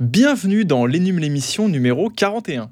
Bienvenue 0.00 0.64
dans 0.64 0.86
l'Énum 0.86 1.18
l'émission 1.18 1.68
numéro 1.68 2.08
41. 2.08 2.70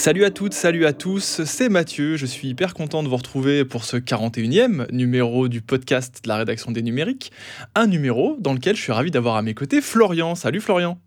Salut 0.00 0.24
à 0.24 0.30
toutes, 0.30 0.54
salut 0.54 0.86
à 0.86 0.94
tous, 0.94 1.44
c'est 1.44 1.68
Mathieu, 1.68 2.16
je 2.16 2.24
suis 2.24 2.48
hyper 2.48 2.72
content 2.72 3.02
de 3.02 3.08
vous 3.08 3.18
retrouver 3.18 3.66
pour 3.66 3.84
ce 3.84 3.98
41e 3.98 4.90
numéro 4.90 5.46
du 5.46 5.60
podcast 5.60 6.24
de 6.24 6.28
la 6.30 6.38
rédaction 6.38 6.70
des 6.72 6.80
numériques, 6.80 7.32
un 7.74 7.86
numéro 7.86 8.38
dans 8.38 8.54
lequel 8.54 8.76
je 8.76 8.80
suis 8.80 8.92
ravi 8.92 9.10
d'avoir 9.10 9.36
à 9.36 9.42
mes 9.42 9.52
côtés 9.52 9.82
Florian. 9.82 10.34
Salut 10.34 10.62
Florian 10.62 10.98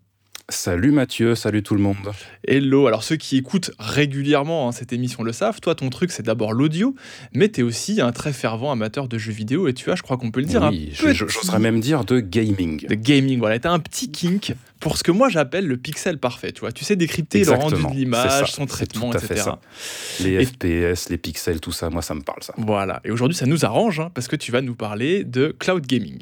Salut 0.50 0.90
Mathieu, 0.90 1.34
salut 1.34 1.62
tout 1.62 1.74
le 1.74 1.80
monde. 1.80 1.96
Hello, 2.46 2.86
alors 2.86 3.02
ceux 3.02 3.16
qui 3.16 3.38
écoutent 3.38 3.70
régulièrement 3.78 4.68
hein, 4.68 4.72
cette 4.72 4.92
émission 4.92 5.22
le 5.22 5.32
savent, 5.32 5.58
toi 5.60 5.74
ton 5.74 5.88
truc 5.88 6.10
c'est 6.10 6.22
d'abord 6.22 6.52
l'audio, 6.52 6.94
mais 7.32 7.48
tu 7.48 7.60
es 7.60 7.62
aussi 7.62 8.02
un 8.02 8.12
très 8.12 8.34
fervent 8.34 8.70
amateur 8.70 9.08
de 9.08 9.16
jeux 9.16 9.32
vidéo 9.32 9.68
et 9.68 9.72
tu 9.72 9.90
as, 9.90 9.94
je 9.94 10.02
crois 10.02 10.18
qu'on 10.18 10.30
peut 10.30 10.40
le 10.40 10.46
dire, 10.46 10.68
oui, 10.70 10.90
j'oserais 10.92 11.58
même 11.60 11.80
dire 11.80 12.04
de 12.04 12.20
gaming. 12.20 12.86
De 12.86 12.94
gaming, 12.94 13.38
voilà, 13.38 13.58
tu 13.58 13.68
as 13.68 13.72
un 13.72 13.78
petit 13.78 14.10
kink 14.10 14.52
pour 14.80 14.98
ce 14.98 15.02
que 15.02 15.12
moi 15.12 15.30
j'appelle 15.30 15.66
le 15.66 15.78
pixel 15.78 16.18
parfait, 16.18 16.52
tu 16.52 16.60
vois. 16.60 16.72
Tu 16.72 16.84
sais 16.84 16.94
décrypter 16.94 17.42
le 17.42 17.52
rendu 17.52 17.82
de 17.82 17.88
l'image, 17.94 18.52
son 18.52 18.66
traitement, 18.66 19.14
etc. 19.14 19.52
Les 20.20 20.44
FPS, 20.44 21.08
les 21.08 21.16
pixels, 21.16 21.60
tout 21.60 21.72
ça, 21.72 21.88
moi 21.88 22.02
ça 22.02 22.14
me 22.14 22.20
parle 22.20 22.42
ça. 22.42 22.52
Voilà, 22.58 23.00
et 23.06 23.10
aujourd'hui 23.10 23.36
ça 23.36 23.46
nous 23.46 23.64
arrange 23.64 23.98
hein, 23.98 24.10
parce 24.14 24.28
que 24.28 24.36
tu 24.36 24.52
vas 24.52 24.60
nous 24.60 24.74
parler 24.74 25.24
de 25.24 25.56
cloud 25.58 25.86
gaming. 25.86 26.18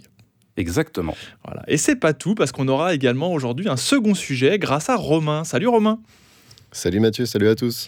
Exactement. 0.57 1.17
Voilà. 1.45 1.63
Et 1.67 1.77
c'est 1.77 1.97
pas 1.97 2.13
tout, 2.13 2.35
parce 2.35 2.53
qu'on 2.53 2.69
aura 2.69 2.95
également 2.95 3.33
aujourd'hui 3.33 3.69
un 3.69 3.77
second 3.77 4.15
sujet 4.15 4.59
grâce 4.59 4.89
à 4.89 4.97
Romain. 4.97 5.45
Salut 5.45 5.69
Romain 5.69 5.99
Salut 6.75 7.01
Mathieu, 7.01 7.27
salut 7.27 7.49
à 7.49 7.55
tous. 7.55 7.87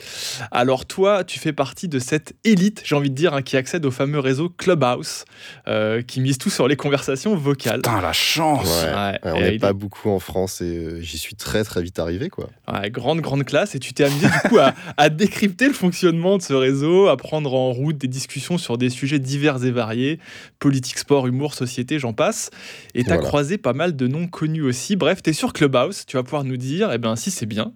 Alors 0.50 0.84
toi, 0.84 1.24
tu 1.24 1.38
fais 1.38 1.54
partie 1.54 1.88
de 1.88 1.98
cette 1.98 2.34
élite, 2.44 2.82
j'ai 2.84 2.94
envie 2.94 3.08
de 3.08 3.14
dire, 3.14 3.32
hein, 3.32 3.40
qui 3.40 3.56
accède 3.56 3.86
au 3.86 3.90
fameux 3.90 4.18
réseau 4.18 4.50
Clubhouse, 4.50 5.24
euh, 5.66 6.02
qui 6.02 6.20
mise 6.20 6.36
tout 6.36 6.50
sur 6.50 6.68
les 6.68 6.76
conversations 6.76 7.34
vocales. 7.34 7.76
Putain, 7.76 8.02
la 8.02 8.12
chance 8.12 8.84
On 9.22 9.40
n'est 9.40 9.58
pas 9.58 9.72
beaucoup 9.72 10.10
en 10.10 10.18
France 10.18 10.60
et 10.60 10.76
euh, 10.76 11.00
j'y 11.00 11.16
suis 11.16 11.34
très 11.34 11.64
très 11.64 11.82
vite 11.82 11.98
arrivé. 11.98 12.28
quoi. 12.28 12.50
grande, 12.90 13.22
grande 13.22 13.44
classe. 13.44 13.74
Et 13.74 13.78
tu 13.78 13.94
t'es 13.94 14.04
amusé 14.04 14.26
du 14.26 14.48
coup 14.50 14.58
à, 14.58 14.74
à, 14.98 15.08
décrypter 15.08 15.66
le 15.66 15.72
fonctionnement 15.72 16.36
de 16.36 16.42
ce 16.42 16.52
réseau, 16.52 17.08
à 17.08 17.16
prendre 17.16 17.54
en 17.54 17.72
route 17.72 17.96
des 17.96 18.08
discussions 18.08 18.58
sur 18.58 18.76
des 18.76 18.90
sujets 18.90 19.18
divers 19.18 19.64
et 19.64 19.70
variés, 19.70 20.20
politique, 20.58 20.98
sport, 20.98 21.26
humour, 21.26 21.54
société, 21.54 21.98
j'en 21.98 22.12
passe. 22.12 22.50
Et 22.94 23.02
tu 23.02 23.10
as 23.10 23.16
croisé 23.16 23.56
pas 23.56 23.72
mal 23.72 23.96
de 23.96 24.06
noms 24.06 24.26
connus 24.26 24.62
aussi. 24.62 24.94
Bref, 24.94 25.22
tu 25.22 25.30
es 25.30 25.32
sur 25.32 25.54
Clubhouse, 25.54 26.04
tu 26.04 26.18
vas 26.18 26.22
pouvoir 26.22 26.44
nous 26.44 26.58
dire 26.58 26.92
eh 26.92 26.98
ben, 26.98 27.16
si 27.16 27.30
c'est 27.30 27.46
bien 27.46 27.72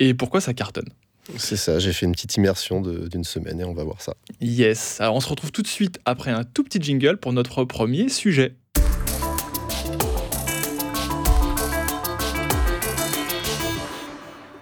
et 0.00 0.14
pourquoi 0.14 0.40
ça 0.40 0.52
cartonne? 0.52 0.88
C'est 1.36 1.56
ça, 1.56 1.78
j'ai 1.78 1.92
fait 1.92 2.06
une 2.06 2.12
petite 2.12 2.34
immersion 2.36 2.80
d'une 2.80 3.22
semaine 3.22 3.60
et 3.60 3.64
on 3.64 3.72
va 3.72 3.84
voir 3.84 4.02
ça. 4.02 4.14
Yes, 4.40 5.00
alors 5.00 5.14
on 5.14 5.20
se 5.20 5.28
retrouve 5.28 5.52
tout 5.52 5.62
de 5.62 5.68
suite 5.68 6.00
après 6.04 6.32
un 6.32 6.42
tout 6.42 6.64
petit 6.64 6.80
jingle 6.82 7.18
pour 7.18 7.32
notre 7.32 7.64
premier 7.64 8.08
sujet. 8.08 8.56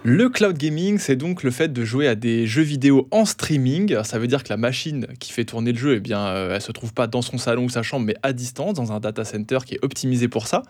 Le 0.03 0.29
cloud 0.29 0.57
gaming, 0.57 0.97
c'est 0.97 1.17
donc 1.17 1.43
le 1.43 1.51
fait 1.51 1.73
de 1.73 1.83
jouer 1.83 2.07
à 2.07 2.15
des 2.15 2.47
jeux 2.47 2.61
vidéo 2.61 3.09
en 3.11 3.25
streaming. 3.25 4.01
Ça 4.03 4.17
veut 4.17 4.27
dire 4.27 4.45
que 4.45 4.49
la 4.49 4.55
machine 4.55 5.07
qui 5.19 5.33
fait 5.33 5.43
tourner 5.43 5.73
le 5.73 5.77
jeu, 5.77 5.95
eh 5.97 5.99
bien, 5.99 6.25
euh, 6.25 6.57
se 6.61 6.71
trouve 6.71 6.93
pas 6.93 7.05
dans 7.05 7.21
son 7.21 7.37
salon 7.37 7.65
ou 7.65 7.69
sa 7.69 7.83
chambre, 7.83 8.05
mais 8.05 8.15
à 8.23 8.31
distance, 8.31 8.75
dans 8.75 8.93
un 8.93 9.01
data 9.01 9.25
center 9.25 9.57
qui 9.65 9.75
est 9.75 9.83
optimisé 9.83 10.29
pour 10.29 10.47
ça. 10.47 10.63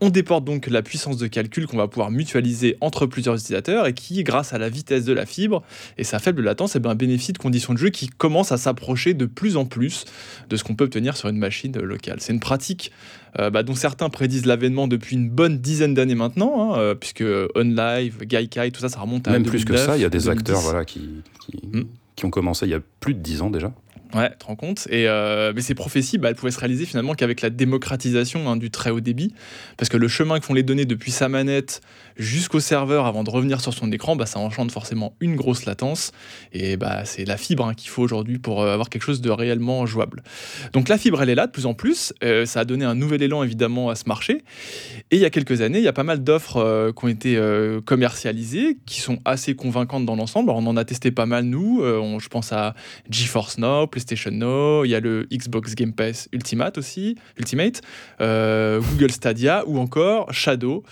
On 0.00 0.10
déporte 0.10 0.44
donc 0.44 0.66
la 0.66 0.82
puissance 0.82 1.16
de 1.16 1.28
calcul 1.28 1.68
qu'on 1.68 1.76
va 1.76 1.86
pouvoir 1.86 2.10
mutualiser 2.10 2.76
entre 2.80 3.06
plusieurs 3.06 3.36
utilisateurs 3.36 3.86
et 3.86 3.94
qui, 3.94 4.24
grâce 4.24 4.52
à 4.52 4.58
la 4.58 4.68
vitesse 4.68 5.04
de 5.04 5.12
la 5.12 5.26
fibre 5.26 5.62
et 5.96 6.02
sa 6.02 6.18
faible 6.18 6.42
latence, 6.42 6.74
eh 6.74 6.80
bien, 6.80 6.96
bénéficie 6.96 7.32
de 7.32 7.38
conditions 7.38 7.74
de 7.74 7.78
jeu 7.78 7.90
qui 7.90 8.08
commencent 8.08 8.50
à 8.50 8.58
s'approcher 8.58 9.14
de 9.14 9.26
plus 9.26 9.56
en 9.56 9.64
plus 9.64 10.06
de 10.50 10.56
ce 10.56 10.64
qu'on 10.64 10.74
peut 10.74 10.86
obtenir 10.86 11.16
sur 11.16 11.28
une 11.28 11.38
machine 11.38 11.78
locale. 11.78 12.16
C'est 12.18 12.32
une 12.32 12.40
pratique 12.40 12.90
euh, 13.38 13.50
bah, 13.50 13.62
dont 13.62 13.74
certains 13.74 14.10
prédisent 14.10 14.46
l'avènement 14.46 14.88
depuis 14.88 15.16
une 15.16 15.30
bonne 15.30 15.58
dizaine 15.58 15.94
d'années 15.94 16.14
maintenant, 16.14 16.74
hein, 16.74 16.78
euh, 16.78 16.94
puisque 16.94 17.24
OnLive, 17.54 18.24
Gaikai, 18.24 18.70
tout 18.70 18.80
ça, 18.80 18.88
ça 18.88 19.00
remonte 19.00 19.26
à 19.28 19.32
Même 19.32 19.44
plus 19.44 19.64
que 19.64 19.76
ça, 19.76 19.96
il 19.96 20.02
y 20.02 20.04
a 20.04 20.10
des 20.10 20.28
acteurs 20.28 20.60
voilà, 20.60 20.84
qui, 20.84 21.22
hmm. 21.72 21.82
qui, 22.14 22.24
ont 22.26 22.30
commencé 22.30 22.66
il 22.66 22.70
y 22.70 22.74
a 22.74 22.80
plus 23.00 23.14
de 23.14 23.20
dix 23.20 23.40
ans 23.40 23.50
déjà. 23.50 23.72
Ouais, 24.14 24.30
tu 24.30 24.38
te 24.38 24.44
rends 24.44 24.56
compte 24.56 24.86
et, 24.90 25.08
euh, 25.08 25.52
Mais 25.54 25.62
ces 25.62 25.74
prophéties, 25.74 26.18
bah, 26.18 26.28
elles 26.28 26.34
pouvaient 26.34 26.52
se 26.52 26.58
réaliser 26.58 26.84
finalement 26.84 27.14
qu'avec 27.14 27.40
la 27.40 27.48
démocratisation 27.48 28.48
hein, 28.48 28.56
du 28.56 28.70
très 28.70 28.90
haut 28.90 29.00
débit. 29.00 29.32
Parce 29.78 29.88
que 29.88 29.96
le 29.96 30.06
chemin 30.06 30.38
que 30.38 30.44
font 30.44 30.52
les 30.52 30.62
données 30.62 30.84
depuis 30.84 31.10
sa 31.10 31.30
manette 31.30 31.80
jusqu'au 32.18 32.60
serveur 32.60 33.06
avant 33.06 33.24
de 33.24 33.30
revenir 33.30 33.62
sur 33.62 33.72
son 33.72 33.90
écran, 33.90 34.14
bah, 34.14 34.26
ça 34.26 34.38
enchante 34.38 34.70
forcément 34.70 35.14
une 35.20 35.34
grosse 35.34 35.64
latence. 35.64 36.12
Et 36.52 36.76
bah, 36.76 37.06
c'est 37.06 37.24
la 37.24 37.38
fibre 37.38 37.66
hein, 37.66 37.74
qu'il 37.74 37.88
faut 37.88 38.02
aujourd'hui 38.02 38.38
pour 38.38 38.60
euh, 38.60 38.74
avoir 38.74 38.90
quelque 38.90 39.02
chose 39.02 39.22
de 39.22 39.30
réellement 39.30 39.86
jouable. 39.86 40.22
Donc 40.74 40.90
la 40.90 40.98
fibre, 40.98 41.22
elle 41.22 41.30
est 41.30 41.34
là 41.34 41.46
de 41.46 41.52
plus 41.52 41.64
en 41.64 41.72
plus. 41.72 42.12
Euh, 42.22 42.44
ça 42.44 42.60
a 42.60 42.64
donné 42.66 42.84
un 42.84 42.94
nouvel 42.94 43.22
élan 43.22 43.42
évidemment 43.42 43.88
à 43.88 43.94
ce 43.94 44.04
marché. 44.06 44.42
Et 45.10 45.16
il 45.16 45.20
y 45.20 45.24
a 45.24 45.30
quelques 45.30 45.62
années, 45.62 45.78
il 45.78 45.84
y 45.84 45.88
a 45.88 45.92
pas 45.94 46.02
mal 46.02 46.22
d'offres 46.22 46.92
qui 46.96 47.04
ont 47.04 47.08
été 47.08 47.40
commercialisées, 47.84 48.78
qui 48.86 49.00
sont 49.00 49.18
assez 49.24 49.54
convaincantes 49.54 50.04
dans 50.04 50.16
l'ensemble. 50.16 50.50
on 50.50 50.66
en 50.66 50.76
a 50.76 50.84
testé 50.84 51.10
pas 51.10 51.26
mal, 51.26 51.44
nous. 51.44 51.82
je 51.82 52.28
pense 52.28 52.52
à 52.52 52.74
GeForce 53.10 53.58
Now, 53.58 53.86
PlayStation 54.04 54.32
Now, 54.32 54.84
il 54.84 54.90
y 54.90 54.94
a 54.94 55.00
le 55.00 55.26
Xbox 55.32 55.74
Game 55.74 55.92
Pass 55.92 56.28
Ultimate 56.32 56.78
aussi, 56.78 57.16
Ultimate, 57.38 57.80
Google 58.18 59.10
Stadia 59.10 59.64
ou 59.66 59.78
encore 59.78 60.32
Shadow. 60.32 60.82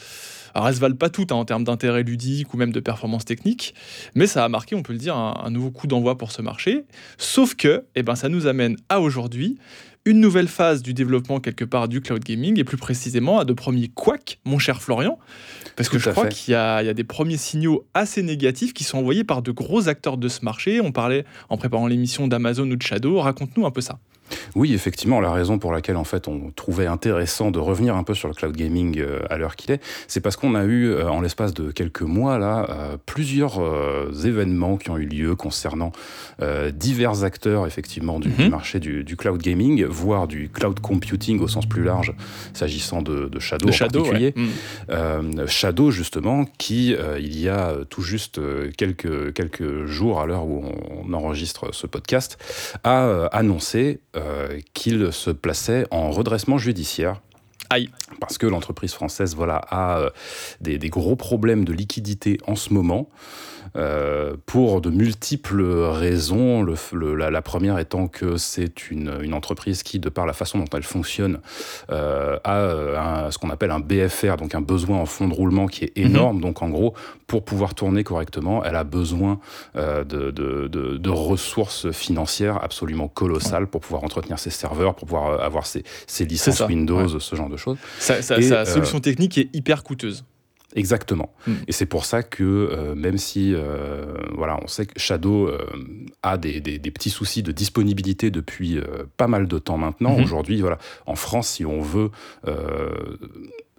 Alors 0.55 0.69
elles 0.69 0.75
se 0.75 0.81
valent 0.81 0.97
pas 0.97 1.11
toutes 1.11 1.33
hein, 1.33 1.37
en 1.37 1.45
termes 1.45 1.65
d'intérêt 1.65 2.03
ludique 2.03 2.53
ou 2.55 2.57
même 2.57 2.73
de 2.73 2.81
performance 2.81 3.25
technique, 3.25 3.75
mais 4.15 4.27
ça 4.27 4.45
a 4.45 4.49
marqué, 4.49 4.75
on 4.75 4.83
peut 4.83 4.93
le 4.93 4.99
dire, 4.99 5.17
un, 5.17 5.51
nouveau 5.51 5.71
coup 5.71 5.87
d'envoi 5.87 6.19
pour 6.19 6.33
ce 6.33 6.43
marché. 6.43 6.85
Sauf 7.19 7.55
que, 7.55 7.85
eh 7.95 8.03
ben, 8.03 8.15
ça 8.15 8.29
nous 8.29 8.47
amène 8.47 8.77
à 8.89 9.01
aujourd'hui 9.01 9.59
une 10.07 10.19
nouvelle 10.19 10.49
phase 10.49 10.83
du 10.83 10.95
développement 10.95 11.41
quelque 11.41 11.65
part 11.65 11.87
du 11.87 12.01
cloud 12.01 12.25
gaming 12.25 12.59
et 12.59 12.65
plus 12.65 12.79
précisément 12.79 13.39
à 13.39 13.45
de 13.45 13.53
premiers 13.53 13.89
couacs, 13.89 14.39
mon 14.45 14.59
cher 14.59 14.81
Florian, 14.81 15.19
parce 15.81 15.89
que 15.89 15.99
je 15.99 16.11
crois 16.11 16.29
qu'il 16.29 16.53
y, 16.53 16.57
y, 16.57 16.57
a 16.59 16.95
des 16.95 17.05
premiers 17.05 17.39
signaux 17.39 17.87
assez 17.95 18.23
négatifs 18.23 18.75
qui 18.75 18.85
sont 18.85 18.99
envoyés 18.99 19.25
par 19.25 19.41
de 19.41 19.51
gros 19.51 19.89
acteurs 19.89 20.19
de 20.19 20.29
ce 20.29 20.45
marché. 20.45 20.79
On 20.83 20.93
parlait 20.93 21.25
en 21.49 21.57
préparant 21.57 21.87
l'émission 21.87 22.29
d'Amazon 22.29 22.71
ou 22.71 22.77
de 22.77 22.83
Shadow. 22.83 23.19
Raconte-nous 23.19 23.65
un 23.65 23.71
peu 23.71 23.81
ça. 23.81 23.99
Oui, 24.55 24.75
effectivement, 24.75 25.21
la 25.21 25.33
raison 25.33 25.59
pour 25.59 25.73
laquelle 25.73 25.97
en 25.97 26.05
fait 26.05 26.29
on 26.29 26.51
trouvait 26.55 26.87
intéressant 26.87 27.51
de 27.51 27.59
revenir 27.59 27.97
un 27.97 28.03
peu 28.03 28.15
sur 28.15 28.29
le 28.29 28.35
cloud 28.35 28.57
gaming 28.57 28.99
euh, 28.99 29.21
à 29.31 29.37
l'heure 29.37 29.57
qu'il 29.57 29.71
est, 29.71 29.83
c'est 30.09 30.21
parce 30.21 30.37
qu'on 30.37 30.55
a 30.55 30.65
eu 30.65 30.89
euh, 30.89 31.09
en 31.09 31.21
l'espace 31.21 31.55
de 31.55 31.71
quelques 31.71 32.03
mois 32.03 32.39
là 32.39 32.67
euh, 32.71 32.97
plusieurs 33.07 33.61
événements 34.25 34.77
qui 34.77 34.91
ont 34.91 34.99
eu 34.99 35.07
lieu 35.07 35.35
concernant 35.35 35.93
divers 36.73 37.25
acteurs 37.25 37.67
effectivement 37.67 38.19
du, 38.19 38.29
mhm. 38.29 38.49
marché 38.49 38.81
du, 38.81 39.17
cloud 39.17 39.41
gaming, 39.41 39.85
voire 39.85 40.27
du 40.27 40.49
cloud 40.49 40.81
computing 40.81 41.41
au 41.41 41.49
sens 41.49 41.67
plus 41.67 41.83
large, 41.83 42.15
s'agissant 42.55 43.03
de, 43.03 43.29
Shadow 43.39 43.69
en 43.69 43.73
particulier. 43.73 44.35
Mhm. 44.37 45.47
Shadow 45.47 45.91
justement, 45.91 46.47
qui 46.59 46.95
il 47.19 47.39
y 47.39 47.49
a 47.49 47.75
tout 47.89 48.03
juste 48.03 48.41
quelques 48.77 49.33
quelques 49.35 49.87
jours 49.87 50.21
à 50.21 50.27
l'heure 50.27 50.47
où 50.47 50.65
on, 51.05 51.13
enregistre 51.13 51.75
ce 51.75 51.87
podcast, 51.87 52.39
a 52.85 53.27
annoncé 53.33 54.01
qu'il 54.75 55.13
se 55.13 55.31
plaçait 55.31 55.87
en 55.91 56.11
redressement 56.11 56.59
judiciaire. 56.59 57.21
Aïe. 57.71 57.89
Parce 58.19 58.37
que 58.37 58.47
l'entreprise 58.47 58.93
française 58.93 59.37
voilà, 59.37 59.57
a 59.57 60.01
euh, 60.01 60.11
des, 60.61 60.77
des, 60.79 60.89
gros 60.89 61.15
problèmes 61.15 61.65
de 61.65 61.73
liquidité 61.73 62.39
en 62.47 62.57
ce 62.57 62.75
moment. 62.75 63.09
Euh, 63.77 64.35
pour 64.47 64.81
de 64.81 64.91
multiples 64.91 65.63
raisons. 65.63 66.63
Le, 66.63 67.15
la, 67.15 67.43
première 67.43 67.79
étant 67.79 68.09
que 68.09 68.37
c'est 68.37 68.91
une, 68.91 69.19
une, 69.23 69.35
entreprise 69.35 69.83
qui, 69.83 69.99
de 69.99 70.09
par 70.09 70.27
la 70.27 70.33
façon 70.33 70.59
dont 70.59 70.69
elle 70.73 70.83
fonctionne, 70.83 71.39
euh, 71.91 72.37
a 72.43 72.57
euh, 72.57 73.31
ce 73.31 73.39
qu'on 73.39 73.51
appelle 73.51 73.71
un 73.71 73.81
BFR, 73.81 74.37
donc 74.37 74.55
un 74.55 74.61
besoin 74.61 74.99
en 74.99 75.07
fonds 75.07 75.29
de 75.29 75.35
roulement 75.35 75.67
qui 75.67 75.85
est 75.85 75.93
énorme. 75.97 76.37
Mhm. 76.37 76.43
Donc 76.43 76.63
en 76.63 76.69
gros, 76.69 76.95
pour 77.27 77.45
pouvoir 77.45 77.75
tourner 77.75 78.03
correctement, 78.03 78.65
elle 78.65 78.77
a 78.77 78.85
besoin 78.85 79.39
de, 79.77 80.03
de, 80.03 80.69
de, 80.69 81.11
ressources 81.11 81.91
financières 81.93 82.63
absolument 82.63 83.07
colossales 83.07 83.69
pour 83.69 83.81
pouvoir 83.81 84.03
entretenir 84.03 84.39
ses 84.39 84.51
serveurs, 84.51 84.95
pour 84.95 85.07
pouvoir 85.07 85.41
avoir 85.43 85.67
ses, 85.67 85.85
ses 86.07 86.25
licences 86.25 86.61
Windows, 86.61 87.21
ce 87.21 87.37
genre 87.37 87.49
de 87.49 87.57
choses. 87.57 87.79
Sa, 87.99 88.23
sa 88.23 88.65
solution 88.65 89.01
technique 89.01 89.39
est 89.39 89.49
hyper 89.55 89.85
coûteuse. 89.85 90.25
Exactement. 90.77 91.33
Hmm. 91.47 91.55
Et 91.67 91.73
c'est 91.73 91.87
pour 91.87 92.05
ça 92.05 92.23
que 92.23 92.45
euh, 92.45 92.95
même 92.95 93.19
si 93.19 93.53
euh, 93.55 94.15
voilà, 94.33 94.59
on 94.63 94.69
sait 94.69 94.87
que 94.87 94.99
Shadow 94.99 95.49
euh, 95.49 95.67
a 96.23 96.39
des, 96.39 96.61
des, 96.61 96.91
petits 96.91 97.11
soucis 97.11 97.43
de 97.43 97.51
disponibilité 97.51 98.31
depuis 98.31 98.81
pas 99.17 99.27
mal 99.27 99.49
de 99.49 99.59
temps 99.59 99.79
maintenant, 99.79 100.17
hmm. 100.17 100.23
aujourd'hui, 100.23 100.61
voilà, 100.61 100.79
en 101.07 101.17
France, 101.17 101.49
si 101.49 101.65
on 101.65 101.81
veut 101.81 102.11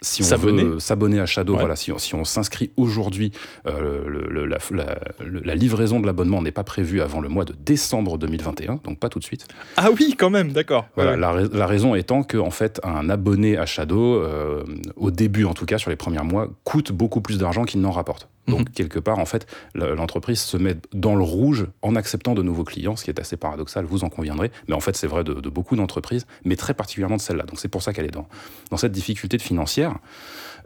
si 0.03 0.23
on 0.23 0.25
S'abonner. 0.25 0.63
veut 0.63 0.79
s'abonner 0.79 1.19
à 1.19 1.25
Shadow, 1.27 1.53
Ouais. 1.53 1.59
voilà, 1.59 1.75
si 1.75 1.91
on, 1.91 1.97
si 1.99 2.15
on 2.15 2.23
s'inscrit 2.25 2.71
aujourd'hui, 2.75 3.31
euh, 3.67 4.03
le- 4.07 4.27
le- 4.29 4.45
la, 4.47 4.57
la- 4.71 4.97
le- 5.23 5.41
la 5.41 5.55
livraison 5.55 5.99
de 5.99 6.07
l'abonnement 6.07 6.41
n'est 6.41 6.51
pas 6.51 6.63
prévue 6.63 7.01
avant 7.01 7.21
le 7.21 7.29
mois 7.29 7.45
de 7.45 7.53
décembre 7.53 8.17
2021, 8.17 8.79
donc 8.83 8.97
pas 8.99 9.09
tout 9.09 9.19
de 9.19 9.23
suite. 9.23 9.47
Ah 9.77 9.89
oui, 9.91 10.15
quand 10.17 10.31
même, 10.31 10.51
d'accord. 10.53 10.87
Voilà, 10.95 11.11
Ouais. 11.11 11.17
la, 11.17 11.31
rais- 11.31 11.49
la 11.53 11.67
raison 11.67 11.93
étant 11.93 12.23
que 12.23 12.37
en 12.37 12.49
fait, 12.51 12.79
un 12.83 13.09
abonné 13.11 13.57
à 13.57 13.65
Shadow, 13.67 14.15
euh, 14.15 14.63
au 14.95 15.11
début 15.11 15.45
en 15.45 15.53
tout 15.53 15.65
cas, 15.65 15.77
sur 15.77 15.91
les 15.91 15.95
premiers 15.95 16.23
mois, 16.23 16.47
coûte 16.63 16.91
beaucoup 16.91 17.21
plus 17.21 17.37
d'argent 17.37 17.63
qu'il 17.63 17.81
n'en 17.81 17.91
rapporte. 17.91 18.27
Donc 18.51 18.67
Mhm. 18.69 18.73
quelque 18.75 18.99
part, 18.99 19.17
en 19.19 19.25
fait, 19.25 19.47
l'entreprise 19.73 20.39
se 20.41 20.57
met 20.57 20.75
dans 20.93 21.15
le 21.15 21.23
rouge 21.23 21.65
en 21.81 21.95
acceptant 21.95 22.33
de 22.35 22.43
nouveaux 22.43 22.63
clients, 22.63 22.95
ce 22.95 23.03
qui 23.05 23.09
est 23.09 23.19
assez 23.19 23.37
paradoxal, 23.37 23.85
vous 23.85 24.03
en 24.03 24.09
conviendrez. 24.09 24.51
Mais 24.67 24.75
en 24.75 24.79
fait, 24.79 24.95
c'est 24.95 25.07
vrai 25.07 25.23
de, 25.23 25.33
de 25.33 25.49
beaucoup 25.49 25.75
d'entreprises, 25.75 26.25
mais 26.45 26.55
très 26.55 26.73
particulièrement 26.73 27.17
de 27.17 27.21
celle-là. 27.21 27.43
Donc 27.45 27.59
c'est 27.59 27.67
pour 27.69 27.81
ça 27.81 27.93
qu'elle 27.93 28.05
est 28.05 28.11
dans, 28.11 28.27
dans 28.69 28.77
cette 28.77 28.91
difficulté 28.91 29.37
de 29.37 29.41
financière. 29.41 29.95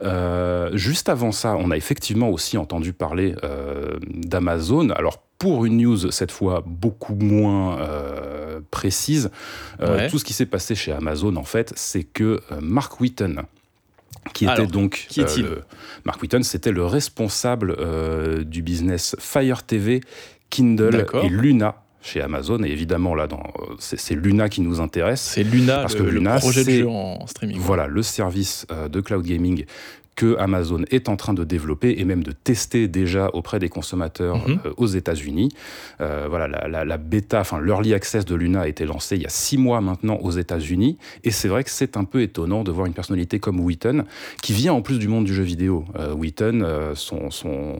Euh, 0.03 0.71
juste 0.75 1.09
avant 1.09 1.31
ça, 1.31 1.55
on 1.57 1.71
a 1.71 1.77
effectivement 1.77 2.29
aussi 2.29 2.57
entendu 2.57 2.91
parler 2.93 3.35
euh, 3.43 3.95
d'Amazon. 4.13 4.89
Alors 4.89 5.23
pour 5.37 5.65
une 5.65 5.77
news 5.77 6.11
cette 6.11 6.31
fois 6.31 6.63
beaucoup 6.65 7.15
moins 7.15 7.79
euh, 7.79 8.59
précise, 8.71 9.29
Ouais. 9.79 10.09
tout 10.09 10.17
ce 10.19 10.25
qui 10.25 10.33
s'est 10.33 10.45
passé 10.45 10.75
chez 10.75 10.91
Amazon 10.91 11.35
en 11.35 11.43
fait, 11.43 11.73
c'est 11.75 12.03
que 12.03 12.39
Mark 12.61 12.99
Whitten, 12.99 13.43
qui 14.33 14.45
était 14.45 14.53
Alors, 14.53 14.67
donc 14.67 15.05
qui 15.09 15.21
est-il 15.21 15.43
le- 15.45 15.61
Mark 16.05 16.21
Whitten, 16.21 16.43
c'était 16.43 16.71
le 16.71 16.85
responsable 16.85 17.75
euh, 17.79 18.43
du 18.43 18.61
business 18.61 19.15
Fire 19.19 19.63
TV, 19.63 20.01
Kindle 20.49 21.05
et 21.23 21.29
Luna 21.29 21.81
chez 22.01 22.21
Amazon. 22.21 22.63
Et 22.63 22.69
évidemment 22.69 23.15
là, 23.15 23.27
dans- 23.27 23.43
c'est 23.79 24.13
Luna 24.15 24.49
qui 24.49 24.61
nous 24.61 24.79
intéresse. 24.81 25.21
C'est 25.21 25.43
Luna, 25.43 25.79
Parce 25.81 25.93
le, 25.93 25.99
que 25.99 26.03
le 26.05 26.11
Luna, 26.11 26.37
projet 26.37 26.63
de 26.63 26.69
jeu 26.71 26.87
en 26.87 27.25
streaming. 27.27 27.57
Voilà, 27.59 27.87
le 27.87 28.01
service 28.03 28.65
euh, 28.71 28.87
de 28.89 29.01
cloud 29.01 29.25
gaming 29.25 29.65
que 30.15 30.37
Amazon 30.37 30.83
est 30.91 31.09
en 31.09 31.17
train 31.17 31.33
de 31.33 31.43
développer 31.43 31.95
et 31.97 32.05
même 32.05 32.23
de 32.23 32.31
tester 32.31 32.87
déjà 32.87 33.29
auprès 33.33 33.59
des 33.59 33.67
consommateurs 33.69 34.37
Mhm. 34.47 34.59
euh, 34.65 34.73
aux 34.77 34.87
États-Unis. 34.87 35.49
Euh, 35.99 36.27
voilà, 36.29 36.47
la, 36.47 36.67
la- 36.69 36.85
la 36.85 36.97
bêta, 36.97 37.41
enfin 37.41 37.59
l'early 37.59 37.93
access 37.93 38.23
de 38.25 38.33
Luna 38.35 38.61
a 38.61 38.67
été 38.67 38.85
lancé 38.85 39.17
il 39.17 39.23
y 39.23 39.25
a 39.25 39.29
six 39.29 39.57
mois 39.57 39.81
maintenant 39.81 40.15
aux 40.21 40.31
États-Unis. 40.31 40.97
Et 41.23 41.31
c'est 41.31 41.47
vrai 41.49 41.63
que 41.63 41.69
c'est 41.69 41.97
un 41.97 42.05
peu 42.05 42.21
étonnant 42.21 42.63
de 42.63 42.71
voir 42.71 42.87
une 42.87 42.93
personnalité 42.93 43.39
comme 43.39 43.59
Wheaton, 43.59 44.05
qui 44.41 44.53
vient 44.53 44.73
en 44.73 44.81
plus 44.81 44.99
du 44.99 45.07
monde 45.09 45.25
du 45.25 45.33
jeu 45.33 45.43
vidéo. 45.43 45.83
Euh, 45.97 46.13
Wheaton, 46.13 46.61
euh, 46.61 46.95
son, 46.95 47.29
son, 47.29 47.75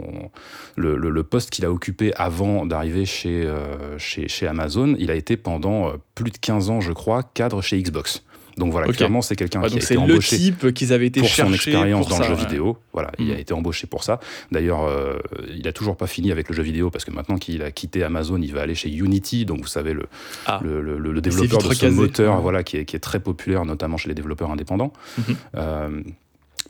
le, 0.75 0.97
le- 0.97 1.09
le 1.09 1.23
poste 1.23 1.49
qu'il 1.51 1.63
a 1.65 1.71
occupé 1.71 2.13
avant 2.15 2.65
d'arriver 2.65 3.05
chez, 3.05 3.49
chez, 3.97 4.27
chez 4.27 4.47
Amazon, 4.47 4.95
il 4.99 5.09
a 5.09 5.15
été 5.15 5.37
pendant 5.37 5.93
plus 6.15 6.31
de 6.31 6.37
15 6.37 6.69
ans, 6.69 6.81
je 6.81 6.91
crois, 6.91 7.23
cadre 7.23 7.61
chez 7.61 7.81
Xbox. 7.81 8.23
Donc 8.57 8.71
voilà, 8.71 8.87
clairement, 8.93 9.21
c'est 9.21 9.35
quelqu'un 9.35 9.61
Ouais, 9.61 9.67
qui 9.69 9.77
a 9.77 9.81
c'est 9.81 9.95
été 9.95 9.95
le 9.95 9.99
embauché 10.13 10.37
type 10.37 10.73
qu'ils 10.73 10.93
avaient 10.93 11.07
été 11.07 11.19
pour 11.19 11.29
son 11.29 11.51
expérience 11.53 12.07
dans 12.07 12.15
ça, 12.15 12.21
le 12.23 12.29
jeu 12.29 12.35
ouais. 12.35 12.47
vidéo. 12.47 12.77
Voilà, 12.93 13.11
il 13.19 13.31
a 13.31 13.35
Mm. 13.35 13.39
été 13.39 13.53
embauché 13.53 13.85
pour 13.87 14.03
ça. 14.05 14.19
D'ailleurs, 14.51 14.83
euh, 14.83 15.17
il 15.53 15.67
a 15.67 15.73
toujours 15.73 15.97
pas 15.97 16.07
fini 16.07 16.31
avec 16.31 16.47
le 16.47 16.55
jeu 16.55 16.63
vidéo 16.63 16.89
parce 16.89 17.03
que 17.03 17.11
maintenant 17.11 17.37
qu'il 17.37 17.61
a 17.63 17.71
quitté 17.71 18.03
Amazon, 18.03 18.39
il 18.41 18.53
va 18.53 18.61
aller 18.61 18.75
chez 18.75 18.89
Unity, 18.89 19.45
donc 19.45 19.59
vous 19.59 19.67
savez 19.67 19.91
le, 19.93 20.05
Ah. 20.45 20.61
le, 20.63 20.81
le- 20.81 20.97
le 20.97 21.21
développeur 21.21 21.59
de 21.61 21.73
ce 21.73 21.85
moteur, 21.87 22.35
Ouais. 22.35 22.41
voilà, 22.41 22.63
qui 22.63 22.77
est, 22.77 22.85
qui 22.85 22.95
est 22.95 22.99
très 22.99 23.19
populaire, 23.19 23.65
notamment 23.65 23.97
chez 23.97 24.07
les 24.09 24.15
développeurs 24.15 24.49
indépendants. 24.51 24.93
Mhm. 25.17 25.35
Euh, 25.55 26.01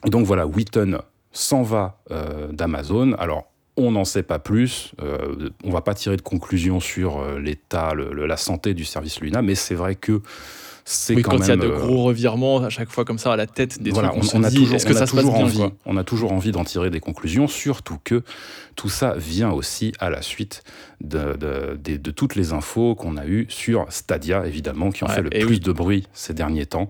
et 0.05 0.09
donc 0.09 0.25
voilà, 0.25 0.47
Wheaton 0.47 0.99
s'en 1.31 1.61
va 1.63 1.99
euh, 2.11 2.47
d'Amazon. 2.51 3.13
Alors 3.19 3.45
on 3.77 3.91
n'en 3.91 4.05
sait 4.05 4.23
pas 4.23 4.39
plus. 4.39 4.93
Euh, 5.03 5.49
on 5.63 5.69
va 5.69 5.81
pas 5.81 5.93
tirer 5.93 6.15
de 6.17 6.21
conclusion 6.21 6.79
sur 6.79 7.21
l'état, 7.37 7.93
le- 7.93 8.11
le- 8.13 8.25
la 8.25 8.37
santé 8.37 8.73
du 8.73 8.85
service 8.85 9.19
Luna, 9.19 9.41
mais 9.41 9.53
c'est 9.53 9.75
vrai 9.75 9.95
que 9.95 10.21
c'est 10.87 11.15
Oui, 11.15 11.23
quand, 11.23 11.31
quand 11.31 11.43
il 11.43 11.47
y 11.47 11.51
a 11.51 11.55
de 11.57 11.65
euh, 11.67 11.79
gros 11.79 12.03
revirements 12.03 12.59
à 12.63 12.69
chaque 12.69 12.89
fois 12.91 13.05
comme 13.05 13.17
ça 13.17 13.33
à 13.33 13.35
la 13.35 13.47
tête 13.47 13.81
des 13.81 13.89
voilà, 13.89 14.09
trucs, 14.09 14.23
on, 14.33 14.37
on, 14.37 14.41
on 14.41 14.43
a 14.43 14.49
dit, 14.49 14.57
toujours, 14.57 14.75
est-ce 14.75 14.85
que 14.85 14.93
ça 14.93 15.07
se 15.07 15.15
passe 15.15 15.25
bien 15.25 15.33
envie, 15.33 15.63
on 15.85 15.97
a 15.97 16.03
toujours 16.03 16.31
envie 16.31 16.51
d'en 16.51 16.63
tirer 16.63 16.89
des 16.91 16.99
conclusions, 16.99 17.47
surtout 17.47 17.97
que 18.03 18.21
tout 18.75 18.89
ça 18.89 19.15
vient 19.17 19.51
aussi 19.51 19.93
à 19.99 20.09
la 20.09 20.21
suite 20.21 20.63
de, 21.01 21.33
de- 21.37 21.77
de- 21.83 21.97
de 21.97 22.11
toutes 22.11 22.35
les 22.35 22.53
infos 22.53 22.93
qu'on 22.93 23.17
a 23.17 23.25
eues 23.25 23.45
sur 23.49 23.85
Stadia, 23.89 24.45
évidemment, 24.45 24.91
qui 24.91 25.03
ont 25.03 25.07
Ouais, 25.07 25.15
fait 25.15 25.21
le 25.23 25.29
plus 25.29 25.45
oui. 25.45 25.59
de 25.59 25.71
bruit 25.71 26.07
ces 26.13 26.33
derniers 26.33 26.65
temps. 26.65 26.87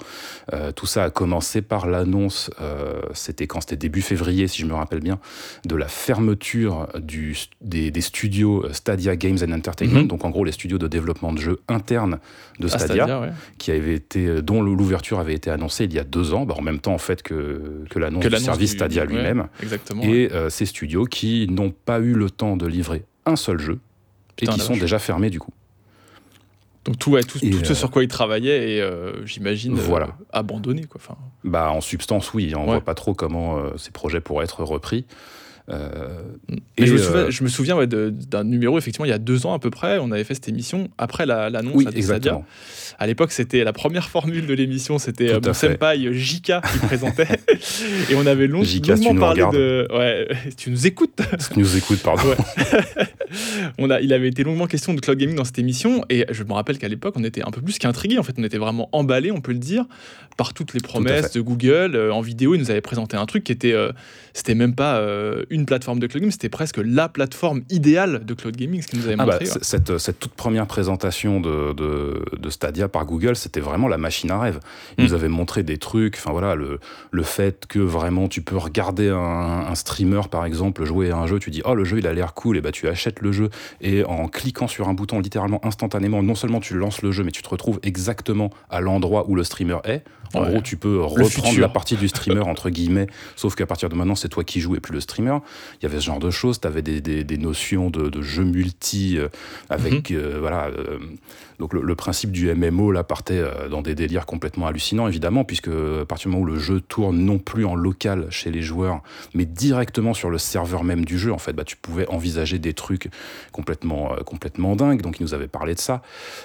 Euh, 0.53 0.71
tout 0.71 0.87
ça 0.87 1.03
a 1.05 1.09
commencé 1.09 1.61
par 1.61 1.87
l'annonce, 1.87 2.49
euh, 2.61 3.01
c'était 3.13 3.47
quand? 3.47 3.61
C'était 3.61 3.75
début 3.77 4.01
février, 4.01 4.47
si 4.47 4.61
je 4.61 4.65
me 4.67 4.73
rappelle 4.73 4.99
bien, 4.99 5.19
de 5.65 5.75
la 5.75 5.87
fermeture 5.87 6.87
du, 6.99 7.37
des, 7.61 7.91
des 7.91 8.01
studios 8.01 8.65
Stadia 8.73 9.15
Games 9.15 9.37
and 9.47 9.51
Entertainment, 9.51 10.01
Mhm. 10.01 10.07
donc 10.07 10.25
en 10.25 10.29
gros 10.31 10.43
les 10.43 10.51
studios 10.51 10.77
de 10.79 10.87
développement 10.87 11.31
de 11.33 11.39
jeux 11.39 11.61
internes 11.67 12.19
de 12.59 12.67
Ah, 12.71 12.77
Stadia 12.79 12.95
Stadia, 13.05 13.19
ouais. 13.21 13.29
qui 13.57 13.71
avait 13.85 13.95
été, 13.95 14.41
dont 14.41 14.61
l'ouverture 14.61 15.19
avait 15.19 15.33
été 15.33 15.49
annoncée 15.49 15.85
il 15.85 15.93
y 15.93 15.99
a 15.99 16.03
deux 16.03 16.33
ans, 16.33 16.45
bah, 16.45 16.55
en 16.57 16.61
même 16.61 16.79
temps 16.79 16.93
en 16.93 16.97
fait 16.99 17.21
que, 17.23 17.83
que 17.89 17.99
l'annonce 17.99 18.25
du 18.25 18.37
service 18.37 18.71
du- 18.71 18.77
Stadia 18.77 19.05
lui-même, 19.05 19.47
ouais. 19.63 20.07
et 20.07 20.31
euh, 20.31 20.49
ces 20.49 20.65
studios 20.65 21.05
qui 21.05 21.47
n'ont 21.49 21.71
pas 21.71 21.99
eu 21.99 22.13
le 22.13 22.29
temps 22.29 22.57
de 22.57 22.65
livrer 22.67 23.03
un 23.25 23.35
seul 23.35 23.59
jeu 23.59 23.79
Putain, 24.35 24.51
et 24.51 24.55
qui 24.55 24.61
sont 24.61 24.75
déjà 24.75 24.99
fermés 24.99 25.29
du 25.29 25.39
coup. 25.39 25.51
Donc 26.85 26.99
tout, 26.99 27.11
ouais, 27.13 27.23
tout, 27.23 27.39
tout 27.39 27.65
ce 27.65 27.71
euh, 27.71 27.75
sur 27.75 27.89
quoi 27.89 28.03
ils 28.03 28.07
travaillaient 28.07 28.73
et 28.75 28.81
euh, 28.81 29.25
j'imagine 29.25 29.73
euh, 29.73 29.81
Voilà. 29.81 30.09
abandonné 30.31 30.83
quoi. 30.83 31.01
Enfin, 31.03 31.15
Bah, 31.43 31.71
en 31.71 31.81
substance, 31.81 32.31
oui, 32.35 32.53
on 32.55 32.59
Ouais. 32.61 32.65
voit 32.65 32.81
pas 32.81 32.93
trop 32.93 33.15
comment 33.15 33.57
euh, 33.57 33.71
ces 33.77 33.89
projets 33.91 34.21
pourraient 34.21 34.43
être 34.45 34.63
repris. 34.63 35.05
Euh, 35.67 35.89
Mais 36.79 36.85
je 36.85 36.93
me 36.93 36.99
euh, 36.99 37.03
souviens, 37.03 37.29
je 37.31 37.43
me 37.43 37.49
souviens 37.49 37.75
ouais, 37.75 37.87
de- 37.87 38.09
d'un 38.11 38.43
numéro, 38.43 38.77
effectivement, 38.77 39.05
il 39.05 39.09
y 39.09 39.13
a 39.13 39.17
deux 39.17 39.47
ans 39.47 39.53
à 39.53 39.59
peu 39.59 39.71
près, 39.71 39.97
on 39.99 40.11
avait 40.11 40.23
fait 40.23 40.35
cette 40.35 40.47
émission 40.47 40.89
après 40.99 41.25
la- 41.25 41.49
l'annonce 41.49 41.73
oui, 41.75 41.85
là, 41.85 41.91
de 41.91 41.95
Stadia. 42.01 42.15
exactement. 42.15 42.45
À 42.99 43.07
l'époque, 43.07 43.31
c'était 43.31 43.63
la 43.63 43.73
première 43.73 44.07
formule 44.09 44.45
de 44.45 44.53
l'émission, 44.53 44.99
c'était 44.99 45.31
euh, 45.31 45.37
à 45.37 45.47
mon 45.47 45.53
senpai 45.53 46.13
Jika 46.13 46.61
qui 46.71 46.77
présentait. 46.85 47.27
et 48.11 48.15
on 48.15 48.25
avait 48.27 48.45
long- 48.47 48.63
Jika, 48.63 48.95
si 48.95 49.01
tu 49.01 49.07
longuement 49.07 49.25
parlé 49.33 49.41
de. 49.57 49.87
Ouais, 49.91 50.27
tu 50.57 50.69
nous 50.69 50.85
écoutes 50.85 51.19
qui 51.51 51.59
nous 51.59 51.75
écoute, 51.77 51.99
pardon. 52.03 52.29
Ouais. 52.29 52.35
on 53.79 53.89
a, 53.89 54.01
il 54.01 54.13
avait 54.13 54.27
été 54.27 54.43
longuement 54.43 54.67
question 54.67 54.93
de 54.93 55.01
cloud 55.01 55.17
gaming 55.17 55.35
dans 55.35 55.43
cette 55.45 55.59
émission 55.59 56.03
et 56.09 56.25
je 56.29 56.43
me 56.43 56.53
rappelle 56.53 56.77
qu'à 56.77 56.87
l'époque 56.87 57.15
on 57.17 57.23
était 57.23 57.41
un 57.41 57.51
peu 57.51 57.61
plus 57.61 57.77
qu'intrigués 57.79 58.17
en 58.19 58.23
fait 58.23 58.33
on 58.37 58.43
était 58.43 58.57
vraiment 58.59 58.87
emballés 58.91 59.31
on 59.31 59.41
peut 59.41 59.51
le 59.51 59.57
dire 59.59 59.85
par 60.37 60.53
toutes 60.53 60.73
les 60.73 60.79
promesses 60.81 61.31
de 61.33 61.41
Google 61.41 61.95
Euh, 61.95 62.11
en 62.11 62.21
vidéo 62.21 62.55
ils 62.55 62.59
nous 62.59 62.71
avaient 62.71 62.81
présenté 62.81 63.15
un 63.17 63.25
truc 63.25 63.43
qui 63.43 63.51
était 63.51 63.73
euh, 63.73 63.91
c'était 64.33 64.55
même 64.55 64.75
pas 64.75 64.97
euh, 64.97 65.43
une 65.49 65.65
plateforme 65.65 65.99
de 65.99 66.07
cloud 66.07 66.21
gaming 66.21 66.31
c'était 66.31 66.49
presque 66.49 66.77
la 66.83 67.07
plateforme 67.09 67.61
idéale 67.69 68.25
de 68.25 68.33
cloud 68.33 68.55
gaming 68.55 68.81
ce 68.81 68.87
qu'ils 68.87 68.99
nous 68.99 69.05
avaient 69.05 69.15
Ah 69.17 69.25
bah, 69.25 69.37
montré 69.39 69.59
cette, 69.61 69.97
cette 69.97 70.19
toute 70.19 70.33
première 70.33 70.67
présentation 70.67 71.39
de, 71.39 71.73
de, 71.73 72.23
de 72.37 72.49
Stadia 72.49 72.87
par 72.87 73.05
Google, 73.05 73.35
c'était 73.35 73.61
vraiment 73.61 73.87
la 73.87 73.97
machine 73.97 74.29
à 74.31 74.39
rêve. 74.39 74.59
Ils 74.97 75.03
Mm. 75.03 75.07
nous 75.07 75.13
avaient 75.13 75.29
montré 75.29 75.63
des 75.63 75.77
trucs, 75.77 76.15
enfin 76.17 76.31
voilà, 76.31 76.55
le, 76.55 76.79
le 77.11 77.23
fait 77.23 77.65
que 77.67 77.79
vraiment 77.79 78.27
tu 78.27 78.41
peux 78.41 78.57
regarder 78.57 79.09
un, 79.09 79.65
un 79.71 79.75
streamer 79.75 80.21
par 80.29 80.45
exemple 80.45 80.83
jouer 80.85 81.11
à 81.11 81.17
un 81.17 81.27
jeu, 81.27 81.39
tu 81.39 81.49
dis 81.51 81.61
oh 81.65 81.73
le 81.75 81.85
jeu 81.85 81.97
il 81.99 82.07
a 82.07 82.13
l'air 82.13 82.33
cool, 82.33 82.57
et 82.57 82.61
bah 82.61 82.71
tu 82.71 82.87
achètes 82.89 83.21
le 83.21 83.31
jeu 83.31 83.49
et 83.81 84.03
en 84.03 84.27
cliquant 84.27 84.67
sur 84.67 84.89
un 84.89 84.93
bouton 84.93 85.19
littéralement 85.19 85.63
instantanément, 85.65 86.21
non 86.23 86.35
seulement 86.35 86.59
tu 86.59 86.73
lances 86.75 87.01
le 87.01 87.11
jeu, 87.11 87.23
mais 87.23 87.31
tu 87.31 87.41
te 87.41 87.49
retrouves 87.49 87.79
exactement 87.83 88.49
à 88.69 88.81
l'endroit 88.81 89.29
où 89.29 89.35
le 89.35 89.43
streamer 89.43 89.77
est. 89.85 90.03
En 90.35 90.43
Ouais. 90.43 90.49
gros, 90.51 90.61
tu 90.61 90.75
peux 90.77 90.99
reprendre 91.01 91.59
la 91.59 91.69
partie 91.69 91.95
du 91.95 92.07
streamer 92.07 92.41
entre 92.41 92.69
guillemets, 92.69 93.07
sauf 93.35 93.55
qu'à 93.55 93.65
partir 93.65 93.89
de 93.89 93.95
maintenant 93.95 94.15
c'est 94.15 94.29
toi 94.29 94.43
qui 94.43 94.59
joues 94.59 94.75
et 94.75 94.79
plus 94.79 94.93
le 94.93 94.99
streamer. 94.99 95.37
Il 95.79 95.83
y 95.83 95.85
avait 95.85 95.99
ce 95.99 96.05
genre 96.05 96.19
de 96.19 96.29
choses, 96.31 96.59
tu 96.59 96.67
avais 96.67 96.81
des, 96.81 96.99
des- 97.01 97.23
des 97.23 97.37
notions 97.37 97.89
de, 97.89 98.09
de 98.09 98.21
jeu 98.21 98.43
multi 98.43 99.17
euh, 99.17 99.27
avec 99.69 100.09
Mhm. 100.11 100.17
euh, 100.17 100.37
voilà 100.39 100.65
euh, 100.67 100.99
donc 101.59 101.73
le, 101.73 101.81
le 101.81 101.95
principe 101.95 102.31
du 102.31 102.53
MMO 102.53 102.91
là 102.91 103.03
partait 103.03 103.37
euh, 103.39 103.69
dans 103.69 103.81
des 103.81 103.95
délires 103.95 104.25
complètement 104.25 104.67
hallucinants 104.67 105.07
évidemment 105.07 105.43
puisque 105.43 105.67
à 105.69 106.05
partir 106.05 106.29
du 106.29 106.35
moment 106.35 106.43
où 106.49 106.53
le 106.53 106.59
jeu 106.59 106.81
tourne 106.81 107.17
non 107.17 107.37
plus 107.39 107.65
en 107.65 107.75
local 107.75 108.27
chez 108.29 108.51
les 108.51 108.61
joueurs 108.61 109.01
mais 109.33 109.45
directement 109.45 110.13
sur 110.13 110.29
le 110.29 110.37
serveur 110.37 110.83
même 110.83 111.05
du 111.05 111.17
jeu 111.17 111.31
en 111.31 111.37
fait 111.37 111.53
bah 111.53 111.63
tu 111.63 111.75
pouvais 111.77 112.07
envisager 112.09 112.59
des 112.59 112.73
trucs 112.73 113.09
complètement 113.51 114.13
euh, 114.13 114.17
complètement 114.23 114.75
dingues. 114.75 115.01
Donc 115.01 115.19
ils 115.19 115.23
nous 115.23 115.33
avaient 115.33 115.47
parlé 115.47 115.73
de 115.75 115.79
ça. 115.79 116.01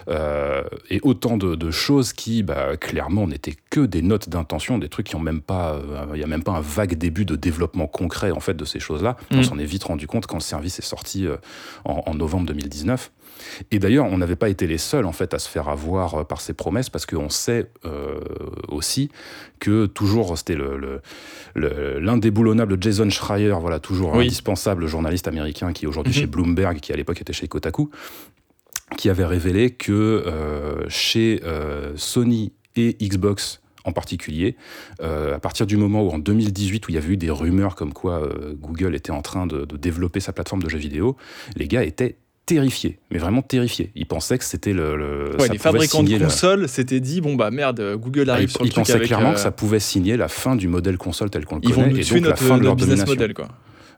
Euh, 0.09 0.63
et 0.89 1.01
autant 1.03 1.37
de, 1.37 1.55
de 1.55 1.71
choses 1.71 2.13
qui 2.13 2.43
bah, 2.43 2.77
clairement 2.77 3.27
n'étaient 3.27 3.57
que 3.71 3.81
des 3.81 4.03
notes 4.03 4.29
d'intention 4.29 4.79
des 4.79 4.89
trucs 4.89 5.07
qui 5.07 5.17
ont 5.17 5.21
même 5.21 5.41
pas 5.41 5.75
euh, 5.75 6.07
il 6.15 6.21
y 6.21 6.25
a 6.25 6.27
même 6.27 6.43
pas 6.43 6.53
un 6.53 6.61
vague 6.61 6.95
début 6.95 7.25
de 7.25 7.37
développement 7.37 7.87
concret 7.87 8.31
en 8.31 8.41
fait 8.41 8.55
de 8.55 8.65
ces 8.65 8.81
choses 8.81 9.03
là 9.03 9.17
on 9.31 9.37
Mhm. 9.37 9.45
s'en 9.45 9.59
est 9.59 9.65
vite 9.65 9.85
rendu 9.85 10.07
compte 10.07 10.27
quand 10.27 10.37
le 10.37 10.43
service 10.43 10.79
est 10.79 10.83
sorti 10.83 11.27
euh, 11.27 11.37
en, 11.85 12.03
en 12.07 12.15
novembre 12.15 12.47
2019 12.47 13.11
et 13.71 13.79
d'ailleurs, 13.79 14.05
on 14.05 14.19
n'avait 14.19 14.37
pas 14.37 14.51
été 14.51 14.67
les 14.67 14.77
seuls 14.77 15.00
en 15.07 15.13
fait 15.13 15.35
à 15.35 15.39
se 15.39 15.49
faire 15.49 15.69
avoir 15.69 16.15
euh, 16.15 16.25
par 16.25 16.41
ces 16.41 16.53
promesses 16.55 16.91
parce 16.91 17.07
qu'on 17.07 17.29
sait 17.29 17.71
euh, 17.85 18.21
aussi 18.69 19.11
que 19.59 19.87
toujours 19.87 20.37
c'était 20.39 20.55
le, 20.57 20.77
le- 20.77 21.01
le- 21.55 21.99
l'indéboulonnable 22.01 22.77
Jason 22.81 23.09
Schreier, 23.11 23.55
voilà 23.61 23.79
toujours 23.81 24.15
Oui. 24.15 24.27
indispensable 24.27 24.87
journaliste 24.87 25.29
américain 25.29 25.73
qui 25.73 25.85
est 25.85 25.89
aujourd'hui 25.89 26.13
Mhm. 26.13 26.19
chez 26.21 26.27
Bloomberg, 26.27 26.81
qui 26.81 26.93
à 26.93 26.97
l'époque 26.97 27.21
était 27.21 27.33
chez 27.33 27.49
Kotaku, 27.49 27.91
qui 28.97 29.09
avait 29.09 29.25
révélé 29.27 29.71
que 29.71 29.93
euh, 29.93 30.89
chez 30.89 31.41
euh, 31.45 31.93
Sony 31.97 32.53
et 32.77 32.97
Xbox 33.01 33.61
en 33.85 33.93
particulier, 33.93 34.57
euh, 35.01 35.35
à 35.35 35.39
partir 35.39 35.67
du 35.67 35.77
moment 35.79 36.03
où 36.03 36.11
en 36.11 36.19
2018 36.19 36.87
où 36.87 36.91
il 36.91 36.95
y 36.95 36.99
avait 36.99 37.15
eu 37.15 37.17
des 37.17 37.31
rumeurs 37.31 37.77
comme 37.77 37.95
quoi 37.95 38.21
euh, 38.23 38.53
Google 38.55 38.95
était 38.95 39.11
en 39.11 39.23
train 39.23 39.47
de, 39.47 39.65
de 39.65 39.77
développer 39.79 40.21
sa 40.21 40.33
plateforme 40.35 40.63
de 40.63 40.69
jeux 40.69 40.79
vidéo, 40.79 41.17
les 41.57 41.67
gars 41.67 41.83
étaient 41.83 42.17
terrifiés, 42.55 42.99
mais 43.11 43.19
vraiment 43.19 43.43
terrifiés. 43.43 43.91
Ils 43.95 44.07
pensaient 44.07 44.39
que 44.39 44.45
c'était 44.45 44.73
le. 44.73 44.97
le 44.97 45.37
Ouais, 45.39 45.47
ça 45.47 45.53
les 45.53 45.59
fabricants 45.59 46.03
de 46.03 46.11
la- 46.13 46.19
consoles 46.27 46.69
s'étaient 46.69 47.01
dit 47.01 47.21
bon 47.21 47.35
bah 47.37 47.51
merde, 47.51 47.97
Google 47.97 48.31
Ah, 48.31 48.35
arrive 48.35 48.49
ils, 48.49 48.53
sur 48.53 48.61
le 48.63 48.67
ils 48.67 48.71
truc 48.71 48.83
pensaient 48.85 48.95
avec, 48.95 49.07
clairement 49.09 49.31
euh, 49.31 49.35
que 49.35 49.41
ça 49.41 49.51
pouvait 49.51 49.81
signer 49.81 50.17
la 50.17 50.29
fin 50.29 50.57
du 50.57 50.69
modèle 50.69 50.99
console 50.99 51.31
tel 51.31 51.45
qu'on 51.45 51.57
le 51.57 51.63
ils 51.65 51.73
vont 51.73 51.83
connaît 51.83 51.93
nous 51.95 51.99
et 52.01 52.03
tuer 52.03 52.17
donc 52.17 52.25
la 52.25 52.31
notre, 52.31 52.43
fin 52.43 52.59
de 52.59 52.63
leur 52.65 52.77
business 52.77 52.99
domination. 53.01 53.15
model 53.21 53.35
quoi. 53.35 53.49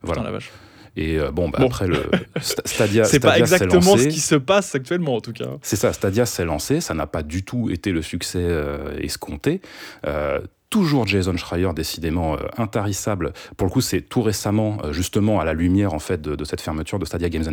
Voilà. 0.03 0.21
Putain, 0.23 0.31
la 0.31 0.37
vache. 0.37 0.51
Et 0.95 1.19
euh, 1.19 1.31
bon, 1.31 1.49
bah, 1.49 1.57
Bon. 1.61 1.67
après, 1.69 1.87
le 1.87 1.97
Sta- 2.39 2.61
Stadia, 2.67 3.05
C'est 3.05 3.19
pas 3.19 3.39
exactement 3.39 3.81
lancé. 3.93 4.05
ce 4.05 4.09
qui 4.09 4.21
se 4.21 4.35
passe 4.35 4.75
actuellement 4.75 5.15
en 5.17 5.21
tout 5.23 5.33
cas. 5.33 5.47
C'est 5.63 5.77
ça, 5.77 5.91
Stadia 5.95 6.27
s'est 6.27 6.45
lancé, 6.45 6.83
ça 6.83 6.93
n'a 6.93 7.07
pas 7.07 7.23
du 7.23 7.45
tout 7.45 7.71
été 7.71 7.93
le 7.93 8.03
succès 8.03 8.41
euh, 8.43 8.95
escompté. 9.01 9.63
Euh, 10.07 10.41
toujours 10.73 11.07
Jason 11.07 11.37
Schreier, 11.37 11.69
décidément 11.77 12.35
euh, 12.35 12.39
intarissable. 12.57 13.35
Pour 13.59 13.67
le 13.69 13.73
coup, 13.73 13.83
c'est 13.83 14.01
tout 14.01 14.23
récemment, 14.23 14.79
euh, 14.85 14.93
justement, 14.95 15.39
à 15.39 15.45
la 15.45 15.53
lumière 15.53 15.93
en 15.93 15.99
fait 15.99 16.21
de, 16.23 16.35
de 16.35 16.45
cette 16.45 16.63
fermeture 16.63 16.99
de 16.99 17.05
Stadia 17.05 17.29
Games, 17.29 17.45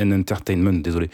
and 0.00 0.10
Entertainment, 0.10 0.72
désolé, 0.80 1.10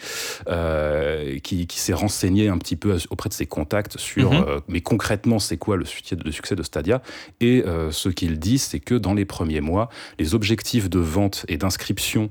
euh, 0.47 1.37
qui, 1.39 1.67
qui 1.67 1.79
s'est 1.79 1.93
renseigné 1.93 2.47
un 2.47 2.57
petit 2.57 2.77
peu 2.77 2.97
auprès 3.09 3.27
de 3.29 3.33
ses 3.33 3.45
contacts 3.45 3.97
sur, 3.97 4.31
Mhm. 4.31 4.45
euh, 4.47 4.59
mais 4.69 4.79
concrètement, 4.81 5.37
c'est 5.39 5.57
quoi 5.57 5.75
le 5.75 5.83
succès, 5.85 6.15
le 6.23 6.31
succès 6.31 6.55
de 6.55 6.63
Stadia? 6.63 7.01
Et 7.41 7.63
euh, 7.67 7.91
ce 7.91 8.07
qu'il 8.09 8.39
dit, 8.39 8.57
c'est 8.57 8.79
que 8.79 8.95
dans 8.95 9.13
les 9.13 9.25
premiers 9.25 9.61
mois, 9.61 9.89
les 10.17 10.33
objectifs 10.33 10.89
de 10.89 10.99
vente 10.99 11.45
et 11.49 11.57
d'inscription, 11.57 12.29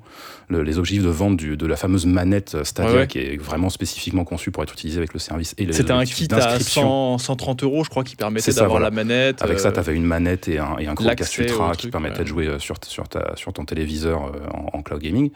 le- 0.48 0.62
les 0.62 0.78
objectifs 0.78 1.04
de 1.04 1.10
vente 1.10 1.36
du- 1.36 1.56
de 1.58 1.66
la 1.66 1.76
fameuse 1.76 2.06
manette 2.06 2.54
euh, 2.54 2.64
Stadia, 2.64 2.90
Ouais, 2.92 2.98
ouais. 3.00 3.06
qui 3.06 3.18
est 3.18 3.36
vraiment 3.36 3.68
spécifiquement 3.68 4.24
conçue 4.24 4.50
pour 4.50 4.62
être 4.62 4.72
utilisée 4.72 4.98
avec 4.98 5.12
le 5.12 5.20
service, 5.20 5.54
et 5.58 5.66
les 5.66 5.72
C'était 5.74 5.92
un 5.92 6.04
kit 6.04 6.24
à 6.32 6.36
d'inscription. 6.36 6.82
100, 6.82 7.18
130 7.18 7.62
euros, 7.62 7.84
je 7.84 7.90
crois, 7.90 8.04
qui 8.04 8.16
permettait 8.16 8.52
d'avoir 8.52 8.69
voilà. 8.70 8.86
la 8.86 8.90
manette. 8.90 9.42
Avec 9.42 9.60
ça, 9.60 9.68
euh, 9.68 9.72
tu 9.72 9.78
avais 9.78 9.94
une 9.94 10.04
manette 10.04 10.48
et 10.48 10.58
un, 10.58 10.76
et 10.78 10.86
un 10.86 10.94
Chromecast 10.94 11.38
Ultra 11.38 11.72
qui 11.72 11.88
ouais. 11.88 12.10
de 12.10 12.24
jouer 12.24 12.46
euh, 12.46 12.58
sur, 12.58 12.76
sur, 12.84 13.08
ta, 13.08 13.34
sur 13.36 13.52
ton 13.52 13.64
téléviseur 13.64 14.26
euh, 14.26 14.48
en, 14.52 14.78
en 14.78 14.82
cloud 14.82 15.00
gaming. 15.00 15.30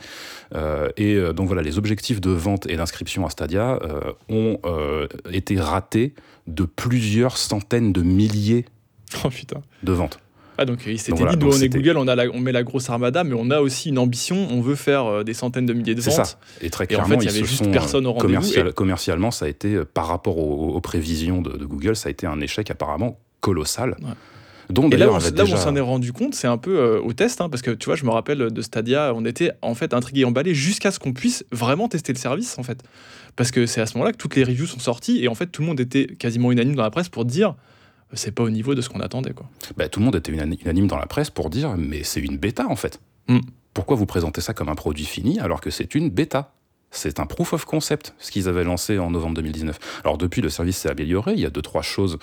Et 0.96 1.18
donc 1.34 1.46
voilà, 1.46 1.62
les 1.62 1.78
objectifs 1.78 2.20
de 2.20 2.30
vente 2.30 2.66
et 2.66 2.76
d'inscription 2.76 3.26
à 3.26 3.30
Stadia 3.30 3.78
ont 4.28 4.58
été 5.30 5.58
ratés 5.58 6.14
de 6.46 6.64
plusieurs 6.64 7.36
centaines 7.36 7.92
de 7.92 8.02
milliers 8.02 8.64
Oh 9.24 9.28
de 9.82 9.92
ventes. 9.92 10.18
Ah 10.56 10.64
donc 10.64 10.80
il 10.86 10.98
s'était 10.98 11.18
voilà, 11.18 11.34
dit, 11.34 11.44
nous 11.44 11.52
on 11.52 11.60
est 11.60 11.68
Google, 11.68 11.96
on, 11.96 12.06
a 12.06 12.14
la- 12.14 12.30
on 12.32 12.38
met 12.40 12.52
la 12.52 12.62
grosse 12.62 12.88
armada, 12.88 13.24
mais 13.24 13.34
on 13.36 13.50
a 13.50 13.60
aussi 13.60 13.88
une 13.88 13.98
ambition, 13.98 14.46
on 14.50 14.60
veut 14.60 14.76
faire 14.76 15.04
euh, 15.06 15.24
des 15.24 15.34
centaines 15.34 15.66
de 15.66 15.72
milliers 15.72 15.94
de 15.96 16.00
C'est 16.00 16.10
ventes. 16.16 16.26
ça. 16.26 16.38
Et 16.60 16.70
très 16.70 16.84
Et 16.84 16.86
en 16.96 17.04
clairement, 17.04 17.18
fait, 17.18 17.24
il 17.24 17.32
y 17.32 17.36
avait 17.36 17.44
juste 17.44 17.64
sont, 17.64 17.70
personne 17.72 18.06
au 18.06 18.10
euh, 18.10 18.12
rendez-vous, 18.12 18.34
commercial- 18.34 18.68
et- 18.68 18.72
commercialement, 18.72 19.30
ça 19.32 19.46
a 19.46 19.48
été, 19.48 19.74
euh, 19.74 19.84
par 19.84 20.06
rapport 20.06 20.38
aux, 20.38 20.74
aux 20.74 20.80
prévisions 20.80 21.42
de, 21.42 21.56
de 21.56 21.64
Google, 21.64 21.96
ça 21.96 22.08
a 22.08 22.10
été 22.10 22.26
un 22.26 22.40
échec 22.40 22.70
apparemment 22.70 23.18
colossal. 23.40 23.96
Ouais. 24.02 24.10
Dont 24.70 24.88
Et 24.88 24.92
là, 24.92 25.06
d'ailleurs 25.30 25.50
où, 25.50 25.52
on 25.52 25.56
s'en 25.58 25.76
est 25.76 25.80
rendu 25.80 26.12
compte, 26.14 26.34
c'est 26.34 26.46
un 26.46 26.56
peu 26.56 26.78
euh, 26.78 26.98
au 27.02 27.12
test, 27.12 27.42
hein, 27.42 27.50
parce 27.50 27.60
que 27.60 27.70
tu 27.72 27.84
vois, 27.84 27.96
je 27.96 28.04
me 28.06 28.10
rappelle 28.10 28.50
de 28.50 28.62
Stadia, 28.62 29.12
on 29.14 29.24
était 29.26 29.50
en 29.60 29.74
fait 29.74 29.92
intrigués 29.92 30.24
emballés 30.24 30.54
jusqu'à 30.54 30.90
ce 30.90 30.98
qu'on 30.98 31.12
puisse 31.12 31.44
vraiment 31.52 31.86
tester 31.88 32.14
le 32.14 32.18
service, 32.18 32.56
en 32.58 32.62
fait. 32.62 32.82
Parce 33.36 33.50
que 33.50 33.66
c'est 33.66 33.82
à 33.82 33.86
ce 33.86 33.94
moment-là 33.98 34.12
que 34.12 34.16
toutes 34.16 34.36
les 34.36 34.44
reviews 34.44 34.64
sont 34.66 34.78
sorties, 34.78 35.22
et 35.22 35.28
en 35.28 35.34
fait, 35.34 35.48
tout 35.48 35.60
le 35.60 35.68
monde 35.68 35.80
était 35.80 36.06
quasiment 36.06 36.50
unanime 36.50 36.76
dans 36.76 36.82
la 36.82 36.90
presse 36.90 37.10
pour 37.10 37.26
dire 37.26 37.50
euh, 37.50 37.52
c'est 38.14 38.32
pas 38.32 38.42
au 38.42 38.50
niveau 38.50 38.74
de 38.74 38.80
ce 38.80 38.88
qu'on 38.88 39.00
attendait, 39.00 39.32
quoi. 39.32 39.48
bah, 39.76 39.88
tout 39.88 40.00
le 40.00 40.06
monde 40.06 40.16
était 40.16 40.32
unani- 40.32 40.60
unanime 40.62 40.86
dans 40.86 40.98
la 40.98 41.06
presse 41.06 41.30
pour 41.30 41.50
dire 41.50 41.76
mais 41.76 42.02
c'est 42.04 42.20
une 42.20 42.36
bêta 42.38 42.66
en 42.68 42.76
fait. 42.76 43.00
Mm. 43.28 43.40
Pourquoi 43.72 43.96
vous 43.96 44.06
présentez 44.06 44.40
ça 44.40 44.54
comme 44.54 44.68
un 44.68 44.74
produit 44.74 45.04
fini 45.04 45.40
alors 45.40 45.60
que 45.60 45.70
c'est 45.70 45.94
une 45.94 46.10
bêta? 46.10 46.52
C'est 46.96 47.18
un 47.18 47.26
proof 47.26 47.54
of 47.54 47.64
concept, 47.64 48.14
ce 48.20 48.30
qu'ils 48.30 48.48
avaient 48.48 48.62
lancé 48.62 49.00
en 49.00 49.10
novembre 49.10 49.34
2019. 49.34 49.76
Alors 50.04 50.16
depuis, 50.16 50.40
le 50.42 50.48
service 50.48 50.76
s'est 50.76 50.88
amélioré. 50.88 51.32
Il 51.32 51.40
y 51.40 51.44
a 51.44 51.50
deux, 51.50 51.60
trois 51.62 51.82
choses 51.82 52.18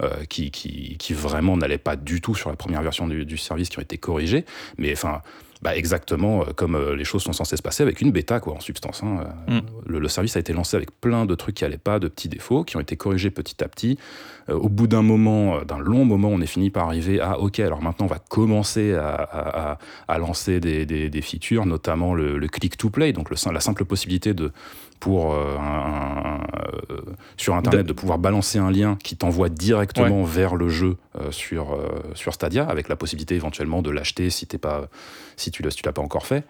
euh, 0.00 0.10
qui, 0.28 0.52
qui, 0.52 0.96
qui 0.96 1.12
vraiment 1.12 1.56
n'allaient 1.56 1.76
pas 1.76 1.96
du 1.96 2.20
tout 2.20 2.36
sur 2.36 2.48
la 2.48 2.54
première 2.54 2.82
version 2.82 3.08
du, 3.08 3.24
du 3.26 3.36
service 3.36 3.68
qui 3.68 3.80
ont 3.80 3.82
été 3.82 3.98
corrigées. 3.98 4.44
Mais 4.78 4.92
enfin, 4.92 5.22
bah, 5.62 5.76
exactement 5.76 6.42
euh, 6.42 6.52
comme 6.54 6.74
euh, 6.74 6.94
les 6.96 7.04
choses 7.04 7.22
sont 7.22 7.32
censées 7.32 7.56
se 7.56 7.62
passer 7.62 7.82
avec 7.82 8.00
une 8.00 8.10
bêta, 8.10 8.40
quoi, 8.40 8.54
en 8.54 8.60
substance. 8.60 9.02
hein. 9.02 9.24
Euh, 9.48 9.58
Mm. 9.58 9.60
Le, 9.86 9.98
le 9.98 10.08
service 10.08 10.36
a 10.36 10.40
été 10.40 10.52
lancé 10.52 10.76
avec 10.76 10.90
plein 11.00 11.26
de 11.26 11.34
trucs 11.34 11.54
qui 11.56 11.64
n'allaient 11.64 11.76
pas, 11.78 11.98
de 11.98 12.08
petits 12.08 12.28
défauts, 12.28 12.64
qui 12.64 12.76
ont 12.76 12.80
été 12.80 12.96
corrigés 12.96 13.30
petit 13.30 13.62
à 13.62 13.68
petit. 13.68 13.98
Euh, 14.48 14.54
au 14.54 14.68
bout 14.68 14.86
d'un 14.86 15.02
moment, 15.02 15.62
d'un 15.62 15.78
long 15.78 16.04
moment, 16.04 16.28
on 16.28 16.40
est 16.40 16.46
fini 16.46 16.70
par 16.70 16.86
arriver 16.86 17.20
à 17.20 17.38
OK, 17.38 17.60
alors 17.60 17.82
maintenant 17.82 18.06
on 18.06 18.08
va 18.08 18.18
commencer 18.18 18.94
à, 18.94 19.08
à- 19.14 19.72
à- 19.72 19.78
à 20.08 20.18
lancer 20.18 20.60
des, 20.60 20.86
des- 20.86 21.10
des 21.10 21.22
features, 21.22 21.66
notamment 21.66 22.14
le, 22.14 22.38
le 22.38 22.48
click 22.48 22.76
to 22.76 22.90
play, 22.90 23.12
donc 23.12 23.30
le, 23.30 23.36
la 23.52 23.60
simple 23.60 23.84
possibilité 23.84 24.34
de 24.34 24.52
pour 25.02 25.34
euh, 25.34 25.56
un- 25.58 26.38
euh, 26.90 27.00
sur 27.36 27.56
internet 27.56 27.84
de 27.88 27.92
pouvoir 27.92 28.18
balancer 28.18 28.60
un 28.60 28.70
lien 28.70 28.96
qui 29.02 29.16
t'envoie 29.16 29.48
directement 29.48 30.22
vers 30.22 30.54
le 30.54 30.68
jeu 30.68 30.96
euh, 31.20 31.32
sur 31.32 31.72
euh, 31.72 31.88
sur 32.14 32.32
Stadia 32.34 32.64
avec 32.64 32.88
la 32.88 32.94
possibilité 32.94 33.34
éventuellement 33.34 33.82
de 33.82 33.90
l'acheter 33.90 34.30
si 34.30 34.46
t'es 34.46 34.58
pas 34.58 34.86
si 35.36 35.50
tu 35.50 35.64
l'as 35.64 35.72
si 35.72 35.82
l'as 35.84 35.92
pas 35.92 36.02
encore 36.02 36.24
fait 36.24 36.44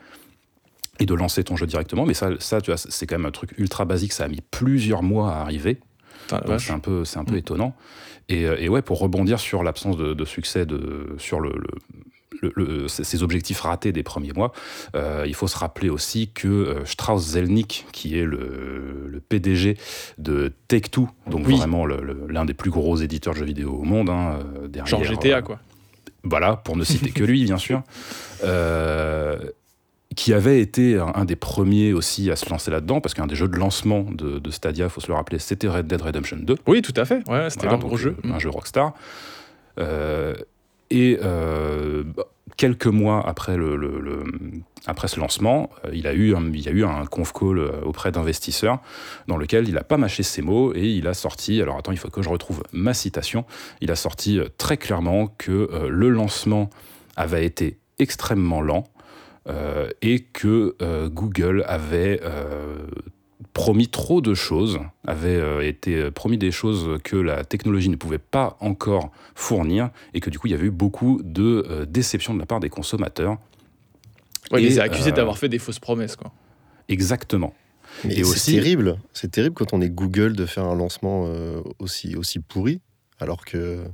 et 1.01 1.07
de 1.07 1.15
lancer 1.15 1.43
ton 1.45 1.57
jeu 1.57 1.67
directement. 1.67 2.05
Mais 2.05 2.13
ça 2.13 2.29
ça 2.41 2.61
tu 2.61 2.71
vois 2.71 2.77
c'est 2.77 3.07
quand 3.07 3.17
même 3.17 3.25
un 3.25 3.31
truc 3.31 3.55
ultra 3.57 3.87
basique. 3.87 4.13
Ça 4.13 4.25
a 4.25 4.29
mis 4.29 4.43
plusieurs 4.51 5.03
mois 5.03 5.33
à 5.35 5.41
arriver. 5.41 5.79
Donc 6.31 6.61
c'est 6.61 6.73
un 6.73 6.79
peu, 6.79 7.07
c'est 7.07 7.19
un 7.19 7.25
peu 7.25 7.35
Mm. 7.37 7.39
étonnant. 7.39 7.75
Et, 8.29 8.43
et 8.43 8.69
ouais, 8.69 8.83
pour 8.83 8.99
rebondir 8.99 9.41
sur 9.41 9.63
l'absence 9.63 9.97
de, 9.97 10.13
de 10.13 10.25
succès 10.27 10.67
de, 10.67 11.15
sur 11.19 11.41
le, 11.41 11.51
le- 11.51 11.79
le- 12.43 12.53
le- 12.57 12.89
ces 12.89 13.23
objectifs 13.23 13.61
ratés 13.61 13.93
des 13.93 14.03
premiers 14.03 14.33
mois, 14.33 14.53
euh, 14.97 15.25
il 15.27 15.35
faut 15.35 15.47
se 15.49 15.57
rappeler 15.57 15.89
aussi 15.89 16.29
que 16.35 16.49
euh, 16.49 16.85
Strauss 16.85 17.23
Zelnick, 17.23 17.87
qui 17.93 18.19
est 18.19 18.25
le, 18.25 19.07
le 19.09 19.21
PDG 19.21 19.79
de 20.19 20.53
Take-Two, 20.69 21.09
donc 21.29 21.47
Oui. 21.47 21.57
vraiment 21.57 21.87
l'un 21.87 22.45
des 22.45 22.55
plus 22.55 22.71
gros 22.71 22.97
éditeurs 22.97 23.33
de 23.35 23.39
jeux 23.39 23.45
vidéo 23.47 23.71
au 23.73 23.85
monde, 23.85 24.11
hein, 24.11 24.41
euh, 24.63 24.69
derrière, 24.69 24.87
Genre 24.87 25.05
GTA, 25.05 25.41
quoi. 25.43 25.59
voilà, 26.25 26.57
pour 26.57 26.77
ne 26.77 26.85
citer 26.85 27.11
que 27.11 27.25
lui, 27.25 27.45
bien 27.45 27.59
sûr, 27.59 27.83
euh, 28.45 29.39
qui 30.15 30.35
avait 30.35 30.61
été 30.61 30.99
un, 30.99 31.25
des 31.25 31.37
premiers 31.37 31.95
aussi 31.95 32.31
à 32.31 32.37
se 32.37 32.51
lancer 32.51 32.71
là-dedans, 32.71 33.01
parce 33.01 33.15
qu'un 33.15 33.27
des 33.27 33.35
jeux 33.35 33.49
de 33.49 33.57
lancement 33.57 34.03
de, 34.03 34.39
de 34.39 34.51
Stadia, 34.51 34.85
il 34.87 34.91
faut 34.91 35.01
se 35.01 35.09
le 35.09 35.15
rappeler, 35.15 35.39
c'était 35.39 35.69
Red 35.69 35.87
Dead 35.87 36.03
Redemption 36.03 36.37
2. 36.39 36.57
Oui, 36.67 36.83
tout 36.83 36.93
à 36.97 37.05
fait. 37.07 37.27
Ouais, 37.31 37.49
c'était 37.49 37.67
Voilà, 37.67 37.77
un 37.83 37.87
gros 37.87 37.97
jeu. 37.97 38.17
euh, 38.25 38.33
Un 38.33 38.39
jeu 38.39 38.51
Rockstar. 38.51 38.93
Euh, 39.79 40.35
et 40.91 41.19
euh, 41.23 42.05
quelques 42.57 42.87
mois 42.87 43.27
après, 43.27 43.57
le, 43.57 44.25
ce 45.07 45.21
lancement, 45.21 45.71
euh, 45.85 45.91
il, 45.93 46.07
a 46.07 46.13
eu 46.13 46.35
un, 46.35 46.53
il 46.53 46.61
y 46.61 46.69
a 46.69 46.73
eu 46.73 46.85
un 46.85 47.07
conf 47.07 47.33
call 47.33 47.59
euh, 47.59 47.81
auprès 47.83 48.13
d'investisseurs 48.13 48.81
dans 49.29 49.37
lequel 49.37 49.69
il 49.69 49.75
n'a 49.75 49.85
pas 49.85 49.97
mâché 49.97 50.23
ses 50.23 50.43
mots 50.43 50.75
et 50.75 50.87
il 50.87 51.07
a 51.07 51.15
sorti, 51.15 51.61
alors 51.61 51.77
attends, 51.77 51.93
il 51.93 51.99
faut 51.99 52.11
que 52.11 52.23
je 52.23 52.29
retrouve 52.29 52.63
ma 52.73 52.95
citation, 52.95 53.45
il 53.81 53.91
a 53.91 53.97
sorti 53.97 54.39
euh, 54.39 54.49
très 54.59 54.77
clairement 54.77 55.29
que 55.39 55.69
le 55.89 56.09
lancement 56.09 56.71
avait 57.17 57.45
été 57.45 57.79
extrêmement 57.99 58.61
lent 58.61 58.85
et 60.03 60.21
que 60.21 60.77
Google 61.09 61.65
avait 61.67 62.21
promis 63.55 63.89
trop 63.89 64.21
de 64.21 64.35
choses, 64.35 64.81
avait 65.07 65.37
euh, 65.37 65.67
été 65.67 65.97
euh, 65.97 66.11
promis 66.11 66.39
des 66.39 66.51
choses 66.51 66.99
que 67.05 67.17
la 67.17 67.45
technologie 67.45 67.91
ne 67.91 67.97
pouvait 67.97 68.19
pas 68.19 68.57
encore 68.61 69.11
fournir, 69.35 69.91
et 70.15 70.21
que 70.21 70.31
du 70.31 70.39
coup 70.39 70.47
il 70.47 70.51
y 70.51 70.55
avait 70.55 70.67
eu 70.67 70.71
beaucoup 70.71 71.21
de 71.23 71.67
euh, 71.69 71.85
déceptions 71.85 72.35
de 72.35 72.39
la 72.39 72.47
part 72.47 72.61
des 72.61 72.71
consommateurs. 72.71 73.39
Ouais, 74.51 74.63
il 74.63 74.67
Et, 74.67 74.69
les 74.71 74.79
a 74.81 74.85
accusés 74.85 75.11
euh, 75.11 75.15
d'avoir 75.15 75.39
fait 75.39 75.49
des 75.49 75.59
fausses 75.59 75.79
promesses, 75.81 76.17
quoi. 76.17 76.33
Exactement. 76.89 77.55
Mais 78.05 78.13
Et 78.15 78.17
c'est 78.25 78.31
aussi- 78.31 78.55
terrible. 78.55 78.99
C'est 79.13 79.31
terrible 79.31 79.55
quand 79.55 79.73
on 79.75 79.81
est 79.83 79.91
Google 79.91 80.35
de 80.35 80.47
faire 80.47 80.65
un 80.65 80.75
lancement 80.75 81.29
aussi, 81.79 82.17
aussi 82.17 82.39
pourri, 82.39 82.81
alors 83.21 83.45
que. 83.45 83.85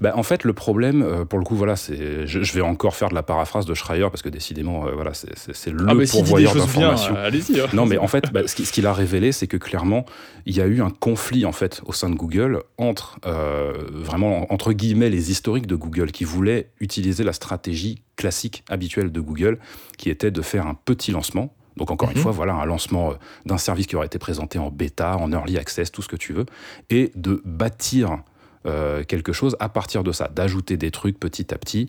Bah, 0.00 0.12
en 0.16 0.22
fait, 0.22 0.44
le 0.44 0.52
problème, 0.52 1.02
euh, 1.02 1.24
pour 1.24 1.38
le 1.38 1.44
coup, 1.44 1.56
voilà, 1.56 1.74
c'est, 1.76 2.26
je, 2.26 2.42
je 2.42 2.52
vais 2.52 2.60
encore 2.60 2.94
faire 2.94 3.08
de 3.08 3.14
la 3.14 3.22
paraphrase 3.22 3.64
de 3.66 3.74
Schreier 3.74 4.06
parce 4.10 4.22
que 4.22 4.28
décidément, 4.28 4.86
euh, 4.86 4.92
voilà, 4.92 5.14
c'est, 5.14 5.30
c'est- 5.36 5.70
le 5.70 5.86
ah, 5.88 5.94
pourvoyeur 6.10 6.52
bien, 6.54 6.62
d'informations. 6.62 7.16
euh, 7.16 7.26
allez-y. 7.26 7.60
hein. 7.60 7.66
Non, 7.72 7.86
mais 7.86 7.96
en 7.98 8.06
fait, 8.08 8.30
bah, 8.32 8.46
ce 8.46 8.54
qui- 8.54 8.66
ce 8.66 8.72
qu'il 8.72 8.86
a 8.86 8.92
révélé, 8.92 9.32
c'est 9.32 9.46
que 9.46 9.56
clairement, 9.56 10.04
il 10.46 10.56
y 10.56 10.60
a 10.60 10.66
eu 10.66 10.82
un 10.82 10.90
conflit 10.90 11.46
en 11.46 11.52
fait 11.52 11.80
au 11.86 11.92
sein 11.92 12.10
de 12.10 12.14
Google 12.14 12.62
entre 12.78 13.18
euh, 13.26 13.72
vraiment 13.92 14.52
entre 14.52 14.72
guillemets 14.72 15.10
les 15.10 15.30
historiques 15.30 15.66
de 15.66 15.76
Google 15.76 16.10
qui 16.12 16.24
voulaient 16.24 16.70
utiliser 16.80 17.24
la 17.24 17.32
stratégie 17.32 18.02
classique 18.16 18.64
habituelle 18.68 19.10
de 19.12 19.20
Google, 19.20 19.58
qui 19.96 20.10
était 20.10 20.30
de 20.30 20.42
faire 20.42 20.66
un 20.66 20.74
petit 20.74 21.10
lancement. 21.10 21.54
Donc 21.76 21.90
encore 21.90 22.10
Mhm. 22.10 22.16
une 22.16 22.22
fois, 22.22 22.32
voilà 22.32 22.54
un 22.54 22.66
lancement 22.66 23.14
d'un 23.46 23.56
service 23.56 23.86
qui 23.86 23.96
aurait 23.96 24.06
été 24.06 24.18
présenté 24.18 24.58
en 24.58 24.70
bêta, 24.70 25.16
en 25.16 25.32
early 25.32 25.56
access, 25.56 25.90
tout 25.90 26.02
ce 26.02 26.08
que 26.08 26.16
tu 26.16 26.34
veux, 26.34 26.44
et 26.90 27.12
de 27.14 27.40
bâtir 27.46 28.18
euh, 28.66 29.02
quelque 29.04 29.32
chose 29.32 29.56
à 29.60 29.68
partir 29.68 30.02
de 30.04 30.12
ça, 30.12 30.28
d'ajouter 30.28 30.76
des 30.76 30.90
trucs 30.90 31.18
petit 31.18 31.52
à 31.54 31.58
petit. 31.58 31.88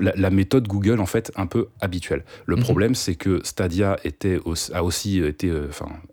La, 0.00 0.12
la 0.14 0.30
méthode 0.30 0.68
Google 0.68 1.00
en 1.00 1.06
fait 1.06 1.32
un 1.34 1.46
peu 1.46 1.68
habituelle. 1.80 2.24
Le 2.46 2.54
Mhm. 2.56 2.62
problème 2.62 2.94
c'est 2.94 3.16
que 3.16 3.40
Stadia 3.44 3.98
était 4.04 4.38
aussi- 4.44 4.72
a 4.72 4.84
aussi 4.84 5.18
été, 5.20 5.48
euh, 5.50 5.68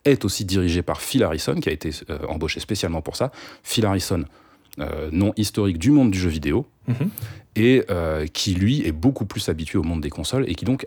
est 0.05 0.25
aussi 0.25 0.43
dirigé 0.43 0.81
par 0.81 1.01
Phil 1.01 1.23
Harrison 1.23 1.55
qui 1.55 1.69
a 1.69 1.71
été 1.71 1.91
euh, 2.09 2.17
embauché 2.27 2.59
spécialement 2.59 3.01
pour 3.03 3.15
ça. 3.15 3.31
Phil 3.63 3.85
Harrison, 3.85 4.25
nom 5.11 5.31
historique 5.37 5.77
du 5.77 5.91
monde 5.91 6.11
du 6.11 6.19
jeu 6.19 6.29
vidéo 6.29 6.65
Mhm. 6.89 7.09
et 7.55 7.85
qui 8.33 8.55
lui 8.55 8.85
est 8.85 8.91
beaucoup 8.91 9.25
plus 9.25 9.47
habitué 9.49 9.77
au 9.77 9.83
monde 9.83 10.01
des 10.01 10.09
consoles 10.09 10.49
et 10.49 10.55
qui 10.55 10.65
donc 10.65 10.85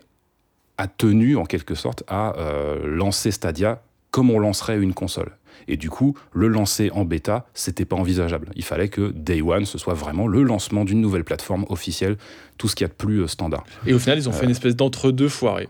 a 0.76 0.86
tenu 0.88 1.36
en 1.36 1.44
quelque 1.46 1.74
sorte 1.74 2.02
à 2.06 2.36
euh, 2.36 2.86
lancer 2.86 3.30
Stadia 3.30 3.80
comme 4.10 4.30
on 4.30 4.38
lancerait 4.38 4.78
une 4.78 4.92
console. 4.92 5.30
Et 5.66 5.76
du 5.76 5.90
coup, 5.90 6.14
le 6.32 6.48
lancer 6.48 6.90
en 6.92 7.04
bêta, 7.04 7.46
c'était 7.54 7.84
pas 7.84 7.96
envisageable. 7.96 8.50
Il 8.56 8.64
fallait 8.64 8.88
que 8.88 9.10
Day 9.10 9.42
One, 9.42 9.64
ce 9.64 9.78
soit 9.78 9.94
vraiment 9.94 10.26
le 10.26 10.42
lancement 10.42 10.84
d'une 10.84 11.00
nouvelle 11.00 11.24
plateforme 11.24 11.64
officielle, 11.68 12.16
tout 12.56 12.68
ce 12.68 12.76
qu'il 12.76 12.84
y 12.84 12.86
a 12.86 12.88
de 12.88 12.94
plus 12.94 13.22
euh, 13.22 13.26
standard. 13.26 13.64
Et 13.86 13.94
au 13.94 13.98
final, 13.98 14.18
ils 14.18 14.28
ont 14.28 14.32
fait 14.32 14.44
une 14.44 14.50
espèce 14.50 14.76
d'entre-deux 14.76 15.28
foiré. 15.28 15.68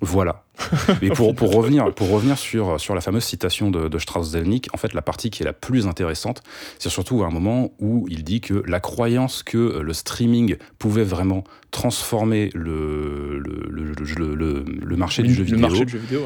Voilà. 0.00 0.44
Mais 1.02 1.08
pour, 1.10 1.34
pour, 1.34 1.52
revenir, 1.54 1.92
pour 1.94 2.10
revenir 2.10 2.38
sur, 2.38 2.80
sur 2.80 2.94
la 2.94 3.00
fameuse 3.00 3.24
citation 3.24 3.70
de, 3.70 3.88
de 3.88 3.98
Strauss-Zelnick, 3.98 4.68
en 4.72 4.76
fait, 4.76 4.92
la 4.92 5.02
partie 5.02 5.30
qui 5.30 5.42
est 5.42 5.46
la 5.46 5.52
plus 5.52 5.86
intéressante, 5.86 6.42
c'est 6.78 6.88
surtout 6.88 7.24
un 7.24 7.30
moment 7.30 7.72
où 7.80 8.06
il 8.08 8.22
dit 8.22 8.40
que 8.40 8.62
la 8.66 8.80
croyance 8.80 9.42
que 9.42 9.80
le 9.80 9.92
streaming 9.92 10.56
pouvait 10.78 11.04
vraiment 11.04 11.44
transformer 11.70 12.50
le, 12.54 13.38
le, 13.38 13.68
le, 13.70 14.64
le 14.64 14.96
marché, 14.96 15.22
du 15.22 15.34
jeu 15.34 15.42
vidéo, 15.42 15.70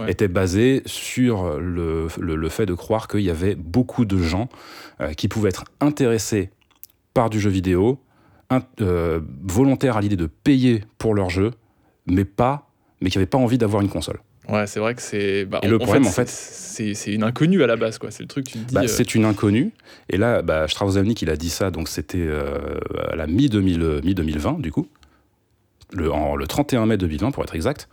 était 0.06 0.28
basée 0.28 0.82
sur 0.86 1.58
le, 1.58 2.08
le, 2.18 2.48
fait 2.48 2.66
de 2.66 2.74
croire 2.74 3.08
qu'il 3.08 3.20
y 3.20 3.30
avait 3.30 3.54
beaucoup 3.54 4.04
de 4.04 4.18
gens 4.18 4.48
euh, 5.00 5.12
qui 5.14 5.28
pouvaient 5.28 5.48
être 5.48 5.64
intéressés 5.80 6.50
par 7.14 7.30
du 7.30 7.40
jeu 7.40 7.50
vidéo, 7.50 7.98
euh, 8.80 9.20
volontaires 9.42 9.96
à 9.96 10.00
l'idée 10.00 10.16
de 10.16 10.26
payer 10.26 10.84
pour 10.98 11.14
leur 11.14 11.30
jeu, 11.30 11.52
mais 12.06 12.24
pas 12.24 12.71
mais 13.02 13.10
qui 13.10 13.18
n'avaient 13.18 13.26
pas 13.26 13.38
envie 13.38 13.58
d'avoir 13.58 13.82
une 13.82 13.88
console. 13.88 14.18
Ouais, 14.48 14.66
c'est 14.66 14.80
vrai 14.80 14.94
que 14.94 15.02
c'est. 15.02 15.44
Bah, 15.44 15.60
et 15.62 15.68
le 15.68 15.78
problème, 15.78 16.06
en 16.06 16.10
fait, 16.10 16.28
c'est 16.28 17.12
une 17.12 17.24
inconnue 17.24 17.62
à 17.62 17.66
la 17.66 17.76
base, 17.76 17.98
quoi. 17.98 18.10
C'est 18.10 18.22
le 18.22 18.28
truc, 18.28 18.46
tu 18.46 18.58
te 18.58 18.58
dis. 18.58 18.74
Bah, 18.74 18.82
euh, 18.82 18.88
C'est 18.88 19.14
une 19.14 19.24
inconnue. 19.24 19.72
Et 20.08 20.16
là, 20.16 20.42
bah, 20.42 20.66
Strauss-Zelnick, 20.68 21.20
il 21.22 21.30
a 21.30 21.36
dit 21.36 21.50
ça, 21.50 21.70
donc 21.70 21.88
c'était 21.88 22.18
euh, 22.18 22.78
à 23.10 23.16
la 23.16 23.26
mi-2020, 23.26 24.60
du 24.60 24.72
coup, 24.72 24.88
le, 25.92 26.12
en, 26.12 26.36
le 26.36 26.46
31 26.46 26.86
mai 26.86 26.96
2020, 26.96 27.32
pour 27.32 27.42
être 27.42 27.54
exact. 27.54 27.88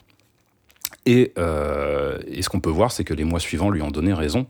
Et, 1.05 1.33
euh, 1.39 2.19
et, 2.27 2.41
ce 2.43 2.49
qu'on 2.49 2.59
peut 2.59 2.69
voir, 2.69 2.91
c'est 2.91 3.03
que 3.03 3.13
les 3.13 3.23
mois 3.23 3.39
suivants 3.39 3.71
lui 3.71 3.81
ont 3.81 3.89
donné 3.89 4.13
raison. 4.13 4.45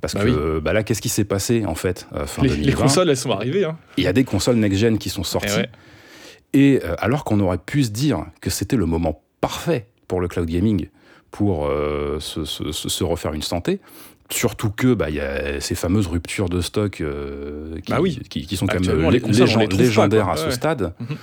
Parce 0.00 0.14
bah 0.14 0.24
que 0.24 0.58
bah 0.58 0.72
là, 0.72 0.82
qu'est-ce 0.82 1.02
qui 1.02 1.10
s'est 1.10 1.24
passé, 1.24 1.66
en 1.66 1.74
fait, 1.74 2.06
fin 2.26 2.42
les, 2.42 2.48
2020 2.48 2.66
Les 2.66 2.72
consoles, 2.74 3.10
elles 3.10 3.16
sont 3.16 3.30
arrivées. 3.30 3.64
Hein. 3.64 3.76
Il 3.98 4.04
y 4.04 4.06
a 4.06 4.12
des 4.12 4.24
consoles 4.24 4.56
next-gen 4.56 4.96
qui 4.96 5.10
sont 5.10 5.24
sorties. 5.24 5.64
Et, 6.54 6.74
et 6.74 6.82
alors 6.98 7.24
qu'on 7.24 7.40
aurait 7.40 7.58
pu 7.58 7.84
se 7.84 7.90
dire 7.90 8.24
que 8.40 8.48
c'était 8.48 8.76
le 8.76 8.86
moment 8.86 9.22
parfait 9.40 9.88
pour 10.08 10.20
le 10.20 10.28
cloud 10.28 10.48
gaming 10.48 10.88
pour 11.30 11.66
euh, 11.66 12.18
se, 12.20 12.44
se, 12.44 12.72
se, 12.72 13.04
refaire 13.04 13.34
une 13.34 13.42
santé. 13.42 13.80
Surtout 14.30 14.70
que 14.70 14.94
bah 14.94 15.10
il 15.10 15.16
y 15.16 15.20
a 15.20 15.60
ces 15.60 15.74
fameuses 15.74 16.06
ruptures 16.06 16.48
de 16.48 16.60
stock 16.60 17.00
euh, 17.00 17.78
qui, 17.80 17.92
bah 17.92 18.00
oui. 18.00 18.18
qui, 18.28 18.46
qui, 18.46 18.56
sont 18.56 18.66
quand 18.66 18.80
même 18.80 19.10
les 19.10 19.20
légendaires 19.20 20.26
pas, 20.26 20.32
à 20.32 20.36
ce 20.36 20.50
stade. 20.50 20.94
-hmm 21.00 21.16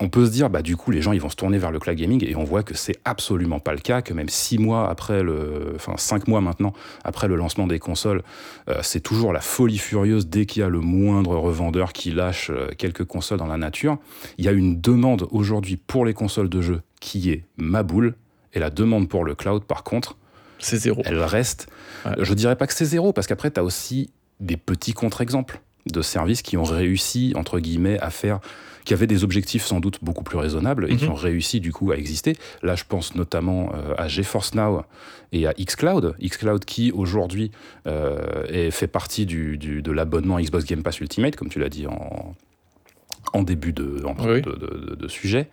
on 0.00 0.08
peut 0.08 0.26
se 0.26 0.30
dire, 0.30 0.50
bah, 0.50 0.62
du 0.62 0.76
coup, 0.76 0.90
les 0.90 1.00
gens 1.00 1.12
ils 1.12 1.20
vont 1.20 1.30
se 1.30 1.36
tourner 1.36 1.58
vers 1.58 1.70
le 1.70 1.78
cloud 1.78 1.96
gaming 1.96 2.24
et 2.26 2.36
on 2.36 2.44
voit 2.44 2.62
que 2.62 2.74
c'est 2.74 2.96
absolument 3.04 3.60
pas 3.60 3.72
le 3.72 3.78
cas, 3.80 4.02
que 4.02 4.12
même 4.12 4.28
six 4.28 4.58
mois 4.58 4.88
après 4.90 5.22
le, 5.22 5.72
enfin 5.74 5.94
cinq 5.96 6.28
mois 6.28 6.40
maintenant 6.40 6.74
après 7.04 7.28
le 7.28 7.36
lancement 7.36 7.66
des 7.66 7.78
consoles, 7.78 8.22
euh, 8.68 8.80
c'est 8.82 9.00
toujours 9.00 9.32
la 9.32 9.40
folie 9.40 9.78
furieuse 9.78 10.26
dès 10.26 10.44
qu'il 10.44 10.60
y 10.60 10.64
a 10.64 10.68
le 10.68 10.80
moindre 10.80 11.36
revendeur 11.36 11.92
qui 11.92 12.10
lâche 12.10 12.50
euh, 12.50 12.68
quelques 12.76 13.04
consoles 13.04 13.38
dans 13.38 13.46
la 13.46 13.56
nature. 13.56 13.98
Il 14.38 14.44
y 14.44 14.48
a 14.48 14.52
une 14.52 14.80
demande 14.80 15.26
aujourd'hui 15.30 15.76
pour 15.76 16.04
les 16.04 16.14
consoles 16.14 16.48
de 16.48 16.60
jeu 16.60 16.80
qui 17.06 17.30
est 17.30 17.44
ma 17.56 17.84
boule 17.84 18.14
et 18.52 18.58
la 18.58 18.70
demande 18.70 19.08
pour 19.08 19.24
le 19.24 19.36
cloud, 19.36 19.62
par 19.64 19.84
contre, 19.84 20.16
c'est 20.58 20.76
zéro. 20.76 21.02
Elle 21.04 21.22
reste. 21.22 21.68
Ouais. 22.04 22.12
Je 22.18 22.34
dirais 22.34 22.56
pas 22.56 22.66
que 22.66 22.72
c'est 22.74 22.84
zéro 22.84 23.12
parce 23.12 23.28
qu'après 23.28 23.50
tu 23.50 23.60
as 23.60 23.64
aussi 23.64 24.10
des 24.40 24.56
petits 24.56 24.92
contre-exemples 24.92 25.60
de 25.92 26.02
services 26.02 26.42
qui 26.42 26.56
ont 26.56 26.64
réussi 26.64 27.32
entre 27.36 27.60
guillemets 27.60 27.98
à 28.00 28.10
faire 28.10 28.40
qui 28.84 28.94
avaient 28.94 29.06
des 29.06 29.24
objectifs 29.24 29.64
sans 29.64 29.80
doute 29.80 29.98
beaucoup 30.02 30.22
plus 30.24 30.38
raisonnables 30.38 30.84
et 30.84 30.92
mm 30.92 30.96
-hmm. 30.96 30.98
qui 30.98 31.08
ont 31.08 31.14
réussi 31.30 31.60
du 31.60 31.72
coup 31.72 31.90
à 31.92 31.96
exister. 31.96 32.32
Là, 32.62 32.74
je 32.76 32.84
pense 32.92 33.14
notamment 33.14 33.62
euh, 33.74 33.94
à 34.04 34.06
GeForce 34.08 34.54
Now 34.54 34.82
et 35.32 35.46
à 35.46 35.52
xCloud. 35.54 36.14
xCloud 36.20 36.64
qui 36.64 36.92
aujourd'hui 36.92 37.50
euh, 37.86 38.70
fait 38.70 38.90
partie 39.00 39.26
du, 39.26 39.58
du, 39.58 39.82
de 39.82 39.92
l'abonnement 39.98 40.38
Xbox 40.40 40.64
Game 40.70 40.82
Pass 40.82 41.00
Ultimate, 41.00 41.34
comme 41.36 41.50
tu 41.54 41.58
l'as 41.62 41.72
dit 41.78 41.86
en, 41.86 42.34
en 43.36 43.42
début 43.42 43.72
de, 43.72 44.02
en 44.04 44.14
oui. 44.26 44.42
de, 44.42 44.52
de, 44.52 44.94
de, 44.94 45.08
sujet. 45.08 45.48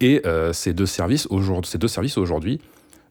Et 0.00 0.22
euh, 0.26 0.52
ces 0.52 0.72
deux 0.72 0.86
services 0.86 1.26
aujourd'hui, 1.30 1.70
ces 1.70 1.78
deux 1.78 1.88
services 1.88 2.18
aujourd'hui, 2.18 2.60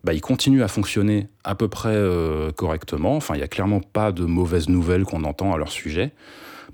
bah, 0.04 0.14
ils 0.14 0.22
continuent 0.22 0.64
à 0.64 0.68
fonctionner 0.68 1.28
à 1.44 1.56
peu 1.56 1.68
près 1.68 1.96
euh, 1.96 2.52
correctement. 2.52 3.16
Enfin, 3.16 3.36
il 3.36 3.38
n'y 3.38 3.44
a 3.44 3.48
clairement 3.48 3.82
pas 3.82 4.12
de 4.12 4.26
mauvaises 4.26 4.70
nouvelles 4.70 5.04
qu'on 5.04 5.24
entend 5.24 5.54
à 5.54 5.58
leur 5.58 5.72
sujet. 5.72 6.12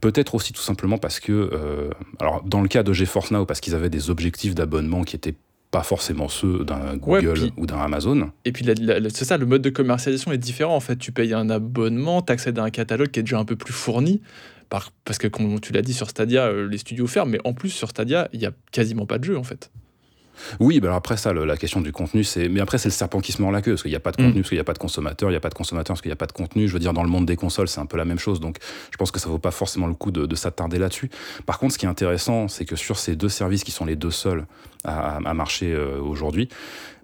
Peut-être 0.02 0.36
aussi 0.36 0.54
tout 0.54 0.62
simplement 0.62 0.98
parce 0.98 1.20
que, 1.20 1.32
euh, 1.32 1.90
alors 2.20 2.44
dans 2.44 2.62
le 2.62 2.68
cas 2.68 2.84
de 2.84 2.94
GeForce 2.94 3.32
Now, 3.32 3.46
parce 3.46 3.60
qu'ils 3.60 3.76
avaient 3.76 3.90
des 3.90 4.10
objectifs 4.10 4.56
d'abonnement 4.56 5.04
qui 5.04 5.16
étaient 5.16 5.36
pas 5.72 5.84
forcément 5.84 6.30
ceux 6.30 6.64
d'un 6.64 6.98
Google 6.98 7.28
ouais, 7.28 7.34
puis, 7.34 7.54
ou 7.58 7.66
d'un 7.68 7.78
Amazon. 7.78 8.32
Et 8.44 8.52
puis 8.52 8.66
c'est 8.66 9.26
ça, 9.26 9.38
le 9.38 9.46
mode 9.46 9.62
de 9.62 9.70
commercialisation 9.70 10.32
est 10.32 10.38
différent. 10.38 10.76
En 10.76 10.80
fait, 10.80 10.98
tu 10.98 11.12
payes 11.12 11.34
un 11.34 11.50
abonnement, 11.50 12.22
tu 12.24 12.34
accèdes 12.34 12.58
à 12.58 12.64
un 12.64 12.72
catalogue 12.72 13.10
qui 13.10 13.20
est 13.20 13.24
déjà 13.24 13.38
un 13.38 13.46
peu 13.46 13.56
plus 13.56 13.74
fourni. 13.74 14.22
Par, 14.70 14.92
parce 15.04 15.18
que, 15.18 15.28
comme 15.28 15.60
tu 15.60 15.74
l'as 15.74 15.82
dit 15.82 15.94
sur 15.94 16.10
Stadia, 16.10 16.46
euh, 16.46 16.68
les 16.68 16.78
studios 16.78 17.08
ferment, 17.08 17.32
mais 17.32 17.40
en 17.44 17.54
plus 17.54 17.70
sur 17.70 17.90
Stadia, 17.90 18.30
il 18.34 18.40
n'y 18.40 18.46
a 18.46 18.52
quasiment 18.72 19.06
pas 19.06 19.18
de 19.18 19.24
jeu 19.24 19.38
en 19.38 19.44
fait. 19.44 19.72
Oui, 20.60 20.80
bah 20.80 20.96
après 20.96 21.18
ça, 21.18 21.34
le, 21.34 21.46
la 21.46 21.58
question 21.58 21.82
du 21.82 21.92
contenu, 21.92 22.24
c'est. 22.24 22.50
Mais 22.50 22.60
après, 22.60 22.78
c'est 22.78 22.88
le 22.90 22.94
serpent 22.94 23.20
qui 23.20 23.32
se 23.32 23.42
mord 23.42 23.52
la 23.52 23.62
queue, 23.62 23.72
parce 23.72 23.82
qu'il 23.82 23.92
n'y 23.92 23.98
a 23.98 24.00
pas 24.00 24.12
de 24.12 24.18
contenu, 24.18 24.32
mmh. 24.32 24.36
parce 24.36 24.50
qu'il 24.50 24.56
n'y 24.56 24.62
a 24.62 24.66
pas 24.66 24.74
de 24.74 24.80
consommateur, 24.80 25.30
il 25.30 25.34
n'y 25.34 25.38
a 25.38 25.42
pas 25.42 25.50
de 25.50 25.54
consommateur, 25.54 25.94
parce 25.94 26.02
qu'il 26.02 26.10
n'y 26.10 26.14
a 26.14 26.18
pas 26.18 26.28
de 26.28 26.32
contenu. 26.32 26.68
Je 26.68 26.74
veux 26.74 26.80
dire, 26.80 26.94
dans 26.94 27.04
le 27.04 27.10
monde 27.10 27.26
des 27.26 27.36
consoles, 27.36 27.68
c'est 27.68 27.80
un 27.80 27.86
peu 27.86 27.98
la 27.98 28.06
même 28.06 28.20
chose. 28.20 28.40
Donc, 28.40 28.58
je 28.92 28.98
pense 28.98 29.12
que 29.12 29.20
ça 29.20 29.30
vaut 29.30 29.40
pas 29.40 29.52
forcément 29.52 29.88
le 29.88 29.94
coup 29.94 30.12
de, 30.12 30.26
de 30.26 30.36
s'attarder 30.36 30.80
là-dessus. 30.80 31.10
Par 31.46 31.60
contre, 31.60 31.74
ce 31.74 31.78
qui 31.78 31.86
est 31.86 31.90
intéressant, 31.90 32.48
c'est 32.48 32.66
que 32.66 32.76
sur 32.76 32.98
ces 32.98 33.16
deux 33.16 33.30
services 33.30 33.64
qui 33.64 33.72
sont 33.72 33.86
les 33.86 33.96
deux 33.96 34.12
seuls 34.12 34.46
à, 34.84 35.18
à 35.18 35.34
marcher 35.34 35.74
euh, 35.74 36.00
aujourd'hui, 36.02 36.50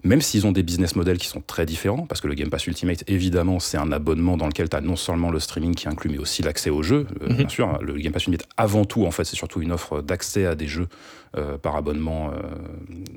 même 0.04 0.20
s'ils 0.20 0.46
ont 0.46 0.52
des 0.52 0.62
business 0.62 0.96
models 0.96 1.18
qui 1.18 1.26
sont 1.26 1.42
très 1.46 1.66
différents, 1.66 2.06
parce 2.06 2.20
que 2.20 2.28
le 2.28 2.34
Game 2.34 2.48
Pass 2.48 2.66
Ultimate, 2.66 3.02
évidemment, 3.08 3.58
c'est 3.60 3.76
un 3.76 3.90
abonnement 3.92 4.36
dans 4.36 4.46
lequel 4.46 4.68
tu 4.68 4.76
as 4.76 4.80
non 4.80 4.96
seulement 4.96 5.30
le 5.30 5.40
streaming 5.40 5.74
qui 5.74 5.88
inclut, 5.88 6.10
mais 6.10 6.18
aussi 6.18 6.42
l'accès 6.42 6.70
aux 6.70 6.82
jeux. 6.82 7.06
Euh, 7.22 7.26
mm 7.26 7.32
-hmm. 7.32 7.36
Bien 7.36 7.48
sûr, 7.48 7.78
le 7.82 7.94
Game 7.94 8.12
Pass 8.12 8.22
Ultimate, 8.26 8.46
avant 8.56 8.84
tout, 8.84 9.04
en 9.04 9.10
fait, 9.10 9.24
c'est 9.24 9.36
surtout 9.36 9.60
une 9.62 9.72
offre 9.72 10.02
d'accès 10.02 10.46
à 10.46 10.54
des 10.54 10.68
jeux 10.68 10.88
euh, 11.36 11.58
par 11.58 11.74
abonnement 11.76 12.30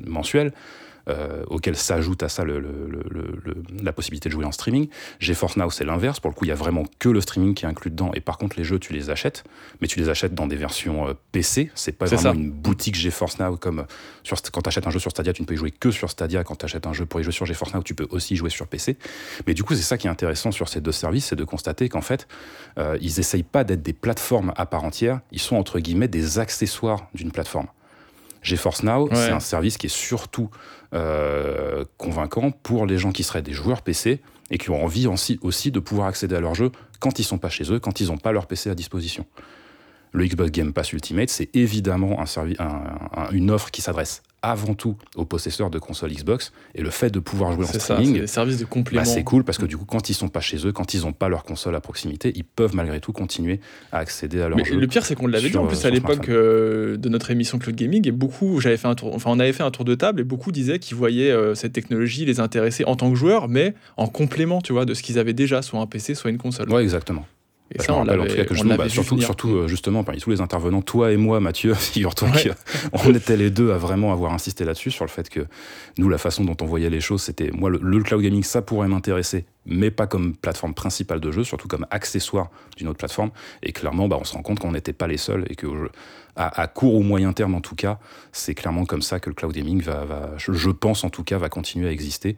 mensuel 0.07 0.51
euh, 1.09 1.43
auquel 1.47 1.75
s'ajoute 1.75 2.23
à 2.23 2.29
ça 2.29 2.43
le, 2.43 2.59
le, 2.59 3.03
le, 3.09 3.63
la 3.81 3.91
possibilité 3.93 4.29
de 4.29 4.33
jouer 4.33 4.45
en 4.45 4.51
streaming. 4.51 4.89
GeForce 5.19 5.57
Now, 5.57 5.69
c'est 5.69 5.85
l'inverse. 5.85 6.19
Pour 6.19 6.29
le 6.29 6.35
coup, 6.35 6.45
il 6.45 6.49
y 6.49 6.51
a 6.51 6.55
vraiment 6.55 6.85
que 6.99 7.09
le 7.09 7.21
streaming 7.21 7.53
qui 7.53 7.65
est 7.65 7.67
inclus 7.67 7.89
dedans. 7.89 8.11
Et 8.13 8.21
par 8.21 8.37
contre, 8.37 8.57
les 8.57 8.63
jeux, 8.63 8.79
tu 8.79 8.93
les 8.93 9.09
achètes, 9.09 9.43
mais 9.81 9.87
tu 9.87 9.99
les 9.99 10.09
achètes 10.09 10.33
dans 10.33 10.47
des 10.47 10.55
versions 10.55 11.07
euh, 11.07 11.13
PC. 11.31 11.71
C'est 11.75 11.91
pas 11.91 12.05
vraiment 12.05 12.21
ça. 12.21 12.33
une 12.33 12.51
boutique 12.51 12.95
GeForce 12.95 13.39
Now 13.39 13.57
comme 13.57 13.85
sur, 14.23 14.37
quand 14.51 14.61
tu 14.61 14.67
achètes 14.67 14.87
un 14.87 14.91
jeu 14.91 14.99
sur 14.99 15.11
Stadia, 15.11 15.33
tu 15.33 15.41
ne 15.41 15.47
peux 15.47 15.55
y 15.55 15.57
jouer 15.57 15.71
que 15.71 15.91
sur 15.91 16.09
Stadia. 16.09 16.43
Quand 16.43 16.55
tu 16.55 16.65
achètes 16.65 16.87
un 16.87 16.93
jeu 16.93 17.05
pour 17.05 17.19
y 17.19 17.23
jouer 17.23 17.33
sur 17.33 17.45
GeForce 17.45 17.73
Now, 17.73 17.83
tu 17.83 17.95
peux 17.95 18.07
aussi 18.11 18.35
jouer 18.35 18.49
sur 18.49 18.67
PC. 18.67 18.97
Mais 19.47 19.53
du 19.53 19.63
coup, 19.63 19.75
c'est 19.75 19.81
ça 19.81 19.97
qui 19.97 20.07
est 20.07 20.11
intéressant 20.11 20.51
sur 20.51 20.69
ces 20.69 20.81
deux 20.81 20.91
services, 20.91 21.25
c'est 21.25 21.35
de 21.35 21.43
constater 21.43 21.89
qu'en 21.89 22.01
fait, 22.01 22.27
euh, 22.77 22.97
ils 23.01 23.19
essayent 23.19 23.43
pas 23.43 23.63
d'être 23.63 23.81
des 23.81 23.93
plateformes 23.93 24.53
à 24.55 24.65
part 24.65 24.83
entière. 24.83 25.21
Ils 25.31 25.39
sont 25.39 25.55
entre 25.55 25.79
guillemets 25.79 26.07
des 26.07 26.39
accessoires 26.39 27.07
d'une 27.13 27.31
plateforme. 27.31 27.67
GeForce 28.41 28.83
Now, 28.83 29.07
ouais. 29.07 29.15
c'est 29.15 29.31
un 29.31 29.39
service 29.39 29.77
qui 29.77 29.87
est 29.87 29.95
surtout 29.95 30.49
euh, 30.93 31.85
convaincant 31.97 32.51
pour 32.51 32.85
les 32.85 32.97
gens 32.97 33.11
qui 33.11 33.23
seraient 33.23 33.41
des 33.41 33.53
joueurs 33.53 33.81
PC 33.81 34.21
et 34.51 34.57
qui 34.57 34.69
ont 34.69 34.83
envie 34.83 35.07
aussi, 35.07 35.39
aussi 35.41 35.71
de 35.71 35.79
pouvoir 35.79 36.07
accéder 36.07 36.35
à 36.35 36.39
leur 36.39 36.55
jeu 36.55 36.71
quand 36.99 37.19
ils 37.19 37.23
sont 37.23 37.37
pas 37.37 37.49
chez 37.49 37.71
eux, 37.71 37.79
quand 37.79 37.99
ils 38.01 38.07
n'ont 38.07 38.17
pas 38.17 38.31
leur 38.31 38.47
PC 38.47 38.69
à 38.69 38.75
disposition. 38.75 39.25
Le 40.11 40.25
Xbox 40.25 40.51
Game 40.51 40.73
Pass 40.73 40.93
Ultimate, 40.93 41.29
c'est 41.29 41.55
évidemment 41.55 42.19
un 42.19 42.25
un, 42.59 42.67
un, 43.15 43.29
une 43.31 43.51
offre 43.51 43.71
qui 43.71 43.81
s'adresse 43.81 44.23
avant 44.41 44.73
tout 44.73 44.95
aux 45.15 45.25
possesseurs 45.25 45.69
de 45.69 45.79
consoles 45.79 46.11
Xbox 46.11 46.51
et 46.75 46.81
le 46.81 46.89
fait 46.89 47.09
de 47.09 47.19
pouvoir 47.19 47.51
jouer 47.51 47.65
en 47.65 47.67
streaming, 47.67 48.25
c'est 48.25 48.45
des 48.45 48.55
de 48.57 48.65
complément. 48.65 49.03
Bah, 49.03 49.09
c'est 49.09 49.23
cool 49.23 49.43
parce 49.43 49.57
que 49.57 49.65
du 49.65 49.77
coup, 49.77 49.85
quand 49.85 50.09
ils 50.09 50.13
sont 50.13 50.29
pas 50.29 50.39
chez 50.39 50.65
eux, 50.65 50.71
quand 50.71 50.93
ils 50.93 51.01
n'ont 51.01 51.13
pas 51.13 51.29
leur 51.29 51.43
console 51.43 51.75
à 51.75 51.81
proximité, 51.81 52.31
ils 52.35 52.43
peuvent 52.43 52.75
malgré 52.75 52.99
tout 52.99 53.11
continuer 53.11 53.59
à 53.91 53.99
accéder 53.99 54.41
à 54.41 54.49
leur 54.49 54.57
Mais 54.57 54.65
jeu. 54.65 54.79
Le 54.79 54.87
pire, 54.87 55.05
c'est 55.05 55.15
qu'on 55.15 55.27
l'avait 55.27 55.49
dit 55.49 55.57
en 55.57 55.67
plus 55.67 55.85
à 55.85 55.89
l'époque 55.89 56.29
euh, 56.29 56.97
de 56.97 57.09
notre 57.09 57.31
émission 57.31 57.59
Cloud 57.59 57.75
Gaming 57.75 58.07
et 58.07 58.11
beaucoup, 58.11 58.59
j'avais 58.59 58.77
fait 58.77 58.87
un 58.87 58.95
tour, 58.95 59.13
enfin 59.13 59.29
on 59.31 59.39
avait 59.39 59.53
fait 59.53 59.63
un 59.63 59.71
tour 59.71 59.85
de 59.85 59.95
table 59.95 60.21
et 60.21 60.23
beaucoup 60.23 60.51
disaient 60.51 60.79
qu'ils 60.79 60.95
voyaient 60.95 61.31
euh, 61.31 61.55
cette 61.55 61.73
technologie 61.73 62.25
les 62.25 62.39
intéresser 62.39 62.85
en 62.85 62.95
tant 62.95 63.09
que 63.09 63.15
joueurs, 63.15 63.47
mais 63.47 63.73
en 63.97 64.07
complément, 64.07 64.61
tu 64.61 64.73
vois, 64.73 64.85
de 64.85 64.93
ce 64.93 65.03
qu'ils 65.03 65.19
avaient 65.19 65.33
déjà, 65.33 65.61
soit 65.61 65.79
un 65.79 65.87
PC, 65.87 66.15
soit 66.15 66.29
une 66.29 66.37
console. 66.37 66.71
Ouais, 66.71 66.83
exactement. 66.83 67.25
Et 67.71 67.77
bah, 67.77 67.83
ça, 67.83 67.93
on 67.93 67.99
rappelle 67.99 68.19
en 68.19 68.25
tout 68.25 68.35
cas 68.35 68.45
que 68.45 68.55
je 68.55 68.63
bah, 68.63 68.89
surtout, 68.89 69.21
surtout 69.21 69.55
euh, 69.55 69.67
justement 69.67 70.03
parmi 70.03 70.19
tous 70.19 70.31
les 70.31 70.41
intervenants, 70.41 70.81
toi 70.81 71.11
et 71.11 71.17
moi, 71.17 71.39
Mathieu, 71.39 71.73
figure-toi 71.75 72.29
ouais. 72.29 72.51
qu'on 72.91 73.13
était 73.13 73.37
les 73.37 73.51
deux 73.51 73.71
à 73.71 73.77
vraiment 73.77 74.11
avoir 74.11 74.33
insisté 74.33 74.65
là-dessus, 74.65 74.89
sur 74.89 75.05
le 75.05 75.09
fait 75.09 75.29
que 75.29 75.45
nous, 75.97 76.09
la 76.09 76.17
façon 76.17 76.43
dont 76.43 76.57
on 76.61 76.65
voyait 76.65 76.89
les 76.89 77.01
choses, 77.01 77.21
c'était 77.21 77.51
moi, 77.51 77.69
le, 77.69 77.79
le, 77.81 78.01
cloud 78.01 78.23
gaming, 78.23 78.41
ça 78.41 78.63
pourrait 78.63 78.87
m'intéresser, 78.87 79.45
mais 79.67 79.91
pas 79.91 80.07
comme 80.07 80.35
plateforme 80.35 80.73
principale 80.73 81.19
de 81.19 81.31
jeu, 81.31 81.43
surtout 81.43 81.67
comme 81.67 81.85
accessoire 81.91 82.49
d'une 82.75 82.87
autre 82.87 82.97
plateforme. 82.97 83.29
Et 83.61 83.71
clairement, 83.71 84.07
bah, 84.07 84.17
on 84.19 84.23
se 84.23 84.33
rend 84.33 84.41
compte 84.41 84.59
qu'on 84.59 84.71
n'était 84.71 84.93
pas 84.93 85.07
les 85.07 85.17
seuls 85.17 85.45
et 85.49 85.55
que 85.55 85.67
à, 86.35 86.61
à, 86.61 86.67
court 86.67 86.95
ou 86.95 87.03
moyen 87.03 87.33
terme, 87.33 87.53
en 87.53 87.61
tout 87.61 87.75
cas, 87.75 87.99
c'est 88.31 88.55
clairement 88.55 88.85
comme 88.85 89.03
ça 89.03 89.19
que 89.19 89.29
le 89.29 89.35
cloud 89.35 89.53
gaming 89.53 89.81
va, 89.81 90.05
va 90.05 90.31
je, 90.37 90.53
je 90.53 90.69
pense 90.71 91.03
en 91.03 91.09
tout 91.11 91.23
cas, 91.23 91.37
va 91.37 91.49
continuer 91.49 91.87
à 91.87 91.91
exister 91.91 92.35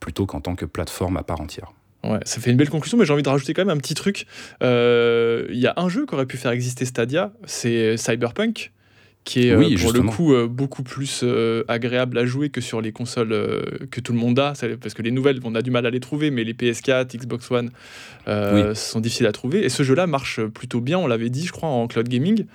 plutôt 0.00 0.26
qu'en 0.26 0.40
tant 0.40 0.56
que 0.56 0.64
plateforme 0.64 1.16
à 1.16 1.22
part 1.22 1.40
entière. 1.40 1.72
Ouais, 2.04 2.18
ça 2.24 2.40
fait 2.40 2.50
une 2.50 2.56
belle 2.56 2.70
conclusion, 2.70 2.98
mais 2.98 3.04
j'ai 3.04 3.12
envie 3.12 3.22
de 3.22 3.28
rajouter 3.28 3.54
quand 3.54 3.64
même 3.64 3.76
un 3.76 3.80
petit 3.80 3.94
truc. 3.94 4.26
Il 4.60 4.66
euh, 4.66 5.46
y 5.50 5.66
a 5.66 5.74
un 5.76 5.88
jeu 5.88 6.04
qui 6.04 6.14
aurait 6.14 6.26
pu 6.26 6.36
faire 6.36 6.50
exister 6.50 6.84
Stadia, 6.84 7.32
c'est 7.46 7.96
Cyberpunk, 7.96 8.72
qui 9.24 9.48
est 9.48 9.54
oui, 9.54 9.76
euh, 9.76 9.80
pour 9.80 9.92
le 9.92 10.02
coup 10.02 10.34
euh, 10.34 10.48
beaucoup 10.48 10.82
plus 10.82 11.20
euh, 11.22 11.62
agréable 11.68 12.18
à 12.18 12.26
jouer 12.26 12.50
que 12.50 12.60
sur 12.60 12.80
les 12.80 12.90
consoles 12.90 13.32
euh, 13.32 13.62
que 13.90 14.00
tout 14.00 14.12
le 14.12 14.18
monde 14.18 14.38
a. 14.38 14.52
Parce 14.80 14.94
que 14.94 15.02
les 15.02 15.12
nouvelles, 15.12 15.38
on 15.44 15.54
a 15.54 15.62
du 15.62 15.70
mal 15.70 15.86
à 15.86 15.90
les 15.90 16.00
trouver, 16.00 16.30
mais 16.30 16.42
les 16.42 16.54
PS4, 16.54 17.16
Xbox 17.16 17.50
One 17.50 17.70
euh, 18.26 18.70
oui. 18.70 18.76
sont 18.76 19.00
difficiles 19.00 19.26
à 19.26 19.32
trouver. 19.32 19.64
Et 19.64 19.68
ce 19.68 19.84
jeu-là 19.84 20.06
marche 20.08 20.40
plutôt 20.46 20.80
bien, 20.80 20.98
on 20.98 21.06
l'avait 21.06 21.30
dit, 21.30 21.46
je 21.46 21.52
crois, 21.52 21.68
en 21.68 21.86
cloud 21.86 22.08
gaming. 22.08 22.46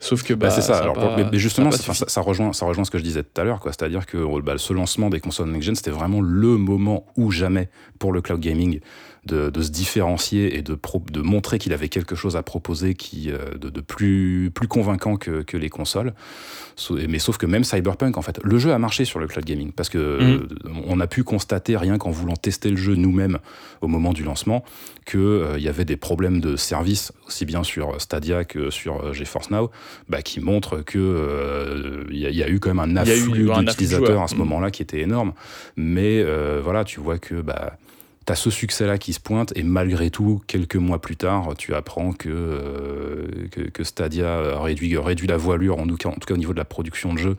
Sauf 0.00 0.22
que 0.22 0.32
Bah, 0.32 0.46
bah, 0.46 0.50
c'est 0.54 0.62
ça. 0.62 0.78
Alors, 0.78 0.94
pas- 0.94 1.16
mais, 1.16 1.24
mais 1.32 1.38
justement, 1.38 1.70
ça, 1.72 1.78
suffi. 1.78 1.98
ça- 1.98 2.08
ça 2.08 2.20
rejoint, 2.20 2.52
ça 2.52 2.66
rejoint 2.66 2.84
ce 2.84 2.90
que 2.90 2.98
je 2.98 3.02
disais 3.02 3.22
tout 3.24 3.40
à 3.40 3.44
l'heure, 3.44 3.58
quoi. 3.58 3.72
C'est-à-dire 3.72 4.06
que 4.06 4.16
oh, 4.18 4.40
bah, 4.40 4.54
ce 4.56 4.72
lancement 4.72 5.10
des 5.10 5.18
consoles 5.20 5.50
next-gen, 5.50 5.74
c'était 5.74 5.90
vraiment 5.90 6.20
le 6.20 6.56
moment 6.56 7.04
ou 7.16 7.30
jamais 7.32 7.68
pour 7.98 8.12
le 8.12 8.20
cloud 8.22 8.40
gaming 8.40 8.80
de, 9.26 9.50
de 9.50 9.62
se 9.62 9.70
différencier 9.70 10.56
et 10.56 10.62
de, 10.62 10.74
pro- 10.74 11.02
de 11.12 11.20
montrer 11.20 11.58
qu'il 11.58 11.72
avait 11.72 11.88
quelque 11.88 12.14
chose 12.14 12.36
à 12.36 12.42
proposer 12.42 12.94
qui, 12.94 13.30
euh, 13.30 13.56
de, 13.58 13.68
de 13.68 13.80
plus, 13.80 14.50
plus 14.54 14.68
convaincant 14.68 15.16
que, 15.16 15.42
que 15.42 15.56
les 15.56 15.68
consoles. 15.70 16.14
Mais 17.08 17.18
sauf 17.18 17.38
que 17.38 17.46
même 17.46 17.64
Cyberpunk, 17.64 18.16
en 18.16 18.22
fait, 18.22 18.38
le 18.44 18.58
jeu 18.58 18.72
a 18.72 18.78
marché 18.78 19.04
sur 19.04 19.18
le 19.18 19.26
cloud 19.26 19.44
gaming 19.44 19.72
parce 19.72 19.88
que 19.88 19.98
Mhm. 19.98 20.48
euh, 20.66 20.70
on 20.86 21.00
a 21.00 21.06
pu 21.06 21.24
constater, 21.24 21.76
rien 21.76 21.98
qu'en 21.98 22.10
voulant 22.10 22.36
tester 22.36 22.70
le 22.70 22.76
jeu 22.76 22.94
nous-mêmes 22.94 23.38
au 23.80 23.88
moment 23.88 24.12
du 24.12 24.22
lancement, 24.22 24.64
qu'il 25.06 25.18
il 25.56 25.62
y 25.62 25.68
avait 25.68 25.84
des 25.84 25.96
problèmes 25.96 26.40
de 26.40 26.56
service, 26.56 27.12
aussi 27.26 27.44
bien 27.44 27.64
sur 27.64 28.00
Stadia 28.00 28.44
que 28.44 28.70
sur 28.70 29.04
euh, 29.04 29.12
GeForce 29.12 29.50
Now, 29.50 29.70
bah, 30.08 30.22
qui 30.22 30.40
montrent 30.40 30.78
que 30.82 30.98
euh, 30.98 32.04
il 32.10 32.18
y, 32.18 32.26
a- 32.26 32.30
il 32.30 32.36
y 32.36 32.42
a 32.42 32.48
eu 32.48 32.60
quand 32.60 32.72
même 32.72 32.78
un 32.78 32.96
afflux 32.96 33.48
d'utilisateurs 33.58 34.22
à 34.22 34.28
ce 34.28 34.34
Mm. 34.36 34.38
moment-là 34.38 34.70
qui 34.70 34.82
était 34.82 35.00
énorme. 35.00 35.32
Mais 35.76 36.22
euh, 36.22 36.60
voilà, 36.62 36.84
tu 36.84 37.00
vois 37.00 37.18
que 37.18 37.40
bah, 37.40 37.76
tu 38.28 38.32
as 38.32 38.36
ce 38.36 38.50
succès-là 38.50 38.98
qui 38.98 39.14
se 39.14 39.20
pointe 39.20 39.54
et 39.56 39.62
malgré 39.62 40.10
tout, 40.10 40.42
quelques 40.46 40.76
mois 40.76 41.00
plus 41.00 41.16
tard, 41.16 41.54
tu 41.56 41.74
apprends 41.74 42.12
que, 42.12 42.28
euh, 42.28 43.26
Stadia 43.82 44.60
réduit, 44.60 44.98
réduit 44.98 45.26
la 45.26 45.38
voilure, 45.38 45.78
en 45.78 45.86
tout, 45.86 45.96
cas, 45.96 46.10
en 46.10 46.12
tout 46.12 46.26
cas 46.26 46.34
au 46.34 46.36
niveau 46.36 46.52
de 46.52 46.58
la 46.58 46.66
production 46.66 47.14
de 47.14 47.18
jeux, 47.18 47.36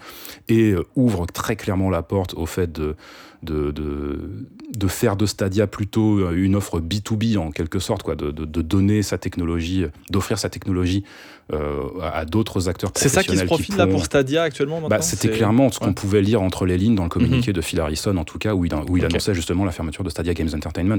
et 0.47 0.71
euh, 0.71 0.83
ouvre 0.95 1.27
très 1.27 1.55
clairement 1.55 1.91
la 1.91 2.01
porte 2.01 2.33
au 2.33 2.47
fait 2.47 2.71
de, 2.71 2.95
de, 3.43 3.71
de, 3.71 4.45
de 4.75 4.87
faire 4.87 5.15
de 5.15 5.25
Stadia 5.25 5.67
plutôt 5.67 6.19
euh, 6.19 6.33
une 6.33 6.55
offre 6.55 6.79
B2B 6.79 7.37
en 7.37 7.51
quelque 7.51 7.79
sorte, 7.79 8.03
quoi, 8.03 8.15
de, 8.15 8.31
de, 8.31 8.61
donner 8.61 9.01
sa 9.01 9.17
technologie, 9.17 9.85
d'offrir 10.09 10.37
sa 10.37 10.49
technologie 10.49 11.03
euh, 11.53 11.83
à, 12.01 12.19
à 12.19 12.25
d'autres 12.25 12.69
acteurs 12.69 12.91
C'est 12.95 13.09
ça 13.09 13.23
qui 13.23 13.37
se 13.37 13.45
professionnels 13.45 13.47
profile 13.47 13.75
là 13.77 13.87
pour 13.87 14.05
Stadia 14.05 14.43
actuellement 14.43 14.81
bah, 14.87 15.01
c'était 15.01 15.29
clairement 15.29 15.71
ce 15.71 15.79
qu'on 15.79 15.87
ouais. 15.87 15.93
pouvait 15.93 16.21
lire 16.21 16.41
entre 16.41 16.65
les 16.65 16.77
lignes 16.77 16.95
dans 16.95 17.03
le 17.03 17.09
communiqué 17.09 17.51
Mhm. 17.51 17.55
de 17.55 17.61
Phil 17.61 17.79
Harrison, 17.79 18.15
en 18.17 18.25
tout 18.25 18.37
cas, 18.37 18.53
où 18.53 18.65
il, 18.65 18.73
où 18.87 18.97
il 18.97 19.05
annonçait 19.05 19.33
justement 19.33 19.65
la 19.65 19.71
fermeture 19.71 20.03
de 20.03 20.09
Stadia 20.09 20.33
Games 20.33 20.49
Entertainment. 20.53 20.97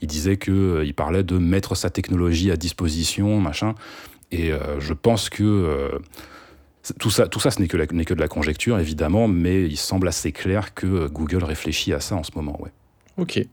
Il 0.00 0.08
disait 0.08 0.36
que 0.36 0.50
euh, 0.52 0.84
il 0.84 0.94
parlait 0.94 1.22
de 1.24 1.38
mettre 1.38 1.74
sa 1.74 1.90
technologie 1.90 2.50
à 2.50 2.56
disposition, 2.56 3.40
machin. 3.40 3.74
Et 4.32 4.52
euh, 4.52 4.78
je 4.78 4.92
pense 4.94 5.28
que 5.28 5.42
euh, 5.42 5.98
tout 6.98 7.10
ça, 7.10 7.28
tout 7.28 7.40
ça, 7.40 7.50
ce 7.50 7.60
n'est 7.60 7.68
que, 7.68 7.76
la- 7.76 7.86
n'est 7.86 8.04
que 8.04 8.14
de 8.14 8.20
la 8.20 8.28
conjecture, 8.28 8.78
évidemment, 8.78 9.28
mais 9.28 9.62
il 9.64 9.76
semble 9.76 10.08
assez 10.08 10.32
clair 10.32 10.74
que 10.74 10.86
euh, 10.86 11.08
Google 11.08 11.44
réfléchit 11.44 11.92
à 11.92 12.00
ça 12.00 12.14
en 12.16 12.22
ce 12.22 12.30
moment. 12.34 12.58
Ouais. 12.60 12.70
Ok. 13.18 13.44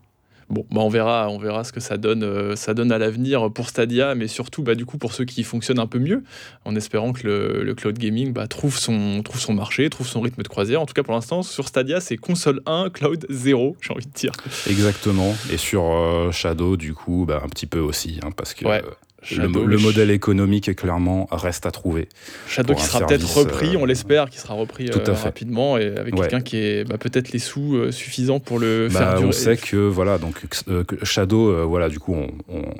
Bon, 0.49 0.65
bah 0.71 0.79
on 0.79 0.87
verra, 0.87 1.27
on 1.29 1.37
verra 1.37 1.65
ce 1.65 1.73
que 1.73 1.81
ça 1.81 1.97
donne, 1.97 2.23
euh, 2.23 2.55
ça 2.55 2.73
donne 2.73 2.93
à 2.93 2.97
l'avenir 2.97 3.51
pour 3.51 3.67
Stadia, 3.67 4.15
mais 4.15 4.29
surtout, 4.29 4.63
bah, 4.63 4.75
du 4.75 4.85
coup, 4.85 4.97
pour 4.97 5.11
ceux 5.11 5.25
qui 5.25 5.43
fonctionnent 5.43 5.77
un 5.79 5.87
peu 5.87 5.99
mieux, 5.99 6.23
en 6.63 6.73
espérant 6.77 7.11
que 7.11 7.27
le, 7.27 7.63
le 7.65 7.75
cloud 7.75 7.97
gaming 7.97 8.31
bah, 8.31 8.47
trouve, 8.47 8.77
son, 8.79 9.21
trouve 9.23 9.41
son 9.41 9.53
marché, 9.53 9.89
trouve 9.89 10.07
son 10.07 10.21
rythme 10.21 10.41
de 10.41 10.47
croisière. 10.47 10.81
En 10.81 10.85
tout 10.85 10.93
cas, 10.93 11.03
pour 11.03 11.13
l'instant, 11.15 11.43
sur 11.43 11.67
Stadia, 11.67 11.99
c'est 11.99 12.15
console 12.15 12.61
1, 12.65 12.91
cloud 12.93 13.25
0, 13.29 13.75
j'ai 13.81 13.91
envie 13.91 14.05
de 14.05 14.11
dire. 14.13 14.31
Exactement. 14.69 15.35
Et 15.51 15.57
sur 15.57 15.83
euh, 15.83 16.31
Shadow, 16.31 16.77
du 16.77 16.93
coup, 16.93 17.25
bah, 17.27 17.41
un 17.43 17.49
petit 17.49 17.65
peu 17.65 17.79
aussi, 17.79 18.17
hein, 18.23 18.29
parce 18.31 18.53
que 18.53 18.65
Ouais. 18.65 18.81
euh, 18.85 18.91
le, 19.35 19.77
modèle 19.77 20.11
économique, 20.11 20.75
clairement, 20.75 21.27
reste 21.31 21.65
à 21.65 21.71
trouver. 21.71 22.07
Shadow 22.47 22.73
qui 22.75 22.83
sera 22.83 23.05
peut-être 23.05 23.35
repris, 23.37 23.75
euh, 23.75 23.79
on 23.79 23.85
l'espère, 23.85 24.29
qui 24.29 24.39
sera 24.39 24.53
repris 24.53 24.89
tout 24.89 24.99
à 24.99 25.09
euh, 25.09 25.15
fait. 25.15 25.23
rapidement 25.25 25.77
et 25.77 25.87
avec 25.97 26.13
Ouais. 26.15 26.21
quelqu'un 26.21 26.41
qui 26.41 26.57
est 26.57 26.83
bah, 26.87 26.97
peut-être 26.97 27.31
les 27.31 27.39
sous 27.39 27.75
euh, 27.75 27.91
suffisants 27.91 28.39
pour 28.39 28.59
le 28.59 28.87
Bah, 28.91 28.99
faire 28.99 29.15
durer. 29.17 29.25
on 29.29 29.31
sait 29.31 29.57
que 29.57 29.75
voilà 29.75 30.17
donc 30.17 30.45
que 30.85 31.05
Shadow 31.05 31.67
voilà 31.67 31.89
du 31.89 31.99
coup 31.99 32.15
on, 32.15 32.27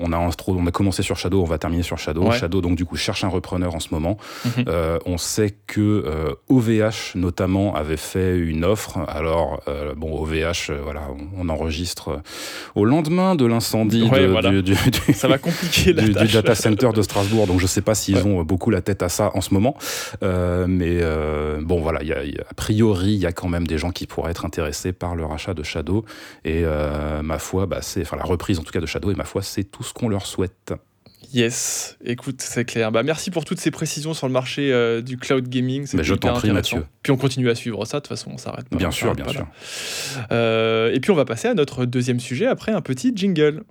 on, 0.00 0.12
a 0.12 0.16
intro- 0.16 0.56
on 0.58 0.66
a 0.66 0.70
commencé 0.70 1.02
sur 1.02 1.16
Shadow 1.16 1.42
on 1.42 1.46
va 1.46 1.58
terminer 1.58 1.82
sur 1.82 1.98
Shadow 1.98 2.22
Ouais. 2.28 2.38
Shadow 2.38 2.60
donc 2.60 2.76
du 2.76 2.84
coup 2.84 2.96
cherche 2.96 3.24
un 3.24 3.28
repreneur 3.28 3.74
en 3.74 3.80
ce 3.80 3.88
moment 3.92 4.16
Mhm. 4.56 4.64
On 5.06 5.18
sait 5.18 5.54
que 5.66 6.04
OVH 6.48 7.14
notamment 7.16 7.74
avait 7.74 7.96
fait 7.96 8.36
une 8.38 8.64
offre 8.64 8.98
alors 9.08 9.62
bon 9.96 10.18
OVH 10.22 10.70
voilà 10.82 11.02
on, 11.36 11.46
on 11.46 11.48
enregistre 11.48 12.20
au 12.74 12.84
lendemain 12.84 13.34
de 13.34 13.44
l'incendie 13.46 14.02
Ouais, 14.10 14.26
voilà. 14.26 14.50
du, 14.50 14.62
du- 14.62 14.74
du- 14.74 15.12
Ça 15.14 15.28
va 15.28 15.38
compliquer 15.38 15.92
la 15.92 16.02
du, 16.02 16.08
du 16.08 16.14
tâche. 16.14 16.32
Data 16.42 16.54
center 16.54 16.90
de 16.94 17.02
Strasbourg. 17.02 17.46
Donc 17.46 17.60
je 17.60 17.66
sais 17.66 17.82
pas 17.82 17.94
s'ils 17.94 18.16
Ouais. 18.16 18.24
ont 18.24 18.42
beaucoup 18.42 18.70
la 18.70 18.80
tête 18.82 19.02
à 19.02 19.08
ça 19.08 19.30
en 19.34 19.40
ce 19.40 19.52
moment. 19.54 19.76
Euh, 20.22 20.66
mais 20.68 20.98
euh, 21.00 21.60
bon, 21.62 21.80
voilà, 21.80 22.02
y 22.02 22.12
a- 22.12 22.24
il 22.24 22.34
y 22.34 22.38
a- 22.38 22.44
a 22.50 22.54
priori, 22.54 23.12
il 23.12 23.18
y 23.20 23.26
a 23.26 23.32
quand 23.32 23.48
même 23.48 23.66
des 23.66 23.78
gens 23.78 23.90
qui 23.90 24.06
pourraient 24.06 24.30
être 24.30 24.44
intéressés 24.44 24.92
par 24.92 25.14
le 25.16 25.24
rachat 25.24 25.54
de 25.54 25.62
Shadow. 25.62 26.04
Et 26.44 26.62
euh, 26.64 27.22
ma 27.22 27.38
foi, 27.38 27.66
bah, 27.66 27.78
c'est, 27.82 28.02
enfin 28.02 28.16
la 28.16 28.24
reprise 28.24 28.58
en 28.58 28.62
tout 28.62 28.72
cas 28.72 28.80
de 28.80 28.86
Shadow, 28.86 29.10
et 29.10 29.14
ma 29.14 29.24
foi, 29.24 29.42
c'est 29.42 29.64
tout 29.64 29.82
ce 29.82 29.92
qu'on 29.92 30.08
leur 30.08 30.26
souhaite. 30.26 30.72
Yes, 31.34 31.98
écoute, 32.02 32.40
c'est 32.40 32.64
clair. 32.64 32.90
Bah, 32.90 33.02
merci 33.02 33.30
pour 33.30 33.44
toutes 33.44 33.60
ces 33.60 33.70
précisions 33.70 34.14
sur 34.14 34.26
le 34.26 34.32
marché 34.32 34.72
euh, 34.72 35.02
du 35.02 35.18
cloud 35.18 35.46
gaming. 35.46 35.86
Mais 35.92 36.02
je 36.02 36.14
t'en 36.14 36.32
prie. 36.32 36.50
Mathieu. 36.50 36.86
Puis 37.02 37.12
on 37.12 37.18
continue 37.18 37.50
à 37.50 37.54
suivre 37.54 37.84
ça, 37.84 37.98
de 37.98 38.02
toute 38.02 38.08
façon, 38.08 38.30
on 38.32 38.38
s'arrête 38.38 38.66
pas. 38.70 38.76
bien 38.78 38.90
sûr, 38.90 39.14
bien 39.14 39.28
sûr. 39.28 39.46
Euh, 40.32 40.90
et 40.92 41.00
puis 41.00 41.10
on 41.10 41.14
va 41.14 41.24
passer 41.26 41.48
à 41.48 41.54
notre 41.54 41.84
deuxième 41.84 42.20
sujet 42.20 42.46
après 42.46 42.72
un 42.72 42.80
petit 42.80 43.12
jingle. 43.14 43.62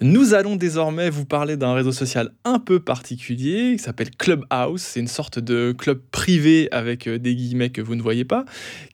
Nous 0.00 0.32
allons 0.32 0.54
désormais 0.54 1.10
vous 1.10 1.24
parler 1.24 1.56
d'un 1.56 1.74
réseau 1.74 1.90
social 1.90 2.30
un 2.44 2.60
peu 2.60 2.78
particulier 2.78 3.74
qui 3.76 3.82
s'appelle 3.82 4.10
Clubhouse. 4.12 4.80
C'est 4.80 5.00
une 5.00 5.08
sorte 5.08 5.40
de 5.40 5.74
club 5.76 6.00
privé 6.12 6.68
avec 6.70 7.08
euh, 7.08 7.18
des 7.18 7.34
guillemets 7.34 7.70
que 7.70 7.80
vous 7.80 7.96
ne 7.96 8.02
voyez 8.02 8.24
pas, 8.24 8.44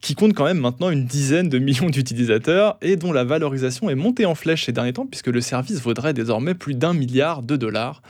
qui 0.01 0.15
compte 0.15 0.33
quand 0.33 0.45
même 0.45 0.57
maintenant 0.57 0.89
une 0.89 1.05
dizaine 1.05 1.47
de 1.47 1.59
millions 1.65 1.91
d'utilisateurs 1.91 2.77
et 2.81 2.95
dont 2.95 3.13
la 3.13 3.23
valorisation 3.23 3.87
est 3.91 3.95
montée 3.95 4.25
en 4.25 4.33
flèche 4.33 4.65
ces 4.65 4.71
derniers 4.71 4.93
temps 4.93 5.05
puisque 5.05 5.27
le 5.27 5.41
service 5.41 5.79
vaudrait 5.79 6.15
désormais 6.15 6.55
plus 6.55 6.73
d'un 6.73 6.93
milliard 6.93 7.43
de 7.43 7.55
dollars. 7.55 8.01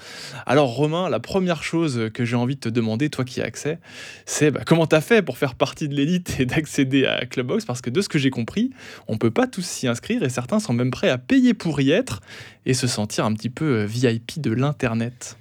Alors 0.46 0.74
Romain, 0.74 1.10
la 1.10 1.20
première 1.20 1.64
chose 1.64 2.10
que 2.14 2.24
j'ai 2.24 2.38
envie 2.38 2.56
de 2.56 2.62
te 2.62 2.70
demander, 2.70 3.10
toi 3.10 3.26
qui 3.26 3.42
as 3.42 3.46
accès, 3.46 3.78
c'est 4.26 4.52
bah, 4.52 4.62
comment 4.66 4.88
t'as 4.88 5.02
fait 5.02 5.22
pour 5.22 5.38
faire 5.38 5.56
partie 5.56 5.90
de 5.90 5.96
l'élite 5.96 6.38
et 6.40 6.46
d'accéder 6.46 7.06
à 7.06 7.26
Clubhouse? 7.26 7.66
Parce 7.66 7.82
que 7.82 7.90
de 7.90 8.00
ce 8.00 8.08
que 8.08 8.20
j'ai 8.20 8.30
compris, 8.30 8.70
on 9.10 9.18
peut 9.18 9.32
pas 9.32 9.48
tous 9.48 9.66
s'y 9.66 9.86
inscrire 9.86 10.24
et 10.24 10.30
certains 10.30 10.62
sont 10.62 10.72
même 10.72 10.92
prêts 10.92 11.10
à 11.10 11.18
payer 11.18 11.54
pour 11.54 11.82
y 11.82 11.92
être 11.92 12.22
et 12.66 12.74
se 12.74 12.88
sentir 12.88 13.26
un 13.26 13.34
petit 13.34 13.50
peu 13.50 13.80
euh, 13.82 13.86
VIP 13.86 14.40
de 14.40 14.52
l'internet. 14.52 15.38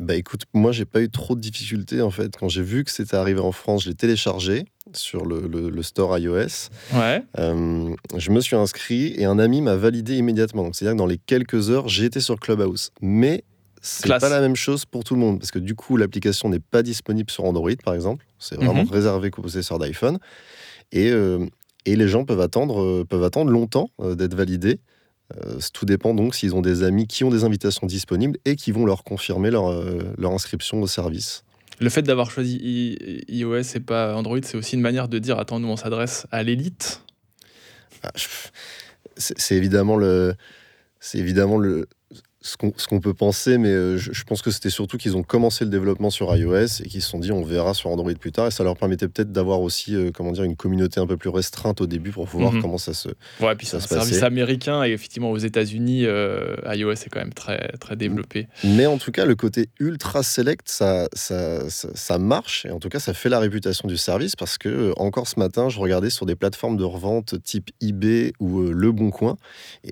Bah 0.00 0.16
écoute, 0.16 0.42
moi 0.52 0.72
j'ai 0.72 0.84
pas 0.84 1.00
eu 1.00 1.08
trop 1.08 1.36
de 1.36 1.40
difficultés 1.40 2.02
en 2.02 2.10
fait. 2.10 2.36
Quand 2.36 2.48
j'ai 2.48 2.62
vu 2.62 2.82
que 2.82 2.90
c'était 2.90 3.14
arrivé 3.16 3.38
en 3.38 3.52
France, 3.52 3.84
je 3.84 3.90
l'ai 3.90 3.94
téléchargé 3.94 4.64
sur 4.92 5.24
le, 5.24 5.46
le- 5.46 5.70
le 5.70 5.82
store 5.84 6.18
iOS. 6.18 6.70
Ouais. 6.92 7.22
Euh, 7.38 7.94
je 8.16 8.30
me 8.32 8.40
suis 8.40 8.56
inscrit 8.56 9.14
et 9.16 9.26
un 9.26 9.38
ami 9.38 9.60
m'a 9.62 9.76
validé 9.76 10.16
immédiatement. 10.16 10.64
Donc 10.64 10.74
c'est-à-dire 10.74 10.94
que 10.94 10.98
dans 10.98 11.06
les 11.06 11.18
quelques 11.18 11.70
heures, 11.70 11.86
j'étais 11.88 12.18
sur 12.18 12.40
Clubhouse. 12.40 12.90
Mais 13.00 13.44
c'est 13.80 14.08
pas 14.18 14.28
la 14.28 14.40
même 14.40 14.56
chose 14.56 14.84
pour 14.86 15.04
tout 15.04 15.14
le 15.14 15.20
monde 15.20 15.38
parce 15.38 15.52
que 15.52 15.60
du 15.60 15.76
coup 15.76 15.96
l'application 15.96 16.48
n'est 16.48 16.58
pas 16.58 16.82
disponible 16.82 17.30
sur 17.30 17.44
Android 17.44 17.70
par 17.84 17.94
exemple. 17.94 18.26
C'est 18.40 18.56
vraiment 18.56 18.82
Mhm. 18.82 18.90
réservé 18.90 19.30
qu'aux 19.30 19.42
possesseurs 19.42 19.78
d'iPhone. 19.78 20.18
Et, 20.90 21.10
euh, 21.10 21.46
et 21.86 21.94
les 21.94 22.08
gens 22.08 22.24
peuvent 22.24 22.40
attendre, 22.40 23.04
peuvent 23.04 23.22
attendre 23.22 23.52
longtemps 23.52 23.88
d'être 24.02 24.34
validés. 24.34 24.80
Euh, 25.46 25.58
tout 25.72 25.84
dépend 25.86 26.12
donc 26.14 26.34
s'ils 26.34 26.54
ont 26.54 26.60
des 26.60 26.82
amis 26.82 27.06
qui 27.06 27.22
ont 27.24 27.30
des 27.30 27.44
invitations 27.44 27.86
disponibles 27.86 28.38
et 28.44 28.56
qui 28.56 28.72
vont 28.72 28.84
leur 28.84 29.04
confirmer 29.04 29.50
leur, 29.50 29.70
euh, 29.70 30.00
leur 30.18 30.32
inscription 30.32 30.82
au 30.82 30.86
service. 30.86 31.44
Le 31.78 31.88
fait 31.88 32.02
d'avoir 32.02 32.30
choisi 32.30 32.56
i- 32.60 33.24
iOS 33.38 33.62
et 33.76 33.80
pas 33.80 34.14
Android, 34.16 34.38
c'est 34.42 34.56
aussi 34.56 34.74
une 34.74 34.82
manière 34.82 35.08
de 35.08 35.18
dire 35.18 35.38
attends, 35.38 35.60
nous 35.60 35.68
on 35.68 35.76
s'adresse 35.76 36.26
à 36.30 36.42
l'élite. 36.42 37.02
Ah, 38.02 38.10
c'est 39.16 39.54
évidemment 39.56 39.96
le, 39.96 40.34
c'est 40.98 41.18
évidemment 41.18 41.58
le, 41.58 41.86
ce 42.42 42.56
qu'on 42.56 43.00
peut 43.00 43.12
penser, 43.12 43.58
mais 43.58 43.68
euh, 43.68 43.98
je, 43.98 44.12
je 44.12 44.24
pense 44.24 44.40
que 44.40 44.50
c'était 44.50 44.70
surtout 44.70 44.96
qu'ils 44.96 45.14
ont 45.14 45.22
commencé 45.22 45.62
le 45.64 45.70
développement 45.70 46.08
sur 46.08 46.34
iOS 46.34 46.80
et 46.82 46.88
qu'ils 46.88 47.02
se 47.02 47.10
sont 47.10 47.18
dit 47.18 47.32
on 47.32 47.42
verra 47.42 47.74
sur 47.74 47.90
Android 47.90 48.12
plus 48.18 48.32
tard 48.32 48.46
et 48.46 48.50
ça 48.50 48.64
leur 48.64 48.76
permettait 48.78 49.08
peut-être 49.08 49.30
d'avoir 49.30 49.60
aussi 49.60 49.94
euh, 49.94 50.10
comment 50.14 50.32
dire 50.32 50.44
une 50.44 50.56
communauté 50.56 51.00
un 51.00 51.06
peu 51.06 51.18
plus 51.18 51.28
restreinte 51.28 51.82
au 51.82 51.86
début 51.86 52.12
pour 52.12 52.24
voir 52.24 52.52
Mhm. 52.54 52.62
comment 52.62 52.78
ça 52.78 52.94
se. 52.94 53.10
Ouais, 53.40 53.54
puis 53.56 53.66
c'est 53.66 53.76
un 53.76 53.80
passait. 53.80 53.94
service 53.96 54.22
américain 54.22 54.84
et 54.84 54.92
effectivement 54.92 55.30
aux 55.30 55.36
États-Unis, 55.36 56.06
euh, 56.06 56.56
iOS 56.72 56.92
est 56.92 57.08
quand 57.10 57.20
même 57.20 57.34
très 57.34 57.72
très 57.78 57.94
développé. 57.96 58.48
Mais 58.64 58.86
en 58.86 58.96
tout 58.96 59.10
cas, 59.12 59.26
le 59.26 59.34
côté 59.34 59.68
ultra 59.78 60.22
select, 60.22 60.62
ça, 60.70 61.08
ça, 61.12 61.68
ça, 61.68 61.88
ça 61.94 62.18
marche 62.18 62.64
et 62.64 62.70
en 62.70 62.78
tout 62.78 62.88
cas, 62.88 63.00
ça 63.00 63.12
fait 63.12 63.28
la 63.28 63.38
réputation 63.38 63.86
du 63.86 63.98
service 63.98 64.34
parce 64.34 64.56
que 64.56 64.94
encore 64.96 65.28
ce 65.28 65.38
matin, 65.38 65.68
je 65.68 65.78
regardais 65.78 66.08
sur 66.08 66.24
des 66.24 66.36
plateformes 66.36 66.78
de 66.78 66.84
revente 66.84 67.34
type 67.42 67.68
eBay 67.82 68.32
ou 68.40 68.60
euh, 68.60 68.72
Le 68.72 68.92
Bon 68.92 69.10
Coin 69.10 69.36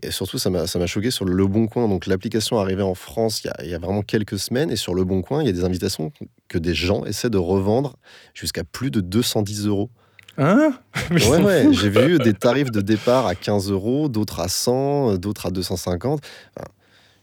et 0.00 0.10
surtout, 0.10 0.38
ça 0.38 0.48
m'a 0.48 0.86
choqué 0.86 1.10
sur 1.10 1.26
Le 1.26 1.46
Bon 1.46 1.66
Coin. 1.66 1.88
Donc, 1.88 2.06
l'application 2.06 2.37
arrivée 2.58 2.82
en 2.82 2.94
France 2.94 3.42
il 3.42 3.48
y, 3.48 3.50
a, 3.50 3.64
il 3.64 3.70
y 3.70 3.74
a 3.74 3.78
vraiment 3.78 4.02
quelques 4.02 4.38
semaines 4.38 4.70
et 4.70 4.76
sur 4.76 4.94
Le 4.94 5.04
Bon 5.04 5.22
Coin, 5.22 5.42
il 5.42 5.46
y 5.46 5.50
a 5.50 5.52
des 5.52 5.64
invitations 5.64 6.12
que 6.48 6.58
des 6.58 6.74
gens 6.74 7.04
essaient 7.04 7.30
de 7.30 7.38
revendre 7.38 7.96
jusqu'à 8.34 8.64
plus 8.64 8.90
de 8.90 9.00
210 9.00 9.66
euros. 9.66 9.90
Hein? 10.38 10.72
Mais 11.10 11.26
Ouais, 11.26 11.68
j'ai 11.72 11.90
vu 11.90 12.18
des 12.18 12.32
tarifs 12.32 12.70
de 12.70 12.80
départ 12.80 13.26
à 13.26 13.34
15 13.34 13.70
euros, 13.70 14.08
d'autres 14.08 14.40
à 14.40 14.48
100, 14.48 15.12
euh, 15.12 15.16
d'autres 15.18 15.46
à 15.46 15.50
250. 15.50 16.20
Enfin, 16.56 16.68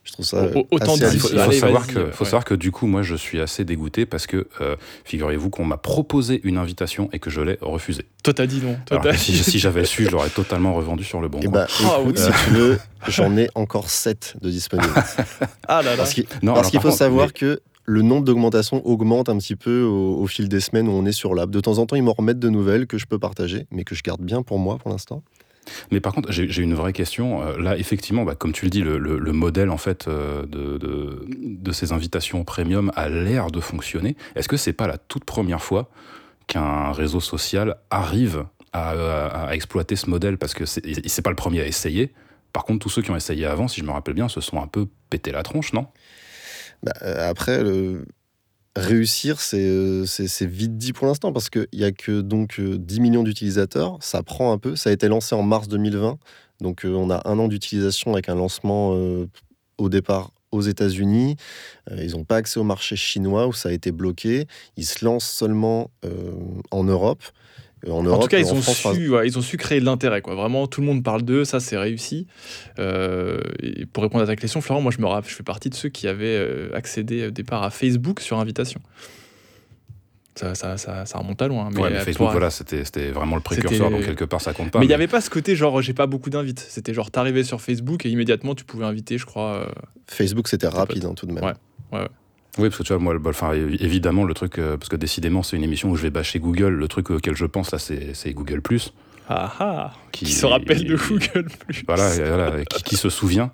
Je 0.06 0.12
trouve 0.14 0.26
ça 0.26 0.46
Au- 0.56 0.68
autant 0.72 0.94
Il 0.96 1.20
faut, 1.20 1.36
Allez, 1.38 1.60
savoir, 1.60 1.88
que, 1.88 1.98
ouais. 2.00 2.12
faut 2.12 2.26
savoir 2.26 2.46
que 2.46 2.54
du 2.54 2.72
coup, 2.72 2.86
moi, 2.86 3.02
je 3.02 3.16
suis 3.16 3.42
assez 3.42 3.66
dégoûté 3.66 4.06
parce 4.06 4.28
que, 4.28 4.48
euh, 4.62 4.76
figurez-vous 5.04 5.50
qu'on 5.50 5.66
m'a 5.66 5.78
proposé 5.78 6.40
une 6.44 6.58
invitation 6.58 7.10
et 7.12 7.18
que 7.20 7.30
je 7.32 7.42
l'ai 7.42 7.58
refusée. 7.60 8.06
Toi, 8.24 8.34
t'as 8.36 8.46
dit 8.46 8.62
non. 8.64 8.78
Toi, 8.86 9.02
Alors 9.02 9.16
si, 9.16 9.34
j'avais 9.60 9.84
su, 9.86 10.06
je 10.06 10.12
l'aurais 10.12 10.30
totalement 10.30 10.74
revendu 10.76 11.04
sur 11.04 11.20
le 11.22 11.28
bon 11.28 11.40
Et 11.40 11.46
coin. 11.46 11.52
bah, 11.52 11.68
Ah 11.86 11.98
oui. 12.06 12.14
si 12.16 12.30
tu 12.46 12.52
veux, 12.52 12.80
j'en 13.08 13.36
ai 13.36 13.50
encore 13.56 13.90
7 13.90 14.36
de 14.42 14.50
disponibles. 14.52 14.94
Ah 15.68 15.82
là 15.82 15.92
là. 15.96 15.98
Parce 15.98 16.14
qu'il 16.14 16.26
faut 16.80 16.88
contre, 16.90 16.98
savoir 16.98 17.28
mais- 17.28 17.34
que 17.34 17.60
le 17.88 18.02
nombre 18.04 18.26
d'augmentations 18.26 18.86
augmente 18.86 19.30
un 19.30 19.38
petit 19.38 19.56
peu 19.56 19.82
au, 19.84 20.18
au 20.22 20.28
fil 20.28 20.50
des 20.50 20.60
semaines 20.60 20.88
où 20.88 20.92
on 20.92 21.06
est 21.06 21.12
sur 21.12 21.34
l'app. 21.36 21.50
De 21.50 21.60
temps 21.60 21.78
en 21.80 21.86
temps, 21.88 21.96
ils 21.96 22.04
m'en 22.04 22.14
remettent 22.14 22.40
de 22.40 22.50
nouvelles 22.50 22.86
que 22.88 22.98
je 23.00 23.06
peux 23.08 23.20
partager, 23.20 23.66
mais 23.72 23.84
que 23.84 23.96
je 23.96 24.04
garde 24.04 24.22
bien 24.22 24.44
pour 24.44 24.60
moi 24.60 24.78
pour 24.78 24.92
l'instant. 24.92 25.24
Mais 25.92 26.00
par 26.00 26.14
contre, 26.14 26.32
j'ai 26.32 26.62
une 26.62 26.74
vraie 26.74 26.94
question. 26.94 27.42
Euh, 27.42 27.58
Là, 27.58 27.78
effectivement, 27.78 28.24
bah, 28.24 28.36
comme 28.36 28.52
tu 28.52 28.66
le 28.66 28.70
dis, 28.72 28.82
le, 28.82 28.98
le- 28.98 29.18
le 29.18 29.32
modèle 29.32 29.70
en 29.70 29.78
fait 29.78 30.08
euh, 30.08 30.46
de, 30.46 31.72
ces 31.72 31.92
invitations 31.92 32.44
premium 32.44 32.92
a 32.96 33.10
l'air 33.10 33.52
de 33.52 33.60
fonctionner. 33.60 34.16
Est-ce 34.36 34.48
que 34.48 34.58
c'est 34.58 34.74
pas 34.74 34.88
la 34.88 34.98
toute 34.98 35.26
première 35.26 35.62
fois 35.62 35.90
qu'un 36.48 36.92
réseau 36.92 37.20
social 37.20 37.76
arrive 37.90 38.46
à, 38.74 39.50
exploiter 39.54 39.96
ce 39.96 40.10
modèle? 40.10 40.38
Parce 40.38 40.54
que 40.54 40.66
c'est 40.66 41.22
pas 41.22 41.30
le 41.32 41.36
premier 41.36 41.62
à 41.62 41.68
essayer. 41.68 42.14
Par 42.54 42.64
contre, 42.64 42.80
tous 42.80 42.90
ceux 42.90 43.02
qui 43.02 43.12
ont 43.12 43.16
essayé 43.16 43.46
avant, 43.46 43.68
si 43.68 43.82
je 43.82 43.86
me 43.86 43.92
rappelle 43.92 44.14
bien, 44.14 44.30
se 44.30 44.40
sont 44.42 44.62
un 44.62 44.68
peu 44.68 44.88
pété 45.10 45.32
la 45.32 45.44
tronche, 45.44 45.74
non? 45.74 45.88
Bah, 46.84 46.94
euh, 47.02 47.30
après, 47.30 47.64
le- 47.64 48.06
réussir, 48.76 49.40
c'est 49.40 49.66
euh, 49.66 50.06
c'est 50.06 50.46
vite 50.46 50.78
dit 50.78 50.94
pour 50.94 51.08
l'instant 51.08 51.32
parce 51.32 51.50
qu'il 51.50 51.68
n'y 51.74 51.84
a 51.84 51.92
que 51.92 52.22
donc 52.22 52.60
euh, 52.60 52.78
10 52.78 53.00
millions 53.00 53.24
d'utilisateurs. 53.24 53.98
Ça 54.02 54.24
prend 54.24 54.52
un 54.52 54.58
peu. 54.58 54.76
Ça 54.76 54.90
a 54.90 54.94
été 54.94 55.08
lancé 55.08 55.36
en 55.36 55.44
mars 55.44 55.68
2020. 55.68 56.18
Donc 56.62 56.86
euh, 56.86 56.90
on 56.94 57.10
a 57.10 57.22
un 57.26 57.40
an 57.40 57.48
d'utilisation 57.48 58.14
avec 58.14 58.30
un 58.30 58.36
lancement 58.36 58.92
euh, 58.96 59.28
au 59.78 59.90
départ 59.90 60.32
aux 60.52 60.62
États-Unis. 60.62 61.36
Euh, 61.92 62.04
ils 62.04 62.12
n'ont 62.12 62.24
pas 62.24 62.38
accès 62.38 62.60
au 62.60 62.64
marché 62.64 62.96
chinois 62.96 63.48
où 63.48 63.54
ça 63.54 63.70
a 63.70 63.72
été 63.72 63.92
bloqué. 63.92 64.48
Ils 64.78 64.86
se 64.86 65.06
lancent 65.06 65.30
seulement 65.30 65.92
euh, 66.04 66.32
en 66.72 66.84
Europe. 66.84 67.24
Euh, 67.88 67.92
En, 67.92 68.20
tout 68.20 68.28
cas, 68.28 68.40
ils 68.40 68.46
en 68.48 68.54
ont, 68.54 68.62
France, 68.62 68.94
su, 68.96 69.10
ouais, 69.10 69.28
ils 69.28 69.38
ont 69.38 69.42
su 69.42 69.58
créer 69.58 69.80
de 69.80 69.86
l'intérêt. 69.86 70.22
quoi. 70.22 70.34
Vraiment, 70.36 70.66
tout 70.68 70.82
le 70.82 70.88
monde 70.88 71.04
parle 71.04 71.22
d'eux, 71.22 71.46
ça 71.46 71.60
c'est 71.60 71.78
réussi. 71.78 72.26
Euh, 72.80 73.40
et 73.62 73.86
pour 73.86 74.02
répondre 74.04 74.24
à 74.24 74.28
ta 74.28 74.36
question, 74.36 74.62
Florent, 74.62 74.82
moi 74.82 74.92
je 74.92 75.00
me 75.02 75.06
rappelle, 75.06 75.30
je 75.30 75.36
fais 75.36 75.44
partie 75.44 75.70
de 75.70 75.76
ceux 75.76 75.90
qui 75.90 76.08
avaient 76.08 76.26
euh, 76.38 76.70
accédé 76.74 77.28
au 77.28 77.32
départ 77.32 77.62
à 77.64 77.70
Facebook 77.70 78.22
sur 78.22 78.40
invitation. 78.40 78.80
Ça, 80.38 80.54
ça, 80.54 80.78
ça, 80.78 81.06
ça 81.06 81.18
remonte 81.18 81.42
à 81.42 81.48
loin. 81.48 81.70
Mais, 81.74 81.80
Ouais, 81.80 81.90
mais 81.92 82.00
Facebook, 82.00 82.18
pour- 82.18 82.32
voilà, 82.32 82.50
c'était 82.50 82.84
c'était 82.84 83.10
vraiment 83.12 83.36
le 83.38 83.42
précurseur, 83.42 83.78
C'était- 83.88 83.90
donc 83.90 84.04
quelque 84.06 84.26
part, 84.26 84.42
ça 84.42 84.52
compte 84.54 84.70
pas. 84.72 84.80
Mais 84.80 84.86
il 84.86 84.90
n'y 84.90 84.94
avait 84.94 85.08
pas 85.08 85.22
ce 85.22 85.30
côté 85.30 85.56
genre 85.56 85.82
j'ai 85.82 85.94
pas 85.94 86.08
beaucoup 86.08 86.30
d'invites. 86.30 86.60
C'était 86.60 86.94
genre 86.94 87.10
t'arrivais 87.10 87.44
sur 87.46 87.62
Facebook 87.62 88.06
et 88.06 88.10
immédiatement 88.10 88.54
tu 88.54 88.66
pouvais 88.66 88.84
inviter, 88.86 89.18
je 89.18 89.26
crois. 89.26 89.62
euh, 89.62 89.66
Facebook, 90.08 90.48
c'était 90.50 90.68
rapide 90.68 91.06
hein, 91.06 91.14
tout 91.16 91.26
de 91.26 91.32
même. 91.32 91.44
Ouais. 91.94 92.02
Oui, 92.58 92.70
parce 92.70 92.78
que 92.78 92.84
tu 92.84 92.94
vois, 92.94 93.02
moi, 93.02 93.14
le- 93.14 93.22
enfin, 93.26 93.52
évidemment, 93.54 94.24
le 94.24 94.34
truc, 94.34 94.60
euh, 94.60 94.78
parce 94.78 94.88
que 94.90 94.96
décidément, 94.96 95.44
c'est 95.44 95.58
une 95.58 95.64
émission 95.64 95.90
où 95.90 95.96
je 95.98 96.04
vais 96.04 96.10
bâcher 96.10 96.40
Google. 96.40 96.70
Le 96.70 96.88
truc 96.88 97.10
auquel 97.10 97.36
je 97.36 97.46
pense, 97.46 97.72
là, 97.72 97.80
c'est 97.80 98.34
Google 98.34 98.62
Plus. 98.62 98.94
Ah 99.28 99.52
ah 99.60 99.94
Qui, 100.12 100.28
se 100.28 100.46
rappelle 100.46 100.84
de 100.86 100.96
Google 100.96 101.48
Plus. 101.60 101.84
Voilà, 101.88 102.64
qui, 102.64 102.84
qui 102.84 102.96
se 102.96 103.10
souvient, 103.10 103.52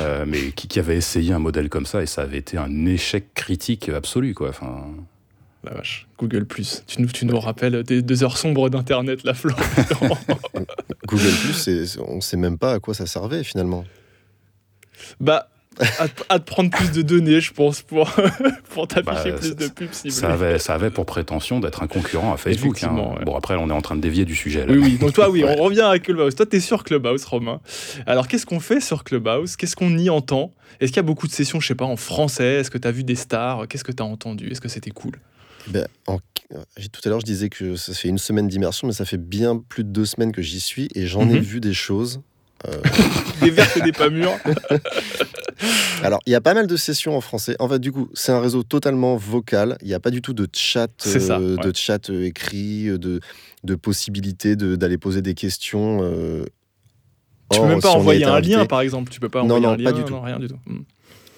euh, 0.00 0.24
mais 0.26 0.50
qui, 0.52 0.66
qui 0.66 0.78
avait 0.78 0.96
essayé 0.96 1.34
un 1.34 1.38
modèle 1.38 1.68
comme 1.68 1.84
ça 1.84 2.02
et 2.02 2.06
ça 2.06 2.22
avait 2.22 2.38
été 2.38 2.56
un 2.56 2.86
échec 2.86 3.34
critique 3.34 3.90
absolu, 3.90 4.32
quoi. 4.32 4.48
Enfin, 4.48 4.86
La 5.62 5.74
vache. 5.74 6.06
Google 6.18 6.46
Plus. 6.46 6.82
Tu 6.86 7.02
nous, 7.02 7.08
tu 7.08 7.26
nous 7.26 7.38
rappelles 7.38 7.82
des 7.84 8.00
deux 8.00 8.24
heures 8.24 8.38
sombres 8.38 8.70
d'internet, 8.70 9.22
la 9.24 9.34
Florent. 9.34 9.60
Google 11.06 11.32
Plus, 11.42 11.98
on 12.08 12.16
ne 12.16 12.20
sait 12.22 12.38
même 12.38 12.56
pas 12.58 12.72
à 12.72 12.80
quoi 12.80 12.94
ça 12.94 13.06
servait 13.06 13.44
finalement. 13.44 13.84
bah. 15.20 15.48
À, 15.98 16.08
te- 16.08 16.22
à 16.28 16.38
te 16.38 16.44
prendre 16.44 16.70
plus 16.70 16.92
de 16.92 17.02
données, 17.02 17.40
je 17.40 17.52
pense, 17.52 17.82
pour, 17.82 18.10
pour 18.70 18.86
t'afficher 18.88 19.32
Bah, 19.32 19.38
plus 19.38 19.48
ça- 19.48 19.54
de 19.54 19.66
pubs 19.68 19.92
ciblées. 19.92 20.10
ça 20.10 20.32
avait, 20.32 20.58
ça 20.58 20.74
avait 20.74 20.90
pour 20.90 21.06
prétention 21.06 21.60
d'être 21.60 21.82
un 21.82 21.86
concurrent 21.86 22.32
à 22.32 22.36
Facebook. 22.36 22.82
hein. 22.84 22.94
Ouais. 23.18 23.24
Bon, 23.24 23.36
après, 23.36 23.54
on 23.56 23.68
est 23.70 23.72
en 23.72 23.80
train 23.82 23.96
de 23.96 24.00
dévier 24.00 24.24
du 24.24 24.34
sujet. 24.34 24.66
Là. 24.66 24.72
Oui, 24.72 24.78
oui. 24.82 24.98
Donc 24.98 25.12
toi, 25.12 25.30
oui, 25.30 25.44
on 25.48 25.56
revient 25.56 25.80
à 25.82 25.98
Clubhouse. 25.98 26.34
Toi, 26.34 26.46
t'es 26.46 26.60
sur 26.60 26.84
Clubhouse, 26.84 27.24
Romain. 27.24 27.60
Alors, 28.06 28.28
qu'est-ce 28.28 28.46
qu'on 28.46 28.60
fait 28.60 28.80
sur 28.80 29.04
Clubhouse? 29.04 29.56
Qu'est-ce 29.56 29.76
qu'on 29.76 29.96
y 29.98 30.10
entend? 30.10 30.52
Est-ce 30.80 30.90
qu'il 30.92 30.96
y 30.96 31.00
a 31.00 31.02
beaucoup 31.04 31.26
de 31.26 31.32
sessions, 31.32 31.60
je 31.60 31.66
sais 31.68 31.74
pas, 31.74 31.84
en 31.84 31.96
français? 31.96 32.54
Est-ce 32.54 32.70
que 32.70 32.78
t'as 32.78 32.90
vu 32.90 33.04
des 33.04 33.14
stars? 33.14 33.66
Qu'est-ce 33.68 33.84
que 33.84 33.92
t'as 33.92 34.04
entendu? 34.04 34.50
Est-ce 34.50 34.60
que 34.60 34.68
c'était 34.68 34.90
cool? 34.90 35.12
Ben, 35.68 35.86
en- 36.06 36.18
tout 36.18 37.00
à 37.04 37.08
l'heure, 37.08 37.20
je 37.20 37.24
disais 37.24 37.48
que 37.48 37.74
ça 37.76 37.94
fait 37.94 38.08
une 38.08 38.18
semaine 38.18 38.48
d'immersion, 38.48 38.86
mais 38.86 38.92
ça 38.92 39.04
fait 39.04 39.16
bien 39.16 39.56
plus 39.56 39.82
de 39.82 39.88
deux 39.88 40.04
semaines 40.04 40.30
que 40.30 40.42
j'y 40.42 40.60
suis 40.60 40.88
et 40.94 41.06
j'en 41.06 41.22
ai 41.22 41.34
Mhm. 41.34 41.38
vu 41.40 41.60
des 41.60 41.72
choses. 41.72 42.20
Euh, 42.68 42.72
Des 43.42 43.50
vertes 43.50 43.76
et 43.76 43.80
des 43.82 43.92
pas 43.92 44.08
mûres 44.10 44.32
alors, 46.02 46.20
il 46.26 46.30
y 46.32 46.34
a 46.34 46.40
pas 46.40 46.54
mal 46.54 46.66
de 46.66 46.76
sessions 46.76 47.16
en 47.16 47.20
français. 47.20 47.56
En 47.58 47.68
fait, 47.68 47.78
du 47.78 47.92
coup, 47.92 48.08
c'est 48.14 48.32
un 48.32 48.40
réseau 48.40 48.62
totalement 48.62 49.16
vocal. 49.16 49.76
Il 49.82 49.88
n'y 49.88 49.94
a 49.94 50.00
pas 50.00 50.10
du 50.10 50.20
tout 50.22 50.32
de 50.34 50.48
chat, 50.52 50.88
ça, 50.98 51.38
euh, 51.38 51.56
ouais. 51.56 51.62
de 51.70 51.76
chat 51.76 52.10
euh, 52.10 52.24
écrit, 52.24 52.84
de, 52.98 53.20
de 53.64 53.74
possibilité 53.74 54.56
de- 54.56 54.76
d'aller 54.76 54.98
poser 54.98 55.22
des 55.22 55.34
questions. 55.34 55.98
Tu 57.50 57.60
peux 57.60 57.66
même 57.66 57.80
pas 57.80 57.90
si 57.90 57.96
envoyer 57.96 58.24
un 58.24 58.34
invité. 58.34 58.56
lien, 58.56 58.66
par 58.66 58.80
exemple. 58.80 59.10
Tu 59.12 59.20
peux 59.20 59.28
pas 59.28 59.42
Non, 59.42 59.56
envoyer 59.56 59.62
non, 59.66 59.72
un 59.72 59.76
lien. 59.76 59.84
pas 59.84 59.92
du 59.92 60.04
tout. 60.04 60.12
non, 60.14 60.20
rien 60.22 60.38
du 60.38 60.48
tout. 60.48 60.58
Hmm. 60.66 60.82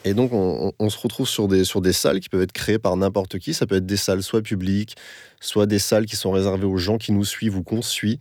Et 0.05 0.15
donc, 0.15 0.33
on, 0.33 0.69
on- 0.69 0.73
on 0.79 0.89
se 0.91 0.99
retrouve 0.99 1.29
sur 1.29 1.49
des, 1.49 1.65
sur 1.65 1.81
des 1.81 1.93
salles 1.93 2.21
qui 2.21 2.29
peuvent 2.29 2.43
être 2.43 2.53
créées 2.53 2.79
par 2.79 2.97
n'importe 2.97 3.39
qui. 3.39 3.55
Ça 3.55 3.67
peut 3.67 3.75
être 3.77 3.87
des 3.87 3.97
salles 3.97 4.23
soit 4.23 4.41
publiques, 4.43 4.95
soit 5.41 5.67
des 5.67 5.81
salles 5.81 6.07
qui 6.07 6.17
sont 6.17 6.31
réservées 6.31 6.65
aux 6.67 6.77
gens 6.79 6.97
qui 6.97 7.13
nous 7.13 7.25
suivent 7.25 7.57
ou 7.57 7.63
qu'on 7.65 7.83
suit. 7.83 8.19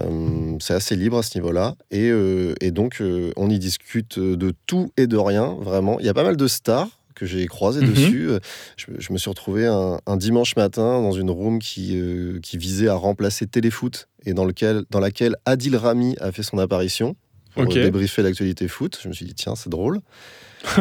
Euh, 0.00 0.56
c'est 0.60 0.74
assez 0.74 0.96
libre 0.96 1.18
à 1.18 1.22
ce 1.22 1.36
niveau-là. 1.38 1.74
Et, 1.90 2.08
euh, 2.10 2.54
et 2.60 2.70
donc, 2.70 3.00
euh, 3.00 3.32
on 3.36 3.48
y 3.50 3.58
discute 3.58 4.18
de 4.18 4.52
tout 4.66 4.90
et 4.96 5.06
de 5.06 5.16
rien, 5.16 5.56
vraiment. 5.60 5.98
Il 6.00 6.06
y 6.06 6.08
a 6.08 6.14
pas 6.14 6.24
mal 6.24 6.36
de 6.36 6.46
stars 6.46 6.88
que 7.14 7.26
j'ai 7.26 7.46
croisées 7.46 7.80
Mhm. 7.80 7.88
dessus. 7.90 8.28
Je, 8.76 8.86
je 8.98 9.12
me 9.12 9.18
suis 9.18 9.28
retrouvé 9.28 9.66
un, 9.66 9.98
un 10.06 10.16
dimanche 10.16 10.54
matin 10.56 11.00
dans 11.02 11.10
une 11.12 11.30
room 11.30 11.58
qui, 11.58 11.98
euh, 11.98 12.38
qui 12.40 12.58
visait 12.58 12.88
à 12.88 12.94
remplacer 12.94 13.46
Téléfoot 13.46 14.08
et 14.24 14.34
dans, 14.34 14.44
lequel, 14.44 14.84
dans 14.90 15.00
laquelle 15.00 15.34
Adil 15.44 15.74
Rami 15.76 16.14
a 16.20 16.30
fait 16.30 16.44
son 16.44 16.58
apparition 16.58 17.16
pour 17.54 17.64
débriefer 17.86 18.22
l'actualité 18.22 18.68
foot. 18.68 18.98
Je 19.02 19.08
me 19.08 19.12
suis 19.14 19.24
dit, 19.24 19.34
tiens, 19.34 19.54
c'est 19.56 19.70
drôle. 19.70 20.00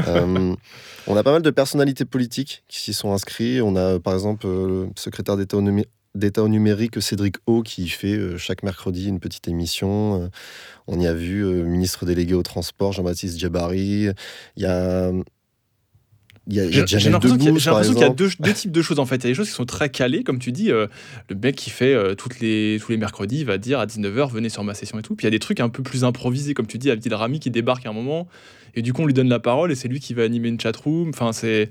Euh, 0.07 0.55
on 1.05 1.15
a 1.15 1.21
pas 1.23 1.31
mal 1.31 1.43
de 1.43 1.51
personnalités 1.51 2.03
politiques 2.03 2.63
qui 2.67 2.79
s'y 2.79 2.93
sont 2.93 3.13
inscrits. 3.13 3.61
On 3.61 3.75
a 3.75 3.99
par 3.99 4.15
exemple 4.15 4.47
le 4.47 4.89
secrétaire 4.95 5.37
d'État 5.37 5.55
d'État 6.15 6.43
au 6.43 6.47
numérique 6.47 7.01
Cédric 7.01 7.35
O 7.45 7.61
qui 7.61 7.87
fait 7.89 8.15
euh, 8.15 8.37
chaque 8.37 8.63
mercredi 8.63 9.07
une 9.07 9.19
petite 9.19 9.47
émission. 9.47 10.23
Euh, 10.23 10.27
on 10.87 10.99
y 10.99 11.07
a 11.07 11.13
vu 11.13 11.45
euh, 11.45 11.63
ministre 11.63 12.05
délégué 12.05 12.33
au 12.33 12.43
transport 12.43 12.93
Jean-Baptiste 12.93 13.39
Djabari. 13.39 14.09
Il 14.55 14.63
y 14.63 14.65
a 14.65 15.11
il 16.49 16.55
il 16.55 16.87
J'ai 16.87 17.09
l'impression 17.09 17.35
qu'il 17.35 17.45
y 17.45 18.03
a, 18.03 18.07
y 18.07 18.15
deux, 18.15 18.29
deux 18.39 18.53
types 18.53 18.71
de 18.71 18.81
choses 18.81 18.99
en 18.99 19.05
fait. 19.05 19.17
Il 19.17 19.23
y 19.23 19.27
a 19.27 19.29
des 19.31 19.33
choses 19.33 19.49
qui 19.49 19.53
sont 19.53 19.65
très 19.65 19.89
calées, 19.89 20.23
comme 20.23 20.39
tu 20.39 20.53
dis. 20.53 20.69
le 20.69 20.89
mec 21.43 21.57
qui 21.57 21.69
fait 21.69 22.15
toutes 22.15 22.39
les, 22.39 22.79
tous 22.81 22.93
les 22.93 22.97
mercredis 22.97 23.43
va 23.43 23.57
dire 23.57 23.79
à 23.79 23.85
19h, 23.85 24.31
venez 24.31 24.47
sur 24.47 24.63
ma 24.63 24.73
session 24.73 24.97
et 24.97 25.01
tout. 25.01 25.13
Puis 25.13 25.25
il 25.25 25.27
y 25.27 25.27
a 25.27 25.31
des 25.31 25.39
trucs 25.39 25.59
un 25.59 25.67
peu 25.67 25.83
plus 25.83 26.05
improvisés, 26.05 26.53
comme 26.53 26.67
tu 26.67 26.77
dis, 26.77 26.89
Abdil 26.89 27.13
Rami 27.13 27.41
qui 27.41 27.51
débarque 27.51 27.85
à 27.85 27.89
un 27.89 27.93
moment. 27.93 28.29
Et 28.75 28.81
du 28.81 28.93
coup, 28.93 29.01
on 29.01 29.05
lui 29.05 29.13
donne 29.13 29.27
la 29.27 29.39
parole 29.39 29.71
et 29.71 29.75
c'est 29.75 29.87
lui 29.87 29.99
qui 29.99 30.13
va 30.13 30.23
animer 30.23 30.49
une 30.49 30.59
chatroom. 30.59 31.09
Enfin, 31.09 31.33
c'est. 31.33 31.69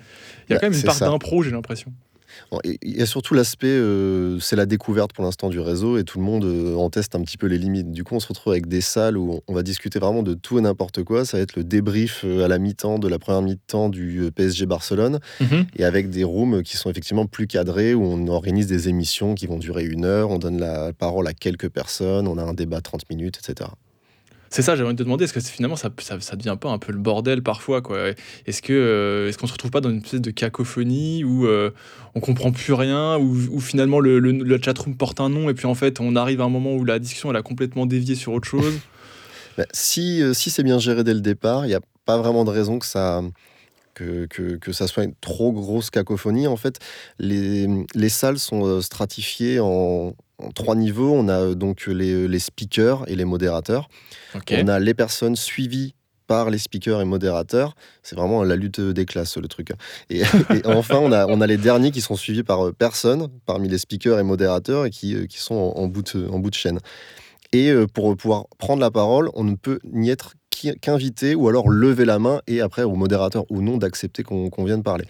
Il 0.49 0.53
y 0.53 0.57
a 0.57 0.57
Bah, 0.57 0.61
quand 0.61 0.71
même 0.71 0.79
une 0.79 0.85
part 0.85 0.99
d'impro, 0.99 1.43
j'ai 1.43 1.53
l'impression. 1.53 1.93
Il 2.65 2.97
y 2.97 3.03
a 3.03 3.07
surtout 3.07 3.35
l'aspect, 3.35 3.67
euh, 3.67 4.39
c'est 4.41 4.57
la 4.57 4.67
découverte 4.67 5.13
pour 5.13 5.25
l'instant 5.25 5.49
du 5.49 5.61
réseau 5.61 5.99
et 5.99 6.05
tout 6.05 6.19
le 6.19 6.25
monde 6.25 6.45
euh, 6.45 6.75
en 6.77 6.91
teste 6.91 7.15
un 7.15 7.23
petit 7.23 7.37
peu 7.37 7.47
les 7.47 7.59
limites. 7.59 7.91
Du 7.93 8.05
coup, 8.05 8.15
on 8.15 8.21
se 8.21 8.29
retrouve 8.29 8.53
avec 8.53 8.67
des 8.69 8.81
salles 8.81 9.17
où 9.19 9.41
on- 9.47 9.55
va 9.55 9.63
discuter 9.63 9.99
vraiment 9.99 10.23
de 10.23 10.35
tout 10.35 10.59
et 10.59 10.61
n'importe 10.61 11.03
quoi. 11.03 11.25
Ça 11.25 11.39
va 11.39 11.43
être 11.43 11.57
le 11.57 11.65
débrief 11.65 12.23
euh, 12.25 12.45
à 12.45 12.49
la 12.49 12.59
mi-temps 12.59 12.99
de 12.99 13.09
la 13.09 13.19
première 13.19 13.43
mi-temps 13.43 13.89
du 13.89 14.31
PSG 14.35 14.67
Barcelone 14.67 15.19
et 15.77 15.85
avec 15.85 16.11
des 16.11 16.25
rooms 16.25 16.63
qui 16.63 16.77
sont 16.77 16.91
effectivement 16.91 17.27
plus 17.27 17.47
cadrés 17.47 17.95
où 17.95 18.05
on 18.05 18.29
organise 18.29 18.67
des 18.67 18.89
émissions 18.89 19.35
qui 19.35 19.47
vont 19.47 19.59
durer 19.59 19.85
une 19.85 20.05
heure, 20.05 20.31
on 20.31 20.39
donne 20.39 20.59
la 20.61 20.93
parole 20.93 21.27
à 21.27 21.33
quelques 21.33 21.69
personnes, 21.71 22.27
on 22.29 22.37
a 22.39 22.43
un 22.43 22.55
débat 22.55 22.81
30 22.81 23.09
minutes, 23.11 23.39
etc. 23.43 23.71
C'est 24.57 24.63
ça, 24.63 24.75
j'avais 24.75 24.87
envie 24.87 24.95
de 24.95 24.99
te 25.01 25.03
demander, 25.03 25.25
est-ce 25.25 25.35
que 25.35 25.41
finalement 25.41 25.77
ça, 25.77 25.91
ça, 25.99 26.19
ça 26.19 26.35
devient 26.35 26.57
pas 26.59 26.71
un 26.71 26.79
peu 26.79 26.91
le 26.91 26.99
bordel 26.99 27.43
parfois 27.43 27.83
quoi? 27.83 27.99
Est-ce 28.47 28.63
que 28.63 28.73
euh, 28.73 29.29
est-ce 29.29 29.37
qu'on 29.37 29.47
se 29.47 29.53
retrouve 29.53 29.71
pas 29.71 29.83
dans 29.83 29.91
une 29.91 29.99
espèce 29.99 30.23
de 30.23 30.31
cacophonie 30.31 31.25
où 31.25 31.47
euh, 31.47 31.73
on 32.15 32.21
comprend 32.21 32.51
plus 32.53 32.73
rien, 32.73 33.19
où, 33.19 33.37
où 33.51 33.61
finalement 33.61 34.01
le, 34.01 34.19
le, 34.19 34.33
le 34.33 34.59
chatroom 34.59 34.97
porte 34.97 35.21
un 35.21 35.29
nom 35.29 35.51
et 35.51 35.55
puis 35.55 35.67
en 35.67 35.75
fait 35.75 36.01
on 36.01 36.17
arrive 36.17 36.41
à 36.41 36.45
un 36.45 36.49
moment 36.49 36.73
où 36.73 36.87
la 36.87 36.99
discussion 36.99 37.29
elle 37.29 37.37
a 37.37 37.43
complètement 37.43 37.85
dévié 37.85 38.15
sur 38.15 38.33
autre 38.33 38.49
chose? 38.49 38.73
Bah, 39.59 39.65
si 39.73 40.23
euh, 40.23 40.33
si 40.33 40.49
c'est 40.51 40.63
bien 40.63 40.79
géré 40.79 41.03
dès 41.05 41.15
le 41.15 41.21
départ, 41.21 41.65
il 41.65 41.69
n'y 41.69 41.75
a 41.75 41.81
pas 42.07 42.19
vraiment 42.19 42.45
de 42.45 42.51
raison 42.51 42.79
que 42.79 42.85
ça, 42.85 43.23
que, 43.95 44.27
que, 44.27 44.57
que 44.57 44.73
ça 44.73 44.87
soit 44.87 45.05
une 45.05 45.15
trop 45.21 45.53
grosse 45.53 45.89
cacophonie. 45.89 46.47
En 46.47 46.57
fait, 46.57 46.79
les, 47.19 47.67
les 47.95 48.09
salles 48.11 48.39
sont 48.39 48.67
euh, 48.67 48.81
stratifiées 48.83 49.59
en, 49.61 50.15
en 50.39 50.51
trois 50.51 50.75
niveaux. 50.75 51.13
On 51.13 51.29
a 51.29 51.41
euh, 51.41 51.55
donc 51.55 51.87
les, 51.87 52.29
les 52.29 52.39
speakers 52.39 53.05
et 53.09 53.17
les 53.17 53.25
modérateurs. 53.25 53.89
On 54.51 54.69
a 54.69 54.79
les 54.79 54.95
personnes 54.95 55.37
suivies 55.37 55.95
par 56.27 56.51
les 56.51 56.59
speakers 56.59 57.01
et 57.01 57.05
modérateurs. 57.05 57.75
C'est 58.03 58.17
vraiment 58.17 58.43
la 58.43 58.57
lutte 58.57 58.81
des 58.81 59.07
classes, 59.07 59.37
le 59.37 59.49
truc. 59.49 59.73
Et, 60.11 60.21
et 60.55 60.67
enfin, 60.67 60.99
on 60.99 61.13
a, 61.13 61.27
on 61.27 61.41
a 61.41 61.47
les 61.47 61.57
derniers 61.57 61.91
qui 61.91 62.01
sont 62.01 62.17
suivis 62.17 62.43
par 62.43 62.67
euh, 62.67 62.73
personne, 62.73 63.29
parmi 63.47 63.69
les 63.69 63.79
speakers 63.79 64.19
et 64.19 64.23
modérateurs, 64.23 64.87
et 64.87 64.91
qui, 64.91 65.15
euh, 65.15 65.27
qui 65.27 65.39
sont 65.39 65.55
en, 65.55 65.81
en 65.81 65.87
bout 65.87 66.03
de, 66.03 66.29
en 66.29 66.39
bout 66.39 66.51
de 66.51 66.55
chaîne. 66.55 66.79
Et 67.53 67.71
euh, 67.71 67.87
pour 67.87 68.17
pouvoir 68.17 68.47
prendre 68.59 68.81
la 68.81 68.91
parole, 68.91 69.31
on 69.35 69.45
ne 69.45 69.55
peut 69.55 69.79
n'y 69.93 70.11
être 70.11 70.35
qu'inviter 70.81 71.35
ou 71.35 71.49
alors 71.49 71.69
lever 71.69 72.07
la 72.07 72.19
main 72.19 72.41
et 72.47 72.63
après 72.63 72.83
au 72.83 72.95
modérateur 72.95 73.45
ou 73.51 73.61
non 73.61 73.77
d'accepter 73.77 74.23
qu'on 74.23 74.65
vienne 74.65 74.83
parler. 74.83 75.05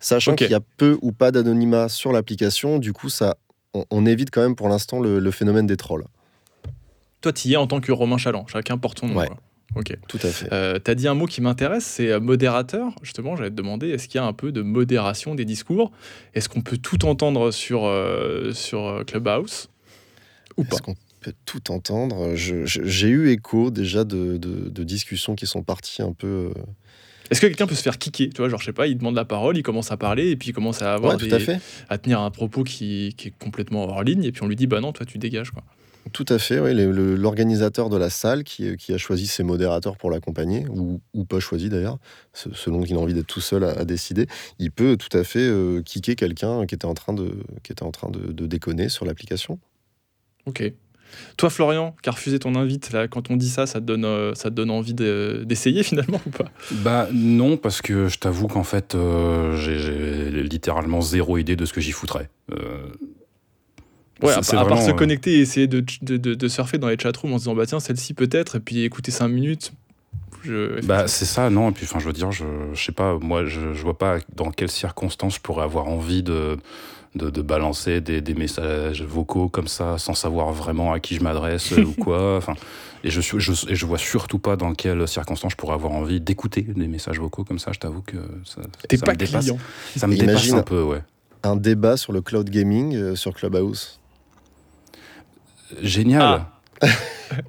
Sachant 0.00 0.34
qu'il 0.34 0.50
y 0.50 0.54
a 0.54 0.60
peu 0.78 0.98
ou 1.02 1.12
pas 1.12 1.30
d'anonymat 1.32 1.90
sur 1.90 2.12
l'application, 2.12 2.78
du 2.78 2.94
coup, 2.94 3.10
ça, 3.10 3.36
on, 3.90 4.06
évite 4.06 4.30
quand 4.30 4.42
même 4.42 4.56
pour 4.56 4.68
l'instant 4.68 5.00
le, 5.00 5.30
phénomène 5.30 5.66
des 5.66 5.76
trolls. 5.76 6.04
Toi, 7.20 7.32
tu 7.32 7.48
y 7.48 7.54
es 7.54 7.56
en 7.56 7.66
tant 7.66 7.80
que 7.80 7.92
Romain 7.92 8.18
Chaland, 8.18 8.46
chacun 8.46 8.78
porte 8.78 9.00
son 9.00 9.08
nom. 9.08 9.22
Ok. 9.74 9.96
Tout 10.08 10.18
à 10.22 10.28
fait. 10.28 10.52
Euh, 10.52 10.78
tu 10.82 10.90
as 10.90 10.94
dit 10.94 11.08
un 11.08 11.14
mot 11.14 11.26
qui 11.26 11.40
m'intéresse, 11.40 11.84
c'est 11.84 12.10
euh, 12.10 12.20
modérateur. 12.20 12.92
Justement, 13.02 13.36
j'allais 13.36 13.50
te 13.50 13.56
demander, 13.56 13.90
est-ce 13.90 14.08
qu'il 14.08 14.18
y 14.18 14.22
a 14.22 14.26
un 14.26 14.32
peu 14.32 14.52
de 14.52 14.62
modération 14.62 15.34
des 15.34 15.44
discours? 15.44 15.92
Est-ce 16.34 16.48
qu'on 16.48 16.62
peut 16.62 16.78
tout 16.78 17.04
entendre 17.04 17.50
sur, 17.50 17.84
euh, 17.84 18.52
sur 18.52 19.04
Clubhouse? 19.06 19.68
Ou 20.56 20.64
pas 20.64 20.76
Est-ce 20.76 20.82
qu'on 20.82 20.94
peut 21.20 21.34
tout 21.44 21.70
entendre? 21.70 22.34
J'ai 22.36 23.08
eu 23.08 23.30
écho 23.30 23.70
déjà 23.70 24.04
de, 24.04 24.38
de, 24.38 24.84
discussions 24.84 25.34
qui 25.34 25.46
sont 25.46 25.62
parties 25.62 26.02
un 26.02 26.12
peu... 26.12 26.52
Est-ce 27.30 27.40
que 27.40 27.46
quelqu'un 27.46 27.66
peut 27.66 27.74
se 27.74 27.82
faire 27.82 27.98
kicker 27.98 28.30
Tu 28.30 28.38
vois, 28.38 28.48
genre, 28.48 28.60
je 28.60 28.66
sais 28.66 28.72
pas, 28.72 28.86
il 28.86 28.96
demande 28.96 29.14
la 29.14 29.24
parole, 29.24 29.56
il 29.56 29.62
commence 29.62 29.90
à 29.92 29.96
parler, 29.96 30.30
et 30.30 30.36
puis 30.36 30.50
il 30.50 30.52
commence 30.52 30.82
à 30.82 30.94
avoir 30.94 31.16
tout 31.16 31.28
à, 31.30 31.38
fait. 31.38 31.60
à 31.88 31.98
tenir 31.98 32.20
un 32.20 32.30
propos 32.30 32.64
qui, 32.64 33.14
qui, 33.16 33.28
est 33.28 33.34
complètement 33.38 33.84
hors 33.84 34.02
ligne, 34.02 34.24
et 34.24 34.32
puis 34.32 34.42
on 34.42 34.48
lui 34.48 34.56
dit, 34.56 34.66
bah 34.66 34.80
non, 34.80 34.92
toi, 34.92 35.06
tu 35.06 35.18
dégages, 35.18 35.50
quoi. 35.50 35.62
Tout 36.12 36.26
à 36.28 36.38
fait, 36.38 36.60
oui. 36.60 36.72
L'organisateur 36.74 37.90
de 37.90 37.96
la 37.96 38.10
salle 38.10 38.44
qui, 38.44 38.76
qui, 38.76 38.92
a 38.92 38.98
choisi 38.98 39.26
ses 39.26 39.42
modérateurs 39.42 39.96
pour 39.96 40.10
l'accompagner, 40.10 40.64
ou, 40.68 41.00
ou, 41.14 41.24
pas 41.24 41.40
choisi 41.40 41.68
d'ailleurs, 41.68 41.98
selon 42.32 42.82
qu'il 42.82 42.96
a 42.96 43.00
envie 43.00 43.14
d'être 43.14 43.26
tout 43.26 43.40
seul 43.40 43.64
à, 43.64 43.84
décider, 43.84 44.26
il 44.60 44.70
peut 44.70 44.96
tout 44.96 45.14
à 45.16 45.24
fait 45.24 45.40
euh, 45.40 45.82
kicker 45.82 46.14
quelqu'un 46.14 46.64
qui 46.66 46.76
était 46.76 46.86
en 46.86 46.94
train 46.94 47.12
de, 47.12 47.32
qui 47.64 47.72
était 47.72 47.82
en 47.82 47.90
train 47.90 48.10
de, 48.10 48.32
de 48.32 48.46
déconner 48.46 48.88
sur 48.88 49.04
l'application. 49.04 49.58
Ok. 50.46 50.72
Toi, 51.36 51.50
Florian, 51.50 51.94
qui 52.02 52.08
a 52.08 52.12
refusé 52.12 52.38
ton 52.38 52.54
invite, 52.54 52.92
là, 52.92 53.08
quand 53.08 53.30
on 53.30 53.36
dit 53.36 53.50
ça, 53.50 53.66
ça 53.66 53.80
te 53.80 53.84
donne, 53.84 54.04
euh, 54.04 54.34
ça 54.34 54.48
te 54.50 54.54
donne 54.54 54.70
envie 54.70 54.94
d'essayer 54.94 55.82
finalement 55.84 56.20
ou 56.26 56.30
pas? 56.30 56.46
Bah 56.70 57.08
non, 57.12 57.56
parce 57.56 57.82
que 57.82 58.08
je 58.08 58.18
t'avoue 58.18 58.48
qu'en 58.48 58.64
fait, 58.64 58.94
euh, 58.94 59.56
j'ai 59.56 60.42
littéralement 60.42 61.00
zéro 61.02 61.36
idée 61.36 61.56
de 61.56 61.66
ce 61.66 61.72
que 61.72 61.80
j'y 61.80 61.92
foutrais. 61.92 62.30
Euh, 62.52 62.88
ouais, 64.22 64.32
à, 64.32 64.64
part 64.64 64.82
se 64.82 64.92
connecter 64.92 65.34
et 65.34 65.40
essayer 65.40 65.66
de, 65.66 65.84
de, 66.02 66.16
de, 66.16 66.48
surfer 66.48 66.78
dans 66.78 66.88
les 66.88 66.98
chatrooms 66.98 67.32
en 67.32 67.38
se 67.38 67.44
disant 67.44 67.54
bah 67.54 67.66
tiens, 67.66 67.80
celle-ci 67.80 68.14
peut-être, 68.14 68.56
et 68.56 68.60
puis 68.60 68.82
écouter 68.82 69.10
5 69.10 69.28
minutes. 69.28 69.72
Je... 70.42 70.80
Bah 70.86 71.08
c'est 71.08 71.24
ça, 71.24 71.50
non, 71.50 71.70
et 71.70 71.72
puis 71.72 71.84
enfin 71.84 71.98
je 71.98 72.06
veux 72.06 72.12
dire, 72.12 72.30
je, 72.30 72.44
je 72.72 72.82
sais 72.82 72.92
pas, 72.92 73.18
moi 73.20 73.44
je, 73.44 73.74
je 73.74 73.82
vois 73.82 73.98
pas 73.98 74.18
dans 74.34 74.50
quelles 74.50 74.70
circonstances 74.70 75.34
je 75.34 75.40
pourrais 75.40 75.64
avoir 75.64 75.88
envie 75.88 76.22
de 76.22 76.56
de, 77.16 77.42
balancer 77.42 78.00
des, 78.00 78.34
messages 78.34 79.02
vocaux 79.02 79.48
comme 79.48 79.68
ça 79.68 79.98
sans 79.98 80.14
savoir 80.14 80.52
vraiment 80.52 80.92
à 80.92 81.00
qui 81.00 81.16
je 81.16 81.22
m'adresse 81.22 81.72
ou 81.76 81.92
quoi. 81.92 82.36
Enfin, 82.36 82.54
et 83.04 83.10
je, 83.10 83.20
je, 83.20 83.38
je 83.38 83.86
vois 83.86 83.98
surtout 83.98 84.38
pas 84.38 84.56
dans 84.56 84.74
quelles 84.74 85.06
circonstances 85.08 85.52
je 85.52 85.56
pourrais 85.56 85.74
avoir 85.74 85.92
envie 85.92 86.20
d'écouter 86.20 86.62
des 86.62 86.88
messages 86.88 87.18
vocaux 87.20 87.44
comme 87.44 87.58
ça. 87.58 87.72
Je 87.72 87.78
t'avoue 87.78 88.02
que 88.02 88.16
ça, 88.44 88.62
ça 88.62 89.12
me 89.12 89.16
dépasse. 89.16 89.50
Ça 89.96 90.06
me 90.06 90.16
dépasse 90.16 90.52
un 90.52 90.62
peu, 90.62 90.82
ouais. 90.82 91.02
Un 91.42 91.56
débat 91.56 91.96
sur 91.96 92.12
le 92.12 92.20
cloud 92.22 92.50
gaming 92.50 92.96
euh, 92.96 93.14
sur 93.14 93.32
Clubhouse. 93.34 94.00
Génial. 95.80 96.22
Ah. 96.22 96.55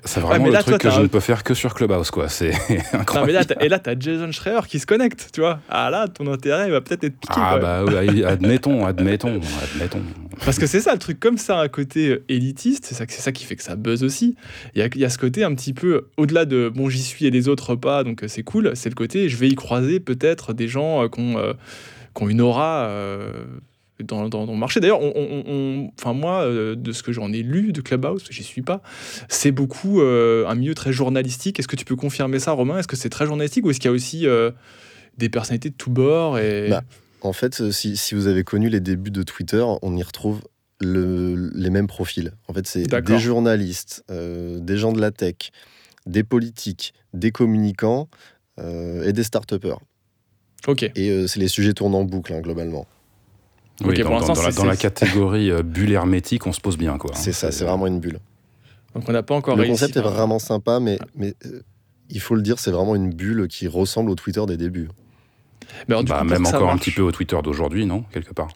C'est 0.04 0.20
vraiment 0.20 0.48
le 0.48 0.58
truc 0.58 0.80
que 0.80 0.90
je 0.90 1.02
ne 1.02 1.08
peux 1.08 1.20
faire 1.20 1.44
que 1.44 1.54
sur 1.54 1.74
Clubhouse, 1.74 2.12
quoi. 2.12 2.30
C'est 2.30 2.52
incroyable. 2.94 3.56
et 3.62 3.70
là, 3.70 3.80
tu 3.80 3.90
as 3.90 4.00
Jason 4.00 4.32
Schreier 4.32 4.62
qui 4.68 4.80
se 4.80 4.86
connecte, 4.86 5.30
tu 5.34 5.42
vois. 5.42 5.60
Ah 5.70 5.90
là, 5.90 6.08
ton 6.08 6.32
intérêt 6.32 6.70
va 6.70 6.82
peut-être 6.82 7.04
être 7.04 7.18
piqué. 7.18 7.34
Ah 7.36 7.58
bah 7.60 7.84
oui, 7.86 8.24
admettons, 8.24 8.86
admettons, 8.86 9.40
admettons. 9.63 10.02
Parce 10.46 10.60
que 10.60 10.68
c'est 10.68 10.80
ça, 10.80 10.94
le 10.94 11.00
truc 11.00 11.20
comme 11.20 11.38
ça, 11.38 11.60
un 11.60 11.68
côté 11.68 12.10
euh, 12.10 12.26
élitiste, 12.30 12.86
c'est 12.86 12.96
ça, 12.96 13.06
ça 13.08 13.32
qui 13.32 13.44
fait 13.44 13.56
que 13.56 13.63
ça 13.63 13.76
buzz 13.76 14.04
aussi. 14.04 14.36
Il 14.76 14.80
y 14.80 14.82
a, 14.84 14.90
y 14.96 15.06
a, 15.06 15.10
ce 15.10 15.18
côté 15.18 15.44
un 15.44 15.54
petit 15.56 15.74
peu, 15.74 16.08
au-delà 16.18 16.46
de 16.46 16.72
bon, 16.74 16.90
j'y 16.90 17.02
suis 17.02 17.26
et 17.26 17.32
les 17.32 17.48
autres 17.48 17.76
pas, 17.76 18.04
donc 18.04 18.24
euh, 18.24 18.28
c'est 18.28 18.44
cool, 18.44 18.72
c'est 18.76 18.90
le 18.90 18.96
côté, 18.96 19.30
je 19.30 19.38
vais 19.38 19.48
y 19.48 19.56
croiser 19.56 20.00
peut-être 20.00 20.54
des 20.54 20.68
gens 20.68 21.04
euh, 21.04 21.08
qui 21.08 21.22
ont, 21.22 22.30
une 22.30 22.42
aura 22.42 22.90
dans, 24.04 24.30
dans, 24.30 24.46
le 24.46 24.58
marché. 24.58 24.80
D'ailleurs, 24.80 25.02
on, 25.02 25.92
enfin 25.98 26.14
moi, 26.14 26.42
euh, 26.42 26.76
de 26.76 26.92
ce 26.92 27.04
que 27.04 27.12
j'en 27.12 27.32
ai 27.32 27.42
lu 27.42 27.72
de 27.72 27.82
Clubhouse, 27.82 28.24
j'y 28.30 28.44
suis 28.44 28.62
pas, 28.62 28.82
c'est 29.30 29.52
beaucoup 29.52 30.02
euh, 30.02 30.48
un 30.48 30.56
milieu 30.56 30.76
très 30.76 30.92
journalistique. 30.92 31.60
Est-ce 31.60 31.68
que 31.68 31.76
tu 31.76 31.86
peux 31.86 31.96
confirmer 31.96 32.40
ça, 32.40 32.52
Romain? 32.52 32.80
Est-ce 32.80 32.88
que 32.88 32.96
c'est 32.96 33.10
très 33.10 33.26
journalistique 33.26 33.66
ou 33.66 33.72
est-ce 33.72 33.80
qu'il 33.80 33.90
y 33.90 33.94
a 33.94 33.96
aussi 33.96 34.28
euh, 34.28 34.52
des 35.18 35.30
personnalités 35.30 35.70
de 35.70 35.76
tous 35.76 35.90
bords 35.90 36.38
et... 36.38 36.70
Bah, 36.70 36.84
en 37.22 37.34
fait, 37.34 37.72
si, 37.72 37.98
si, 37.98 38.14
vous 38.14 38.28
avez 38.28 38.44
connu 38.44 38.70
les 38.70 38.80
débuts 38.80 39.10
de 39.10 39.24
Twitter, 39.24 39.64
on 39.82 39.98
y 39.98 40.04
retrouve 40.04 40.42
le, 40.80 41.50
les 41.56 41.72
mêmes 41.72 41.88
profils. 41.88 42.32
En 42.48 42.54
fait, 42.54 42.68
c'est 42.68 42.84
des 42.84 43.20
journalistes, 43.20 44.06
des 44.08 44.78
gens 44.78 44.94
de 44.94 45.02
la 45.02 45.10
tech, 45.10 45.50
des 46.06 46.24
politiques, 46.24 46.94
des 47.14 47.32
communicants 47.32 48.08
et 48.62 49.14
des 49.14 49.24
start-upers. 49.24 49.80
Ok. 50.68 50.84
Et 50.96 51.28
c'est 51.28 51.40
les 51.40 51.48
sujets 51.48 51.74
tournent 51.74 51.96
en 51.96 52.04
boucle, 52.04 52.34
hein, 52.34 52.40
globalement. 52.40 52.86
Oui, 53.84 54.02
dans, 54.02 54.20
dans, 54.20 54.66
la, 54.66 54.76
catégorie 54.76 55.52
euh, 55.52 55.62
bulle 55.62 55.92
hermétique, 55.92 56.48
on 56.48 56.52
se 56.52 56.60
pose 56.60 56.78
bien. 56.78 56.98
quoi. 56.98 57.12
C'est 57.13 57.32
ça, 57.32 57.52
c'est 57.52 57.63
vraiment 57.63 57.86
une 57.86 58.00
bulle. 58.00 58.20
Donc 58.96 59.08
on 59.08 59.12
n'a 59.12 59.22
pas 59.22 59.36
encore 59.36 59.56
Le 59.56 59.68
concept 59.68 59.98
est 59.98 60.02
vraiment 60.02 60.40
sympa, 60.40 60.80
mais, 60.80 60.98
mais 61.16 61.36
euh, 61.46 61.62
il 62.10 62.20
faut 62.20 62.34
le 62.34 62.42
dire, 62.42 62.58
c'est 62.58 62.72
vraiment 62.72 62.96
une 62.96 63.13
bulle 63.13 63.48
qui 63.48 63.68
ressemble 63.68 64.10
au 64.10 64.16
Twitter 64.16 64.44
des 64.48 64.58
débuts. 64.58 64.90
Mais 65.88 66.02
bah, 66.04 66.24
même 66.24 66.46
encore 66.46 66.72
un 66.72 66.78
petit 66.78 66.92
peu 66.92 67.04
au 67.04 67.12
Twitter 67.12 67.38
d'aujourd'hui, 67.44 67.86
non 67.86 68.04
Quelque 68.12 68.34
part? 68.34 68.50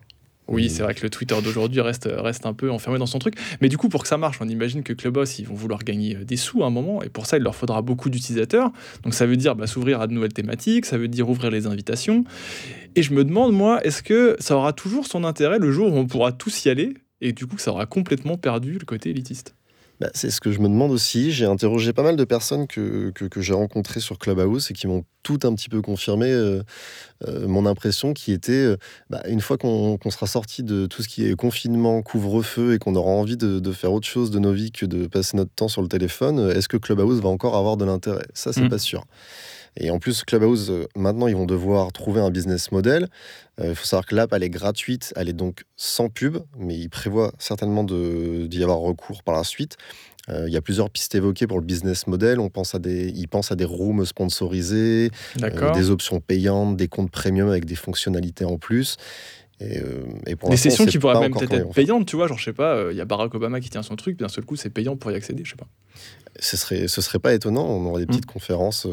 Oui, 0.52 0.70
c'est 0.70 0.84
vrai 0.84 0.94
que 0.94 1.02
le 1.04 1.10
Twitter 1.10 1.36
d'aujourd'hui 1.42 1.82
reste, 1.82 2.10
reste 2.12 2.46
un 2.46 2.54
peu 2.54 2.70
enfermé 2.70 3.00
dans 3.00 3.06
son 3.06 3.20
truc. 3.20 3.36
Mais 3.62 3.70
du 3.70 3.78
coup, 3.78 3.90
pour 3.90 4.02
que 4.02 4.08
ça 4.08 4.18
marche, 4.18 4.38
on 4.42 4.48
imagine 4.48 4.84
que 4.84 4.94
Clubhouse, 4.94 5.40
ils 5.40 5.48
vont 5.48 5.56
vouloir 5.56 5.84
gagner 5.84 6.18
euh, 6.18 6.26
des 6.26 6.36
sous 6.36 6.64
à 6.64 6.68
un 6.68 6.70
moment. 6.70 7.02
Et 7.04 7.10
pour 7.10 7.26
ça, 7.26 7.38
il 7.38 7.44
leur 7.44 7.56
faudra 7.56 7.82
beaucoup 7.82 8.10
d'utilisateurs. 8.10 8.72
Donc 9.04 9.14
ça 9.14 9.26
veut 9.26 9.38
dire 9.38 9.56
bah, 9.56 9.68
s'ouvrir 9.68 10.02
à 10.02 10.08
de 10.08 10.14
nouvelles 10.14 10.34
thématiques, 10.34 10.86
ça 10.86 10.98
veut 10.98 11.08
dire 11.08 11.30
ouvrir 11.30 11.52
les 11.52 11.68
invitations. 11.68 12.26
Et 12.96 13.04
je 13.04 13.14
me 13.14 13.24
demande, 13.24 13.54
moi, 13.54 13.84
est-ce 13.86 14.04
que 14.04 14.36
ça 14.40 14.58
aura 14.58 14.74
toujours 14.74 15.08
son 15.08 15.24
intérêt 15.24 15.60
le 15.60 15.72
jour 15.72 15.94
où 15.94 15.98
on 15.98 16.06
pourra 16.06 16.32
tous 16.32 16.66
y 16.66 16.70
aller 16.70 16.94
et 17.22 17.34
du 17.34 17.46
coup 17.46 17.58
ça 17.58 17.72
aura 17.72 17.86
complètement 17.86 18.38
perdu 18.38 18.74
le 18.74 18.86
côté 18.86 19.12
élitiste? 19.12 19.56
Bah, 20.02 20.10
c'est 20.16 20.32
ce 20.32 20.42
que 20.42 20.52
je 20.52 20.60
me 20.60 20.68
demande 20.68 20.90
aussi. 20.90 21.32
J'ai 21.32 21.46
interrogé 21.46 21.94
pas 21.94 22.02
mal 22.02 22.16
de 22.16 22.24
personnes 22.24 22.66
que, 22.66 23.12
que, 23.12 23.40
j'ai 23.40 23.54
rencontrées 23.54 24.00
sur 24.00 24.18
Clubhouse 24.18 24.72
et 24.72 24.74
qui 24.74 24.88
m'ont 24.88 25.06
tout 25.22 25.38
un 25.44 25.54
petit 25.54 25.70
peu 25.70 25.84
confirmé 25.84 26.26
euh, 26.26 26.64
euh, 27.28 27.48
mon 27.48 27.68
impression 27.68 28.16
qui 28.16 28.32
était, 28.32 28.52
euh, 28.52 28.78
bah, 29.12 29.22
une 29.28 29.42
fois 29.42 29.60
qu'on 29.60 30.00
sera 30.10 30.26
sorti 30.26 30.64
de 30.64 30.88
tout 30.88 31.04
ce 31.04 31.08
qui 31.08 31.28
est 31.28 31.36
confinement, 31.36 32.02
couvre-feu 32.02 32.74
et 32.74 32.80
qu'on 32.80 32.96
aura 32.96 33.12
envie 33.12 33.38
de, 33.38 33.60
de, 33.60 33.72
faire 33.72 33.94
autre 33.94 34.08
chose 34.08 34.32
de 34.32 34.40
nos 34.40 34.54
vies 34.54 34.72
que 34.72 34.88
de 34.88 35.06
passer 35.06 35.38
notre 35.38 35.54
temps 35.54 35.68
sur 35.68 35.84
le 35.84 35.88
téléphone, 35.88 36.50
est-ce 36.50 36.68
que 36.68 36.78
Clubhouse 36.78 37.22
va 37.22 37.30
encore 37.30 37.56
avoir 37.56 37.78
de 37.78 37.86
l'intérêt? 37.86 38.26
Ça, 38.34 38.54
c'est 38.54 38.62
mmh. 38.62 38.70
pas 38.70 38.80
sûr. 38.80 39.06
Et 39.78 39.90
en 39.90 40.00
plus, 40.00 40.24
Clubhouse, 40.24 40.70
euh, 40.70 40.88
maintenant, 40.96 41.28
ils 41.28 41.36
vont 41.36 41.46
devoir 41.46 41.92
trouver 41.92 42.22
un 42.22 42.30
business 42.30 42.72
model. 42.72 43.08
Euh, 43.60 43.70
il 43.70 43.76
faut 43.76 43.86
savoir 43.86 44.06
que 44.06 44.16
l'app, 44.16 44.34
elle 44.34 44.44
est 44.44 44.50
gratuite, 44.50 45.14
elle 45.16 45.30
est 45.30 45.34
donc 45.34 45.64
sans 45.78 46.10
pub, 46.10 46.38
mais 46.58 46.78
ils 46.78 46.90
prévoient 46.90 47.32
certainement 47.40 47.84
d'y 47.84 48.64
avoir 48.64 48.80
recours 48.80 49.24
par 49.24 49.36
la 49.36 49.44
suite. 49.44 49.78
Euh, 50.30 50.46
il 50.48 50.54
y 50.54 50.58
a 50.58 50.62
plusieurs 50.62 50.90
pistes 50.90 51.16
évoquées 51.16 51.48
pour 51.48 51.60
le 51.60 51.66
business 51.66 52.06
model. 52.06 52.40
On 52.40 52.50
pense 52.50 52.76
à 52.76 52.80
des, 52.80 53.10
ils 53.10 53.28
pensent 53.28 53.52
à 53.52 53.56
des 53.56 53.66
rooms 53.66 54.06
sponsorisés, 54.06 55.10
des 55.38 55.90
options 55.90 56.20
payantes, 56.20 56.78
des 56.78 56.88
comptes 56.88 57.12
premium 57.12 57.50
avec 57.50 57.66
des 57.66 57.76
fonctionnalités 57.76 58.46
en 58.46 58.58
plus. 58.58 58.98
Et, 59.60 59.80
des 60.50 60.58
sessions 60.58 60.88
qui 60.88 60.98
pourraient 60.98 61.20
même 61.20 61.34
peut-être 61.36 61.54
être 61.54 61.74
payantes, 61.74 62.08
tu 62.08 62.16
vois, 62.16 62.28
genre 62.28 62.40
je 62.40 62.46
sais 62.46 62.54
pas, 62.54 62.88
il 62.90 62.98
y 62.98 63.02
a 63.02 63.06
Barack 63.06 63.36
Obama 63.36 63.60
qui 63.60 63.70
tient 63.70 63.84
son 63.84 63.96
truc, 63.96 64.18
d'un 64.18 64.28
seul 64.28 64.44
coup 64.44 64.56
c'est 64.56 64.72
payant 64.72 64.96
pour 64.96 65.12
y 65.12 65.16
accéder, 65.16 65.44
je 65.46 65.52
sais 65.52 65.56
pas. 65.56 65.68
Ce 66.40 66.58
serait, 66.58 66.88
ce 66.88 67.00
serait 67.00 67.20
pas 67.20 67.32
étonnant, 67.36 67.68
on 67.68 67.86
aurait 67.86 68.02
des 68.02 68.08
petites 68.08 68.26
mm. 68.26 68.34
conférences 68.34 68.88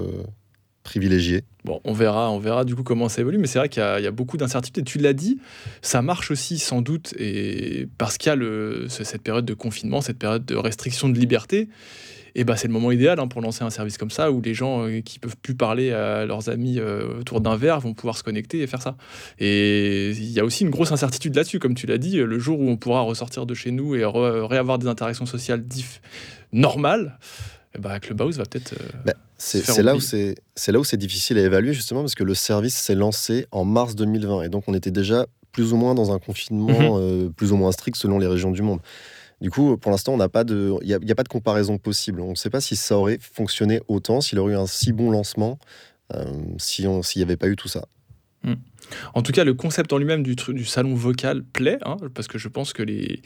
privilégié 0.88 1.44
Bon, 1.64 1.80
on 1.84 1.92
verra, 1.92 2.30
on 2.30 2.38
verra 2.38 2.64
du 2.64 2.74
coup 2.74 2.82
comment 2.82 3.10
ça 3.10 3.20
évolue, 3.20 3.36
mais 3.36 3.46
c'est 3.46 3.58
vrai 3.58 3.68
qu'il 3.68 3.82
y, 3.82 4.06
a 4.06 4.10
beaucoup 4.10 4.38
d'incertitudes. 4.38 4.86
Tu 4.86 4.96
l'as 4.96 5.12
dit, 5.12 5.38
ça 5.82 6.00
marche 6.00 6.30
aussi 6.30 6.58
sans 6.58 6.80
doute, 6.80 7.12
et 7.18 7.88
parce 7.98 8.16
qu'il 8.16 8.30
y 8.30 8.32
a 8.32 8.36
le, 8.36 8.86
cette 8.88 9.22
période 9.22 9.44
de 9.44 9.52
confinement, 9.52 10.00
cette 10.00 10.18
période 10.18 10.46
de 10.46 10.56
restriction 10.56 11.10
de 11.10 11.18
liberté. 11.18 11.68
Et 12.34 12.44
bah, 12.44 12.56
c'est 12.56 12.68
le 12.68 12.72
moment 12.72 12.90
idéal 12.90 13.20
hein, 13.20 13.26
pour 13.26 13.42
lancer 13.42 13.64
un 13.64 13.70
service 13.70 13.98
comme 13.98 14.10
ça 14.10 14.30
où 14.30 14.40
les 14.40 14.54
gens 14.54 14.86
euh, 14.86 15.00
qui 15.00 15.18
peuvent 15.18 15.36
plus 15.36 15.56
parler 15.56 15.92
à 15.92 16.24
leurs 16.24 16.48
amis 16.48 16.78
euh, 16.78 17.20
autour 17.20 17.40
d'un 17.40 17.56
verre 17.56 17.80
vont 17.80 17.94
pouvoir 17.94 18.16
se 18.16 18.22
connecter 18.22 18.60
et 18.60 18.66
faire 18.66 18.80
ça. 18.80 18.96
Et 19.38 20.10
il 20.10 20.30
y 20.30 20.40
a 20.40 20.44
aussi 20.44 20.64
une 20.64 20.70
grosse 20.70 20.92
incertitude 20.92 21.34
là-dessus, 21.34 21.58
comme 21.58 21.74
tu 21.74 21.86
l'as 21.86 21.98
dit, 21.98 22.16
le 22.16 22.38
jour 22.38 22.60
où 22.60 22.68
on 22.68 22.76
pourra 22.76 23.00
ressortir 23.00 23.44
de 23.44 23.54
chez 23.54 23.72
nous 23.72 23.94
et 23.94 24.04
réavoir 24.04 24.78
des 24.78 24.86
interactions 24.86 25.26
sociales 25.26 25.64
normales, 26.52 27.18
et 27.74 27.78
bah, 27.78 28.00
Clubhouse 28.00 28.38
va 28.38 28.44
peut-être. 28.44 28.72
Euh, 28.72 28.88
bah, 29.04 29.14
c'est 29.38 29.82
là 29.82 29.94
où 29.94 30.00
c'est 30.00 30.34
là 30.66 30.78
où 30.80 30.84
c'est 30.84 30.96
difficile 30.96 31.38
à 31.38 31.42
évaluer 31.42 31.72
justement 31.72 32.00
parce 32.00 32.14
que 32.14 32.24
le 32.24 32.34
service 32.34 32.74
s'est 32.74 32.96
lancé 32.96 33.46
en 33.52 33.64
mars 33.64 33.94
2020 33.94 34.42
et 34.42 34.48
donc 34.48 34.64
on 34.66 34.74
était 34.74 34.90
déjà 34.90 35.26
plus 35.52 35.72
ou 35.72 35.76
moins 35.76 35.94
dans 35.94 36.12
un 36.12 36.18
confinement 36.18 36.96
mhm. 36.96 37.00
euh, 37.00 37.28
plus 37.30 37.52
ou 37.52 37.56
moins 37.56 37.72
strict 37.72 37.96
selon 37.96 38.18
les 38.18 38.26
régions 38.26 38.50
du 38.50 38.62
monde. 38.62 38.80
Du 39.40 39.50
coup, 39.50 39.76
pour 39.76 39.92
l'instant, 39.92 40.14
on 40.14 40.16
n'a 40.16 40.28
pas 40.28 40.42
de, 40.42 40.74
il 40.82 40.86
n'y 40.88 41.12
a, 41.12 41.14
pas 41.14 41.22
de 41.22 41.28
comparaison 41.28 41.78
possible. 41.78 42.20
On 42.20 42.30
ne 42.30 42.34
sait 42.34 42.50
pas 42.50 42.60
si 42.60 42.74
ça 42.74 42.98
aurait 42.98 43.18
fonctionné 43.20 43.80
autant, 43.86 44.20
s'il 44.20 44.38
aurait 44.40 44.54
eu 44.54 44.56
un 44.56 44.66
si 44.66 44.92
bon 44.92 45.12
lancement, 45.12 45.60
euh, 46.12 46.24
si 46.58 46.84
s'il 47.02 47.20
n'y 47.20 47.22
avait 47.22 47.36
pas 47.36 47.46
eu 47.46 47.54
tout 47.54 47.68
ça. 47.68 47.86
Hmm. 48.42 48.54
En 49.14 49.22
tout 49.22 49.32
cas, 49.32 49.44
le 49.44 49.54
concept 49.54 49.92
en 49.92 49.98
lui-même 49.98 50.22
du, 50.22 50.34
du, 50.34 50.64
salon 50.64 50.94
vocal 50.94 51.42
plaît, 51.44 51.78
hein, 51.84 51.96
parce 52.14 52.28
que 52.28 52.38
je 52.38 52.48
pense 52.48 52.72
que 52.72 52.82
les, 52.82 53.20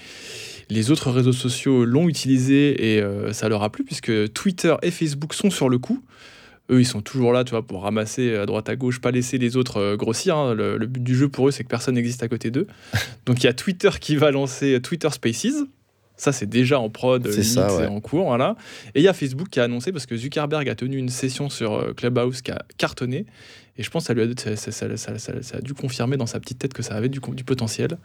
les 0.69 0.91
autres 0.91 1.11
réseaux 1.11 1.33
sociaux 1.33 1.85
l'ont 1.85 2.09
utilisé 2.09 2.95
et 2.97 3.03
euh, 3.03 3.33
ça 3.33 3.49
leur 3.49 3.63
a 3.63 3.71
plu, 3.71 3.85
puisque 3.85 4.33
Twitter 4.33 4.75
et 4.83 4.91
Facebook 4.91 5.35
sont 5.35 5.51
sur 5.51 5.69
le 5.69 5.79
coup. 5.79 6.03
eux, 6.71 6.81
ils 6.81 6.87
sont 6.87 7.03
toujours 7.03 7.33
là, 7.33 7.45
tu 7.45 7.51
vois, 7.51 7.67
pour 7.67 7.83
ramasser 7.83 8.35
à 8.37 8.47
droite 8.47 8.69
à 8.69 8.77
gauche, 8.77 9.01
pas 9.01 9.11
laisser 9.11 9.39
les 9.39 9.57
autres 9.57 9.79
euh, 9.79 9.97
grossir. 9.97 10.37
hein. 10.37 10.55
Le, 10.55 10.77
le 10.79 10.87
but 10.87 11.03
du 11.03 11.15
jeu 11.15 11.29
pour 11.29 11.49
eux, 11.49 11.51
c'est 11.51 11.65
que 11.65 11.69
personne 11.69 11.95
n'existe 11.95 12.23
à 12.23 12.29
côté 12.29 12.51
d'eux. 12.51 12.67
Donc 13.27 13.43
il 13.43 13.47
y 13.47 13.49
a 13.49 13.53
Twitter 13.53 13.91
qui 14.01 14.17
va 14.17 14.31
lancer 14.31 14.81
Twitter 14.81 15.09
Spaces. 15.11 15.65
Ça, 16.17 16.31
c'est 16.33 16.47
déjà 16.47 16.79
en 16.79 16.89
prod, 16.91 17.27
C'est 17.31 17.59
ouais. 17.59 17.87
en 17.87 18.01
cours, 18.01 18.27
voilà. 18.27 18.55
Et 18.95 19.01
il 19.01 19.03
y 19.03 19.09
a 19.09 19.13
Facebook 19.13 19.49
qui 19.49 19.59
a 19.61 19.65
annoncé, 19.65 19.91
parce 19.93 20.07
que 20.07 20.17
Zuckerberg 20.17 20.69
a 20.69 20.75
tenu 20.75 20.97
une 20.99 21.09
session 21.09 21.49
sur 21.51 21.73
euh, 21.75 21.93
Clubhouse 21.95 22.43
qui 22.43 22.51
a 22.53 22.63
cartonné. 22.77 23.27
Et 23.79 23.83
je 23.83 23.91
pense 23.91 24.05
que 24.05 24.09
ça, 24.09 24.15
lui 24.15 24.23
a, 24.23 24.27
ça, 24.37 24.55
ça- 24.57 24.71
ça- 24.71 24.97
ça- 24.97 25.19
ça- 25.19 25.43
ça 25.43 25.57
a 25.57 25.61
dû 25.61 25.73
confirmer 25.75 26.17
dans 26.19 26.27
sa 26.27 26.39
petite 26.39 26.59
tête 26.59 26.75
que 26.75 26.83
ça 26.83 26.95
avait 26.95 27.09
du, 27.09 27.21
du 27.35 27.43
potentiel. 27.45 27.97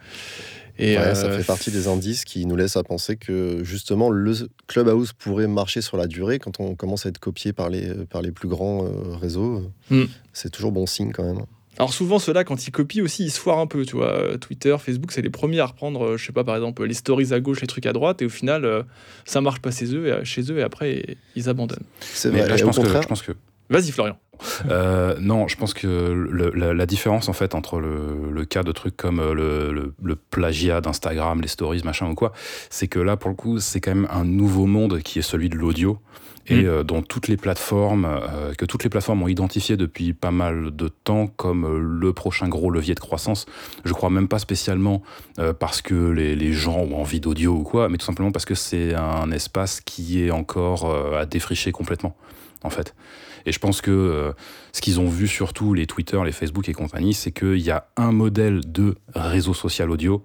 Et 0.79 0.95
Ouais, 0.97 1.15
ça 1.15 1.25
euh, 1.27 1.37
fait 1.37 1.43
partie 1.45 1.71
des 1.71 1.87
indices 1.87 2.23
qui 2.23 2.45
nous 2.45 2.55
laissent 2.55 2.77
à 2.77 2.83
penser 2.83 3.17
que 3.17 3.63
justement 3.63 4.09
le 4.09 4.33
Clubhouse 4.67 5.11
pourrait 5.11 5.47
marcher 5.47 5.81
sur 5.81 5.97
la 5.97 6.07
durée 6.07 6.39
quand 6.39 6.59
on 6.59 6.75
commence 6.75 7.05
à 7.05 7.09
être 7.09 7.17
copié 7.19 7.51
par 7.51 7.69
les, 7.69 7.93
par 8.09 8.21
les 8.21 8.31
plus 8.31 8.47
grands 8.47 8.85
euh, 8.85 9.15
réseaux. 9.15 9.69
Hmm. 9.89 10.05
C'est 10.33 10.51
toujours 10.51 10.71
bon 10.71 10.85
signe 10.85 11.11
quand 11.11 11.23
même. 11.25 11.43
Alors 11.77 11.93
souvent, 11.93 12.17
ceux-là, 12.17 12.43
quand 12.43 12.67
ils 12.67 12.71
copient 12.71 13.03
aussi, 13.03 13.25
ils 13.25 13.29
se 13.31 13.39
foirent 13.39 13.59
un 13.59 13.67
peu, 13.67 13.85
tu 13.85 13.95
vois. 13.95 14.11
Euh, 14.11 14.37
Twitter, 14.37 14.75
Facebook, 14.79 15.11
c'est 15.11 15.21
les 15.21 15.29
premiers 15.29 15.59
à 15.59 15.67
reprendre, 15.67 16.03
euh, 16.05 16.17
je 16.17 16.25
sais 16.25 16.31
pas, 16.31 16.43
par 16.43 16.55
exemple, 16.55 16.83
les 16.83 16.93
stories 16.93 17.33
à 17.33 17.39
gauche, 17.39 17.61
les 17.61 17.67
trucs 17.67 17.85
à 17.85 17.93
droite, 17.93 18.21
et 18.21 18.25
au 18.25 18.29
final, 18.29 18.65
euh, 18.65 18.83
ça 19.25 19.41
marche 19.41 19.59
pas 19.59 19.71
chez 19.71 19.93
eux, 19.93 20.07
et, 20.07 20.25
chez 20.25 20.41
eux, 20.51 20.57
et 20.57 20.63
après, 20.63 21.17
ils 21.35 21.49
abandonnent. 21.49 21.85
C'est 21.99 22.31
Mais 22.31 22.39
vrai. 22.39 22.49
là, 22.49 22.57
je 22.57 22.65
pense, 22.65 22.79
que, 22.79 22.87
je 22.87 23.07
pense 23.07 23.21
que 23.21 23.33
Vas-y, 23.69 23.91
Florian. 23.91 24.17
Euh, 24.69 25.15
non, 25.19 25.47
je 25.47 25.55
pense 25.57 25.73
que 25.73 25.87
le- 25.87 26.51
la, 26.55 26.73
la 26.73 26.85
différence 26.85 27.29
en 27.29 27.33
fait 27.33 27.55
entre 27.55 27.79
le, 27.79 28.31
le 28.31 28.45
cas 28.45 28.63
de 28.63 28.71
trucs 28.71 28.97
comme 28.97 29.19
euh, 29.19 29.33
le, 30.03 30.15
plagiat 30.29 30.81
d'Instagram, 30.81 31.41
les 31.41 31.47
stories, 31.47 31.81
machin 31.83 32.09
ou 32.09 32.15
quoi, 32.15 32.31
c'est 32.69 32.87
que 32.87 32.99
là 32.99 33.17
pour 33.17 33.29
le 33.29 33.35
coup 33.35 33.59
c'est 33.59 33.79
quand 33.79 33.93
même 33.95 34.07
un 34.11 34.23
nouveau 34.25 34.65
monde 34.65 34.99
qui 35.01 35.19
est 35.19 35.23
celui 35.23 35.49
de 35.49 35.55
l'audio 35.55 35.99
et 36.49 36.61
Mm. 36.63 36.65
euh, 36.65 36.83
dont 36.83 37.01
toutes 37.01 37.27
les 37.27 37.35
plateformes 37.35 38.05
euh, 38.05 38.53
que 38.53 38.63
toutes 38.65 38.83
les 38.85 38.89
plateformes 38.89 39.21
ont 39.21 39.27
identifié 39.27 39.75
depuis 39.75 40.13
pas 40.13 40.31
mal 40.31 40.73
de 40.73 40.87
temps 40.87 41.27
comme 41.27 41.65
euh, 41.65 41.77
le 41.79 42.13
prochain 42.13 42.47
gros 42.47 42.71
levier 42.71 42.95
de 42.95 43.01
croissance. 43.01 43.45
Je 43.83 43.91
crois 43.91 44.09
même 44.09 44.29
pas 44.29 44.39
spécialement 44.39 45.01
parce 45.59 45.81
que 45.81 45.93
les, 46.11 46.35
les 46.37 46.53
gens 46.53 46.77
ont 46.77 46.99
envie 47.01 47.19
d'audio 47.19 47.53
ou 47.53 47.63
quoi, 47.63 47.89
mais 47.89 47.97
tout 47.97 48.05
simplement 48.05 48.31
parce 48.31 48.45
que 48.45 48.55
c'est 48.55 48.95
un 48.95 49.29
espace 49.31 49.81
qui 49.81 50.23
est 50.23 50.31
encore 50.31 51.15
à 51.17 51.25
défricher 51.25 51.71
complètement 51.73 52.15
en 52.63 52.69
fait. 52.69 52.95
Et 53.47 53.53
je 53.53 53.59
pense 53.59 53.79
que 53.79 53.91
euh, 53.91 54.33
ce 54.73 54.81
qu'ils 54.81 54.99
ont 54.99 55.07
vu 55.07 55.25
surtout, 55.25 55.73
les 55.73 55.87
Twitter, 55.87 56.19
les 56.25 56.33
Facebook 56.33 56.67
et 56.67 56.73
compagnie, 56.73 57.13
c'est 57.13 57.31
qu'il 57.31 57.59
y 57.59 57.71
a 57.71 57.87
un 57.95 58.11
modèle 58.11 58.59
de 58.69 58.95
réseau 59.15 59.53
social 59.53 59.89
audio 59.89 60.21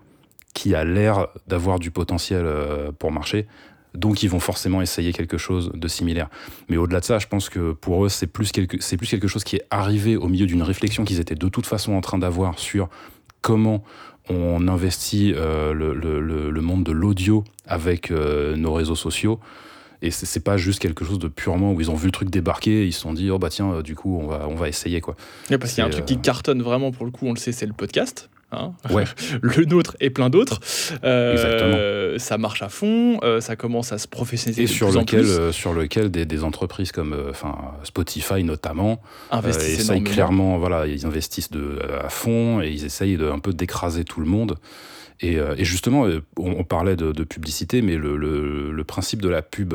qui 0.55 0.75
a 0.75 0.85
l'air 0.85 1.29
d'avoir 1.47 1.79
du 1.79 1.93
potentiel 1.93 2.43
euh, 2.45 2.91
pour 2.91 3.13
marcher. 3.13 3.47
Donc 3.95 4.25
ils 4.25 4.29
vont 4.29 4.41
forcément 4.41 4.83
essayer 4.83 5.13
quelque 5.13 5.39
chose 5.39 5.71
de 5.73 5.87
similaire. 5.87 6.31
Mais 6.69 6.77
au-delà 6.77 6.99
de 6.99 7.05
ça, 7.05 7.21
je 7.21 7.29
pense 7.29 7.49
que 7.49 7.73
pour 7.73 8.05
eux, 8.05 8.09
c'est 8.09 8.27
plus 8.27 8.51
quelque, 8.51 9.29
chose 9.29 9.45
qui 9.45 9.55
est 9.55 9.67
arrivé 9.71 10.17
au 10.17 10.27
milieu 10.27 10.47
d'une 10.47 10.63
réflexion 10.63 11.05
qu'ils 11.05 11.21
étaient 11.21 11.37
de 11.37 11.49
toute 11.49 11.67
façon 11.67 11.93
en 11.93 12.01
train 12.01 12.19
d'avoir 12.19 12.59
sur 12.59 12.89
comment 13.41 13.85
on 14.29 14.67
investit 14.67 15.33
euh, 15.37 15.73
le, 15.73 16.61
monde 16.61 16.83
de 16.83 16.93
l'audio 16.93 17.45
avec 17.67 18.11
nos 18.11 18.73
réseaux 18.73 18.97
sociaux. 18.97 19.39
Et 20.03 20.11
c'est 20.11 20.41
pas 20.43 20.57
juste 20.57 20.81
quelque 20.81 21.05
chose 21.05 21.19
de 21.19 21.29
purement 21.29 21.73
où 21.73 21.81
ils 21.81 21.91
ont 21.91 21.95
vu 21.95 22.07
le 22.07 22.13
truc 22.13 22.29
débarquer, 22.29 22.83
et 22.83 22.87
ils 22.87 22.93
se 22.93 23.01
sont 23.01 23.13
dit 23.15 23.31
oh 23.31 23.39
bah 23.39 23.49
tiens 23.51 23.73
euh, 23.73 23.83
du 23.83 23.95
coup 23.95 24.19
on 24.21 24.27
va 24.27 24.47
on 24.49 24.55
va 24.57 24.69
essayer 24.69 25.01
quoi. 25.01 25.15
Ouais, 25.51 25.59
parce 25.59 25.73
qu'il 25.73 25.81
y 25.81 25.85
a 25.85 25.87
un 25.87 25.91
truc 25.91 26.05
qui 26.07 26.19
cartonne 26.19 26.61
vraiment, 26.63 26.91
pour 26.91 27.05
le 27.05 27.11
coup, 27.13 27.27
on 27.27 27.33
le 27.33 27.39
sait, 27.39 27.53
c'est 27.53 27.67
le 27.67 27.73
podcast. 27.73 28.29
hein. 28.51 28.73
Ouais. 28.91 29.05
le 29.43 29.65
nôtre 29.65 29.97
et 30.01 30.11
plein 30.11 30.29
d'autres. 30.29 30.61
Euh, 31.05 31.33
Exactement. 31.33 32.19
Ça 32.19 32.37
marche 32.37 32.63
à 32.63 32.69
fond, 32.69 33.19
euh, 33.23 33.41
ça 33.41 33.57
commence 33.57 33.93
à 33.93 33.99
se 33.99 34.07
professionnaliser 34.09 34.63
Et 34.65 34.67
de 34.67 34.71
sur 34.71 34.89
plus 34.89 34.97
en 34.97 35.01
lequel 35.01 35.21
plus. 35.23 35.31
euh, 35.31 35.53
sur 35.53 35.73
lequel 35.73 36.11
des, 36.11 36.27
des 36.27 36.45
entreprises 36.45 36.93
comme 36.93 37.13
euh, 37.15 37.31
enfin 37.31 37.55
Spotify 37.85 38.45
notamment 38.45 39.01
euh, 39.33 39.37
Investissent 39.37 39.81
essayent 39.81 40.03
clairement 40.05 40.59
voilà 40.59 40.87
ils 40.87 41.07
investissent 41.07 41.51
de 41.51 41.79
à 42.05 42.09
fond 42.11 42.61
et 42.61 42.69
ils 42.69 42.85
essayent 42.85 43.17
de 43.17 43.31
un 43.31 43.39
peu 43.39 43.53
d'écraser 43.55 44.05
tout 44.05 44.21
le 44.21 44.27
monde. 44.27 44.57
Et, 45.23 45.39
euh, 45.39 45.55
et 45.57 45.65
justement, 45.65 46.05
euh, 46.07 46.21
on, 46.37 46.51
on 46.59 46.65
parlait 46.65 46.97
de, 46.97 47.13
de 47.13 47.25
publicité, 47.25 47.81
mais 47.81 47.97
le, 47.97 48.17
le- 48.17 48.73
le 48.73 48.85
principe 48.85 49.23
de 49.23 49.29
la 49.29 49.41
pub 49.43 49.73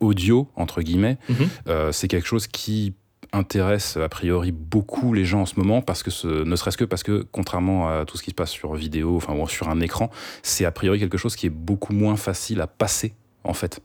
audio, 0.00 0.48
entre 0.56 0.82
guillemets, 0.82 1.18
Mhm. 1.28 1.36
euh, 1.68 1.92
c'est 1.92 2.08
quelque 2.08 2.26
chose 2.28 2.46
qui 2.46 2.92
intéresse 3.32 3.96
a 3.96 4.08
priori 4.08 4.52
beaucoup 4.52 5.12
les 5.12 5.24
gens 5.24 5.40
en 5.40 5.46
ce 5.46 5.58
moment 5.58 5.82
parce 5.82 6.04
que 6.04 6.10
ce, 6.12 6.44
ne 6.44 6.54
serait-ce 6.54 6.76
que 6.76 6.84
parce 6.84 7.02
que 7.02 7.26
contrairement 7.32 7.88
à 7.88 8.04
tout 8.04 8.16
ce 8.16 8.22
qui 8.22 8.30
se 8.30 8.34
passe 8.36 8.50
sur 8.50 8.74
vidéo 8.74 9.16
enfin 9.16 9.34
ou 9.34 9.48
sur 9.48 9.68
un 9.68 9.80
écran 9.80 10.08
c'est 10.44 10.64
a 10.64 10.70
priori 10.70 11.00
quelque 11.00 11.18
chose 11.18 11.34
qui 11.34 11.46
est 11.46 11.50
beaucoup 11.50 11.92
moins 11.94 12.14
facile 12.14 12.60
à 12.60 12.68
passer 12.68 13.14
en 13.42 13.52
fait 13.52 13.80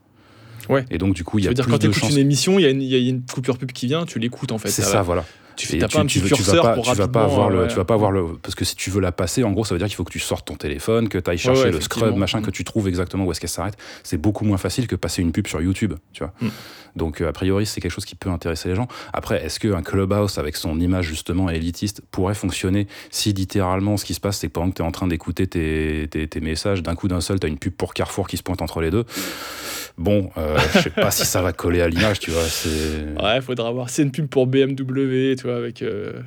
Ouais. 0.69 0.85
et 0.91 0.99
donc 0.99 1.15
du 1.15 1.23
coup 1.23 1.39
il 1.39 1.45
y 1.45 1.47
a 1.47 1.49
veut 1.49 1.55
dire 1.55 1.65
quand 1.67 1.79
tu 1.79 1.87
écoutes 1.87 2.11
une 2.11 2.19
émission, 2.19 2.59
il 2.59 2.61
y, 2.61 2.65
a 2.65 2.69
une- 2.69 2.81
il 2.83 2.89
y 2.89 2.95
a 2.95 3.09
une 3.09 3.23
coupure 3.25 3.57
pub 3.57 3.71
qui 3.71 3.87
vient, 3.87 4.05
tu 4.05 4.19
l'écoutes 4.19 4.51
en 4.51 4.59
fait. 4.59 4.69
c'est 4.69 4.83
Ça 4.83 5.01
voilà 5.01 5.25
Tu 5.59 5.75
Et 5.75 5.79
n'as 5.79 5.87
pas 5.89 5.99
un 5.99 6.05
petit 6.05 6.19
veux- 6.19 6.29
vas 6.29 6.61
pas, 6.61 6.73
pour 6.73 6.85
tu 6.85 6.95
vas 6.95 7.07
pas 7.09 7.23
avoir 7.23 7.49
le, 7.49 7.61
ouais. 7.63 7.67
tu 7.67 7.75
vas 7.75 7.83
pas 7.85 7.93
avoir 7.95 8.11
le, 8.11 8.25
parce 8.41 8.55
que 8.55 8.63
si 8.63 8.75
tu 8.75 8.89
veux 8.89 9.01
la 9.01 9.11
passer, 9.11 9.43
en 9.43 9.51
gros, 9.51 9.65
ça 9.65 9.75
veut 9.75 9.79
dire 9.79 9.87
qu'il 9.87 9.95
faut 9.97 10.03
que 10.05 10.11
tu 10.11 10.19
sortes 10.19 10.47
ton 10.47 10.55
téléphone, 10.55 11.09
que 11.09 11.17
tu 11.17 11.29
ailles 11.29 11.37
chercher 11.37 11.63
ouais, 11.63 11.71
le 11.71 11.81
scrub, 11.81 12.15
machin, 12.15 12.39
Mm. 12.39 12.43
que 12.43 12.51
tu 12.51 12.63
trouves 12.63 12.87
exactement 12.87 13.25
où 13.25 13.31
est-ce 13.31 13.41
qu'elle 13.41 13.49
s'arrête. 13.49 13.75
C'est 14.03 14.17
beaucoup 14.17 14.45
moins 14.45 14.57
facile 14.57 14.87
que 14.87 14.95
passer 14.95 15.21
une 15.21 15.31
pub 15.33 15.47
sur 15.47 15.61
YouTube, 15.61 15.93
tu 16.13 16.23
vois. 16.23 16.33
Mm. 16.41 16.47
Donc, 16.95 17.21
euh, 17.21 17.29
a 17.29 17.33
priori, 17.33 17.65
c'est 17.65 17.81
quelque 17.81 17.91
chose 17.91 18.05
qui 18.05 18.15
peut 18.15 18.29
intéresser 18.29 18.69
les 18.69 18.75
gens. 18.75 18.87
Après, 19.13 19.43
est-ce 19.45 19.59
qu'un 19.59 19.83
clubhouse 19.83 20.37
avec 20.37 20.55
son 20.55 20.79
image 20.79 21.05
justement 21.05 21.49
élitiste 21.49 22.01
pourrait 22.09 22.33
fonctionner 22.33 22.87
si 23.11 23.31
littéralement 23.33 23.97
ce 23.97 24.05
qui 24.05 24.13
se 24.13 24.19
passe, 24.19 24.39
c'est 24.39 24.47
que 24.47 24.53
pendant 24.53 24.69
que 24.71 24.75
tu 24.77 24.81
es 24.81 24.85
en 24.85 24.91
train 24.91 25.07
d'écouter 25.07 25.45
tes, 25.45 26.07
tes, 26.09 26.27
tes 26.27 26.39
messages, 26.39 26.81
d'un 26.81 26.95
coup 26.95 27.07
d'un 27.07 27.21
seul, 27.21 27.39
tu 27.39 27.45
as 27.45 27.49
une 27.49 27.59
pub 27.59 27.73
pour 27.73 27.93
Carrefour 27.93 28.27
qui 28.27 28.37
se 28.37 28.43
pointe 28.43 28.61
entre 28.61 28.81
les 28.81 28.91
deux. 28.91 29.05
Bon, 29.97 30.29
euh, 30.37 30.57
je 30.75 30.79
sais 30.79 30.89
pas 30.91 31.11
si 31.11 31.25
ça 31.25 31.41
va 31.41 31.51
coller 31.51 31.81
à 31.81 31.89
l'image, 31.89 32.19
tu 32.19 32.31
vois. 32.31 32.43
c'est- 32.43 33.21
Ouais, 33.21 33.41
faudra 33.41 33.69
voir. 33.71 33.89
C'est 33.89 34.01
une 34.03 34.11
pub 34.11 34.27
pour 34.27 34.47
BMW, 34.47 35.35
tu 35.35 35.43
vois, 35.43 35.48
avec. 35.57 35.81
euh, 35.81 36.21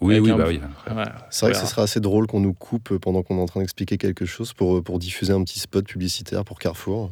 Oui, 0.00 0.14
avec 0.14 0.24
oui, 0.24 0.30
un- 0.32 0.36
bah 0.36 0.44
oui. 0.48 0.60
ouais, 0.94 1.04
c'est 1.30 1.46
vrai 1.46 1.52
que 1.52 1.58
ce 1.58 1.66
serait 1.66 1.82
assez 1.82 2.00
drôle 2.00 2.26
qu'on 2.26 2.40
nous 2.40 2.54
coupe 2.54 2.96
pendant 2.98 3.22
qu'on 3.22 3.38
est 3.38 3.40
en 3.42 3.46
train 3.46 3.60
d'expliquer 3.60 3.98
quelque 3.98 4.26
chose 4.26 4.52
pour, 4.52 4.82
pour 4.82 4.98
diffuser 4.98 5.32
un 5.32 5.42
petit 5.44 5.58
spot 5.58 5.84
publicitaire 5.86 6.44
pour 6.44 6.58
Carrefour. 6.58 7.10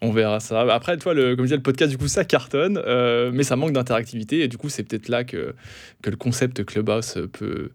On 0.00 0.12
verra 0.12 0.38
ça. 0.38 0.60
Après, 0.72 0.96
toi, 0.96 1.12
le, 1.12 1.34
comme 1.34 1.44
je 1.44 1.48
disais, 1.48 1.56
le 1.56 1.62
podcast, 1.62 1.90
du 1.90 1.98
coup, 1.98 2.06
ça 2.06 2.24
cartonne, 2.24 2.80
euh, 2.86 3.32
mais 3.34 3.42
ça 3.42 3.56
manque 3.56 3.72
d'interactivité. 3.72 4.40
Et 4.40 4.48
du 4.48 4.56
coup, 4.56 4.68
c'est 4.68 4.84
peut-être 4.84 5.08
là 5.08 5.24
que, 5.24 5.54
que 6.02 6.10
le 6.10 6.16
concept 6.16 6.64
Clubhouse 6.64 7.18
peut. 7.32 7.70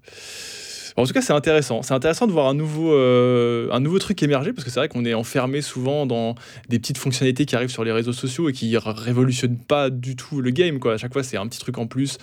En 0.96 1.06
tout 1.06 1.14
cas, 1.14 1.22
c'est 1.22 1.34
intéressant. 1.34 1.82
C'est 1.82 1.94
intéressant 1.94 2.28
de 2.28 2.32
voir 2.32 2.48
un 2.48 2.54
nouveau, 2.54 2.94
euh, 2.94 3.68
un 3.72 3.80
nouveau 3.80 4.00
truc 4.00 4.22
émerger, 4.22 4.54
parce 4.54 4.64
que 4.64 4.70
c'est 4.72 4.80
vrai 4.80 4.90
qu'on 4.90 5.06
est 5.06 5.14
enfermé 5.14 5.62
souvent 5.62 6.06
dans 6.06 6.36
des 6.70 6.80
petites 6.80 6.98
fonctionnalités 6.98 7.46
qui 7.46 7.56
arrivent 7.56 7.72
sur 7.72 7.84
les 7.84 7.92
réseaux 7.92 8.14
sociaux 8.14 8.50
et 8.50 8.54
qui 8.54 8.78
révolutionnent 8.78 9.58
pas 9.58 9.90
du 9.90 10.16
tout 10.16 10.42
le 10.42 10.52
game. 10.52 10.80
Quoi. 10.80 10.94
À 10.94 10.98
chaque 10.98 11.14
fois, 11.14 11.24
c'est 11.24 11.38
un 11.38 11.48
petit 11.48 11.60
truc 11.60 11.78
en 11.78 11.88
plus. 11.88 12.18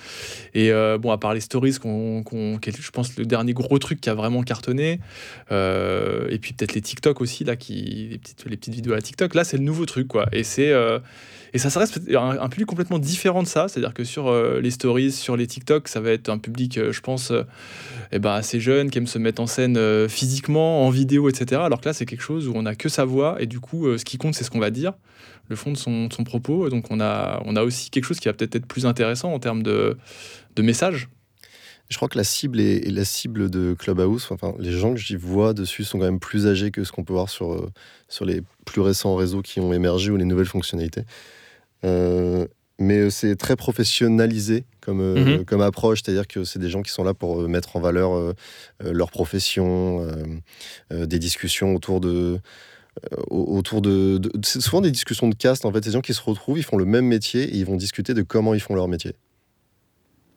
Et 0.55 0.71
euh, 0.71 0.99
bon, 0.99 1.11
à 1.11 1.19
part 1.19 1.35
les 1.35 1.41
stories, 1.41 1.79
qu'on- 1.81 2.23
qui 2.61 2.71
est, 2.71 2.81
je 2.81 2.91
pense, 2.91 3.17
le 3.17 3.25
dernier 3.27 3.53
gros 3.53 3.79
truc 3.79 4.01
qui 4.01 4.11
a 4.11 4.15
vraiment 4.15 4.43
cartonné. 4.43 5.01
Euh, 5.51 6.29
et 6.31 6.39
puis 6.39 6.53
peut-être 6.53 6.75
les 6.75 6.81
TikTok 6.81 7.21
aussi, 7.21 7.45
là, 7.45 7.57
qui, 7.57 8.09
les, 8.11 8.19
petites, 8.19 8.45
les 8.47 8.57
petites 8.57 8.75
vidéos 8.75 8.95
à 8.95 9.01
TikTok. 9.01 9.35
Là, 9.35 9.45
c'est 9.45 9.57
le 9.57 9.65
nouveau 9.65 9.87
truc, 9.87 10.07
quoi. 10.09 10.29
Et 10.33 10.45
c'est. 10.45 10.73
Et 11.53 11.59
ça, 11.59 11.71
ça 11.71 11.81
reste 11.81 12.01
un, 12.15 12.49
public 12.49 12.67
complètement 12.67 12.99
différent 12.99 13.43
de 13.43 13.49
ça. 13.49 13.67
C'est-à-dire 13.69 13.95
que 13.95 14.05
sur 14.05 14.29
euh, 14.29 14.61
les 14.61 14.71
stories, 14.71 15.11
sur 15.11 15.37
les 15.37 15.47
TikTok, 15.47 15.89
ça 15.89 16.01
va 16.01 16.11
être 16.11 16.29
un 16.29 16.39
public, 16.39 16.79
euh, 16.79 16.93
je 16.93 17.01
pense, 17.01 17.33
euh, 17.33 17.43
eh 18.13 18.19
ben, 18.19 18.33
assez 18.33 18.61
jeune, 18.61 18.91
qui 18.91 18.99
aime 18.99 19.07
se 19.07 19.19
mettre 19.19 19.43
en 19.43 19.47
scène 19.47 20.09
physiquement, 20.09 20.87
en 20.87 20.91
vidéo, 20.91 21.29
etc. 21.29 21.61
Alors 21.65 21.81
que 21.81 21.89
là, 21.89 21.93
c'est 21.93 22.07
quelque 22.07 22.23
chose 22.23 22.49
où 22.49 22.53
on 22.55 22.63
n'a 22.63 22.75
que 22.75 22.89
sa 22.89 23.05
voix. 23.05 23.41
Et 23.41 23.47
du 23.47 23.61
coup, 23.61 23.87
ce 23.97 24.05
qui 24.05 24.19
compte, 24.19 24.35
c'est 24.35 24.45
ce 24.45 24.51
qu'on 24.51 24.61
va 24.61 24.71
dire, 24.71 24.93
le 25.49 25.57
fond 25.57 25.73
de 25.73 25.77
son, 25.77 26.07
de 26.07 26.13
son 26.13 26.25
propos. 26.25 26.69
Donc 26.69 26.87
on 26.91 27.01
a, 27.01 27.43
on 27.45 27.57
a 27.57 27.63
aussi 27.63 27.91
quelque 27.91 28.05
chose 28.05 28.21
qui 28.21 28.29
va 28.29 28.35
peut-être 28.35 28.57
être 28.57 28.67
plus 28.67 28.87
intéressant 28.87 29.33
en 29.33 29.39
termes 29.39 29.63
de, 29.63 29.97
de 30.57 30.63
message. 30.63 31.09
Je 31.89 31.97
crois 31.97 32.09
que 32.09 32.19
la 32.19 32.25
cible 32.25 32.61
est, 32.61 32.89
la 32.89 33.05
cible 33.05 33.51
de 33.51 33.75
Clubhouse. 33.75 34.29
Enfin, 34.31 34.55
les 34.61 34.71
gens 34.71 34.95
que 34.95 35.01
j'y 35.01 35.17
vois 35.17 35.55
dessus 35.55 35.83
sont 35.83 35.99
quand 35.99 36.05
même 36.05 36.21
plus 36.21 36.47
âgés 36.47 36.71
que 36.71 36.85
ce 36.85 36.93
qu'on 36.93 37.03
peut 37.03 37.13
voir 37.13 37.29
sur, 37.29 37.69
sur 38.09 38.25
les 38.25 38.43
plus 38.65 38.81
récents 38.81 39.17
réseaux 39.17 39.43
qui 39.43 39.59
ont 39.59 39.73
émergé 39.73 40.13
ou 40.13 40.17
les 40.17 40.25
nouvelles 40.25 40.47
fonctionnalités. 40.47 41.03
Euh, 41.85 42.47
mais 42.79 42.99
euh, 42.99 43.11
c'est 43.11 43.37
très 43.37 43.57
professionnalisé 43.57 44.65
comme, 44.81 45.01
euh, 45.01 45.39
Mhm. 45.39 45.45
comme 45.45 45.61
approche, 45.61 46.01
c'est-à-dire 46.03 46.27
que 46.27 46.45
c'est 46.45 46.59
des 46.59 46.71
gens 46.71 46.83
qui 46.83 46.91
sont 46.91 47.05
là 47.05 47.13
pour 47.15 47.47
mettre 47.49 47.77
en 47.77 47.81
valeur 47.81 48.35
leur 48.83 49.11
profession, 49.11 50.01
euh, 50.03 50.13
euh, 50.93 51.07
des 51.07 51.19
discussions 51.19 51.75
autour 51.75 52.01
de, 52.01 52.39
au- 53.29 53.57
autour 53.57 53.83
de, 53.83 54.19
de- 54.19 54.31
c'est 54.43 54.61
souvent 54.61 54.81
des 54.81 54.91
discussions 54.91 55.29
de 55.29 55.35
caste 55.35 55.65
en 55.65 55.73
fait, 55.73 55.85
ces 55.85 55.91
gens 55.93 56.01
qui 56.01 56.15
se 56.15 56.23
retrouvent, 56.23 56.59
ils 56.59 56.63
font 56.65 56.77
le 56.79 56.85
même 56.87 57.07
métier 57.07 57.43
et 57.45 57.57
ils 57.57 57.67
vont 57.67 57.77
discuter 57.77 58.15
de 58.15 58.23
comment 58.23 58.55
ils 58.55 58.61
font 58.61 58.75
leur 58.75 58.89
métier. 58.89 59.13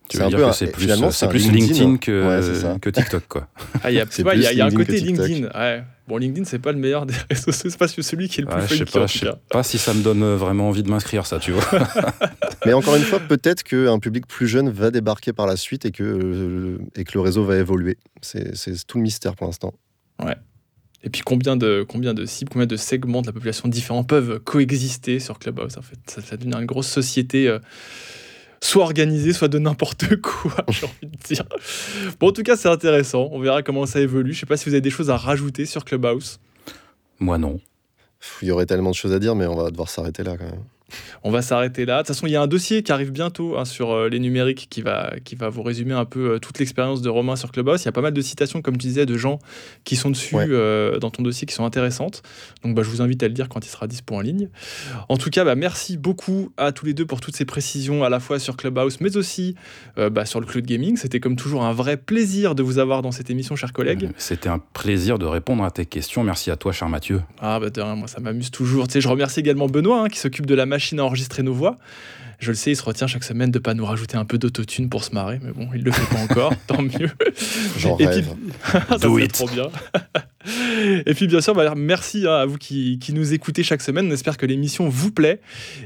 Tu 0.10 0.18
C'est 0.18 0.24
veux 0.24 0.26
un 0.26 0.30
dire 0.30 0.48
peu 0.48 0.52
c'est 0.54 0.68
plus, 0.68 0.90
c'est 1.12 1.30
plus 1.30 1.50
LinkedIn, 1.50 1.68
LinkedIn, 1.86 1.92
hein. 1.94 1.98
que, 1.98 2.74
Ouais, 2.74 2.80
que 2.80 2.90
TikTok, 2.90 3.24
quoi. 3.30 3.48
Ah, 3.84 3.90
il 3.90 3.96
y 3.96 4.00
a, 4.02 4.06
C'est 4.10 4.24
ouais, 4.24 4.36
il 4.36 4.42
y 4.42 4.46
a- 4.46 4.50
plus 4.50 4.56
il 4.56 4.58
y 4.58 4.62
a 4.62 4.66
un 4.66 4.70
côté. 4.72 5.00
LinkedIn. 5.00 5.48
Ouais. 5.58 5.84
Bon, 6.08 6.18
LinkedIn, 6.18 6.44
c'est 6.46 6.60
pas 6.60 6.72
le 6.72 6.78
meilleur 6.78 7.06
des 7.06 7.14
réseaux 7.30 7.52
sociaux, 7.52 7.70
c'est 7.70 7.78
pas 7.78 7.88
celui 7.88 8.28
qui 8.28 8.42
est 8.42 8.44
le 8.44 8.50
plus 8.50 8.56
Ouais, 8.56 8.68
je 8.68 8.76
sais 8.76 8.78
funky 8.80 8.92
pas, 8.92 9.04
en 9.04 9.08
je 9.08 9.18
sais 9.20 9.32
pas 9.50 9.64
si 9.64 9.78
ça 9.78 9.94
me 9.94 10.04
donne 10.04 10.22
euh, 10.24 10.36
vraiment 10.36 10.68
envie 10.68 10.84
de 10.84 10.90
m'inscrire, 10.90 11.26
ça, 11.26 11.40
tu 11.40 11.52
vois. 11.52 11.64
Mais 12.66 12.74
encore 12.74 12.96
une 12.96 13.04
fois, 13.04 13.20
peut-être 13.20 13.64
qu'un 13.64 14.00
public 14.00 14.28
plus 14.28 14.48
jeune 14.48 14.70
va 14.70 14.92
débarquer 14.92 15.32
par 15.34 15.48
la 15.48 15.56
suite 15.56 15.86
et 15.86 15.92
que, 15.92 16.04
euh, 16.04 16.78
et 16.96 17.04
que 17.06 17.12
le 17.14 17.22
réseau 17.22 17.44
va 17.46 17.58
évoluer. 17.58 17.98
C'est 18.22 18.56
c'est 18.56 18.86
tout 18.86 18.98
le 18.98 19.04
mystère 19.04 19.36
pour 19.36 19.48
l'instant. 19.48 19.74
Et 21.06 21.10
puis 21.10 21.22
combien 21.22 21.58
de, 21.58 21.86
combien 21.88 22.14
de 22.14 22.26
cibles, 22.26 22.50
combien 22.50 22.66
de 22.66 22.78
segments 22.78 23.22
de 23.22 23.28
la 23.28 23.34
population 23.34 23.68
différents 23.68 24.06
peuvent 24.06 24.40
coexister 24.40 25.20
sur 25.20 25.38
Clubhouse 25.38 25.78
en 25.78 25.82
fait? 25.82 26.00
Ça, 26.08 26.22
ça 26.22 26.38
devient 26.38 26.56
une 26.58 26.66
grosse 26.66 26.88
société. 26.88 27.50
euh, 27.50 27.60
soit 28.64 28.84
organisé, 28.84 29.34
soit 29.34 29.48
de 29.48 29.60
n'importe 29.60 30.16
quoi, 30.22 30.56
j'ai 30.70 30.86
envie 30.86 31.08
de 31.08 31.18
dire. 31.24 31.44
Bon, 32.20 32.30
en 32.30 32.32
tout 32.32 32.44
cas, 32.44 32.56
c'est 32.56 32.70
intéressant. 32.70 33.30
On 33.32 33.40
verra 33.40 33.62
comment 33.64 33.86
ça 33.86 34.00
évolue. 34.00 34.34
Je 34.34 34.40
sais 34.42 34.46
pas 34.46 34.58
si 34.58 34.66
vous 34.66 34.74
avez 34.74 34.82
des 34.82 34.90
choses 34.90 35.10
à 35.10 35.18
rajouter 35.18 35.66
sur 35.66 35.86
Clubhouse. 35.86 36.40
Moi, 37.20 37.38
non. 37.38 37.60
Il 38.42 38.48
y 38.48 38.52
aurait 38.52 38.66
tellement 38.66 38.92
de 38.92 38.96
choses 38.96 39.14
à 39.14 39.20
dire, 39.20 39.36
mais 39.36 39.46
on 39.48 39.56
va 39.56 39.70
devoir 39.70 39.90
s'arrêter 39.90 40.24
là 40.24 40.38
quand 40.38 40.46
même. 40.46 40.64
On 41.24 41.32
va 41.32 41.42
s'arrêter 41.42 41.86
là. 41.86 41.98
De 41.98 42.00
toute 42.02 42.08
façon, 42.08 42.28
il 42.28 42.32
y 42.32 42.36
a 42.36 42.42
un 42.42 42.48
dossier 42.48 42.84
qui 42.84 42.92
arrive 42.92 43.12
bientôt 43.12 43.58
hein, 43.58 43.66
sur 43.66 43.92
euh, 43.92 44.10
les 44.10 44.20
numériques 44.20 44.68
qui 44.70 44.82
va, 44.82 45.14
qui 45.24 45.36
va 45.36 45.50
vous 45.50 45.64
résumer 45.64 45.94
un 45.94 46.06
peu 46.06 46.32
euh, 46.34 46.40
toute 46.40 46.60
l'expérience 46.60 47.02
de 47.02 47.10
Romain 47.10 47.36
sur 47.36 47.52
Clubhouse. 47.52 47.82
Il 47.84 47.86
y 47.86 47.90
a 47.90 47.92
pas 47.92 48.02
mal 48.02 48.14
de 48.14 48.22
citations, 48.22 48.62
comme 48.62 48.78
tu 48.78 48.88
disais, 48.88 49.06
de 49.06 49.18
gens 49.18 49.40
qui 49.84 49.96
sont 49.96 50.10
dessus 50.10 50.36
Ouais. 50.36 50.46
euh, 50.50 51.00
dans 51.00 51.10
ton 51.12 51.24
dossier 51.24 51.46
qui 51.48 51.54
sont 51.54 51.66
intéressantes. 51.66 52.22
Donc, 52.64 52.76
bah, 52.76 52.84
je 52.84 52.90
vous 52.90 53.02
invite 53.02 53.22
à 53.24 53.28
le 53.28 53.34
lire 53.34 53.50
quand 53.50 53.66
il 53.66 53.70
sera 53.70 53.88
dispo 53.88 54.16
en 54.16 54.22
ligne. 54.22 54.50
En 55.10 55.18
tout 55.18 55.30
cas, 55.30 55.44
bah, 55.46 55.56
merci 55.56 55.98
beaucoup 55.98 56.52
à 56.58 56.72
tous 56.72 56.86
les 56.86 56.94
deux 56.94 57.06
pour 57.06 57.22
toutes 57.22 57.36
ces 57.36 57.46
précisions, 57.46 58.04
à 58.04 58.10
la 58.10 58.20
fois 58.20 58.40
sur 58.40 58.58
Clubhouse, 58.58 59.00
mais 59.02 59.16
aussi 59.18 59.56
bah, 59.98 60.26
sur 60.26 60.40
le 60.40 60.46
cloud 60.46 60.66
gaming. 60.66 60.98
C'était 60.98 61.20
comme 61.20 61.36
toujours 61.36 61.64
un 61.64 61.74
vrai 61.74 61.98
plaisir 61.98 62.56
de 62.56 62.64
vous 62.64 62.80
avoir 62.80 63.02
dans 63.02 63.12
cette 63.12 63.30
émission, 63.30 63.56
chers 63.56 63.74
collègues. 63.74 64.10
C'était 64.18 64.50
un 64.50 64.60
plaisir 64.60 65.20
de 65.20 65.26
répondre 65.26 65.64
à 65.64 65.72
tes 65.72 65.86
questions. 65.86 66.24
Merci 66.24 66.52
à 66.52 66.56
toi, 66.56 66.72
cher 66.72 66.90
Mathieu. 66.90 67.22
Ah 67.40 67.60
bah 67.60 67.70
de 67.70 67.82
rien, 67.82 67.96
moi 67.96 68.08
ça 68.08 68.20
m'amuse 68.20 68.52
toujours. 68.52 68.88
Tu 68.88 68.94
sais, 68.94 69.02
je 69.02 69.08
remercie 69.08 69.40
également 69.40 69.68
Benoît 69.68 70.04
hein, 70.04 70.08
qui 70.10 70.20
s'occupe 70.20 70.46
de 70.46 70.56
la 70.56 70.66
machine 70.66 70.83
à 70.92 71.04
enregistrer 71.04 71.44
nos 71.44 71.54
voix. 71.54 71.78
Je 72.40 72.50
le 72.50 72.56
sais, 72.56 72.72
il 72.72 72.76
se 72.76 72.84
retient 72.84 73.08
chaque 73.08 73.24
semaine 73.24 73.52
de 73.52 73.60
pas 73.60 73.74
nous 73.74 73.86
rajouter 73.86 74.18
un 74.18 74.26
peu 74.26 74.38
d'autotune 74.38 74.90
pour 74.90 75.06
se 75.06 75.12
marrer, 75.14 75.40
mais 75.42 75.52
bon, 75.54 75.70
il 75.74 75.82
le 75.82 75.92
fait 75.92 76.14
pas 76.14 76.22
encore, 76.22 76.54
tant 76.68 76.82
mieux. 76.82 77.10
J'en 77.80 77.94
Et 77.94 78.06
puis- 78.06 78.06
rêve. 78.08 78.34
Ça 78.90 78.98
Do 78.98 79.14
serait 79.16 79.26
it. 79.26 79.32
trop 79.32 79.48
bien. 79.48 79.68
Et 81.06 81.14
puis 81.14 81.28
bien 81.28 81.40
sûr, 81.40 81.56
bah, 81.56 81.74
merci 81.78 82.26
hein, 82.28 82.34
à 82.34 82.46
vous 82.46 82.58
qui, 82.58 83.00
qui 83.00 83.14
nous 83.14 83.32
écoutez 83.34 83.64
chaque 83.64 83.82
semaine. 83.82 84.08
On 84.10 84.12
espère 84.12 84.36
que 84.36 84.46
l'émission 84.46 84.90
vous 84.90 85.12
plaît 85.12 85.40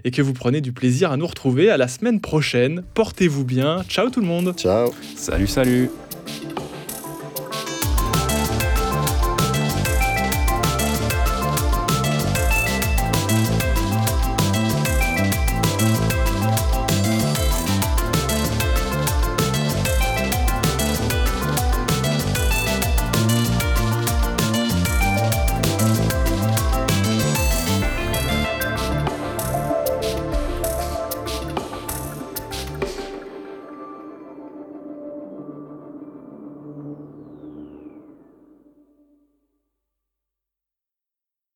et 0.04 0.10
que 0.10 0.24
vous 0.24 0.34
prenez 0.34 0.62
du 0.62 0.72
plaisir 0.72 1.12
à 1.12 1.18
nous 1.18 1.28
retrouver 1.28 1.70
à 1.70 1.78
la 1.78 1.88
semaine 1.88 2.22
prochaine. 2.22 2.82
Portez-vous 2.96 3.46
bien. 3.46 3.84
Ciao 3.88 4.10
tout 4.10 4.22
le 4.22 4.28
monde. 4.28 4.56
Ciao. 4.58 4.92
Salut, 5.16 5.46
salut. 5.48 5.92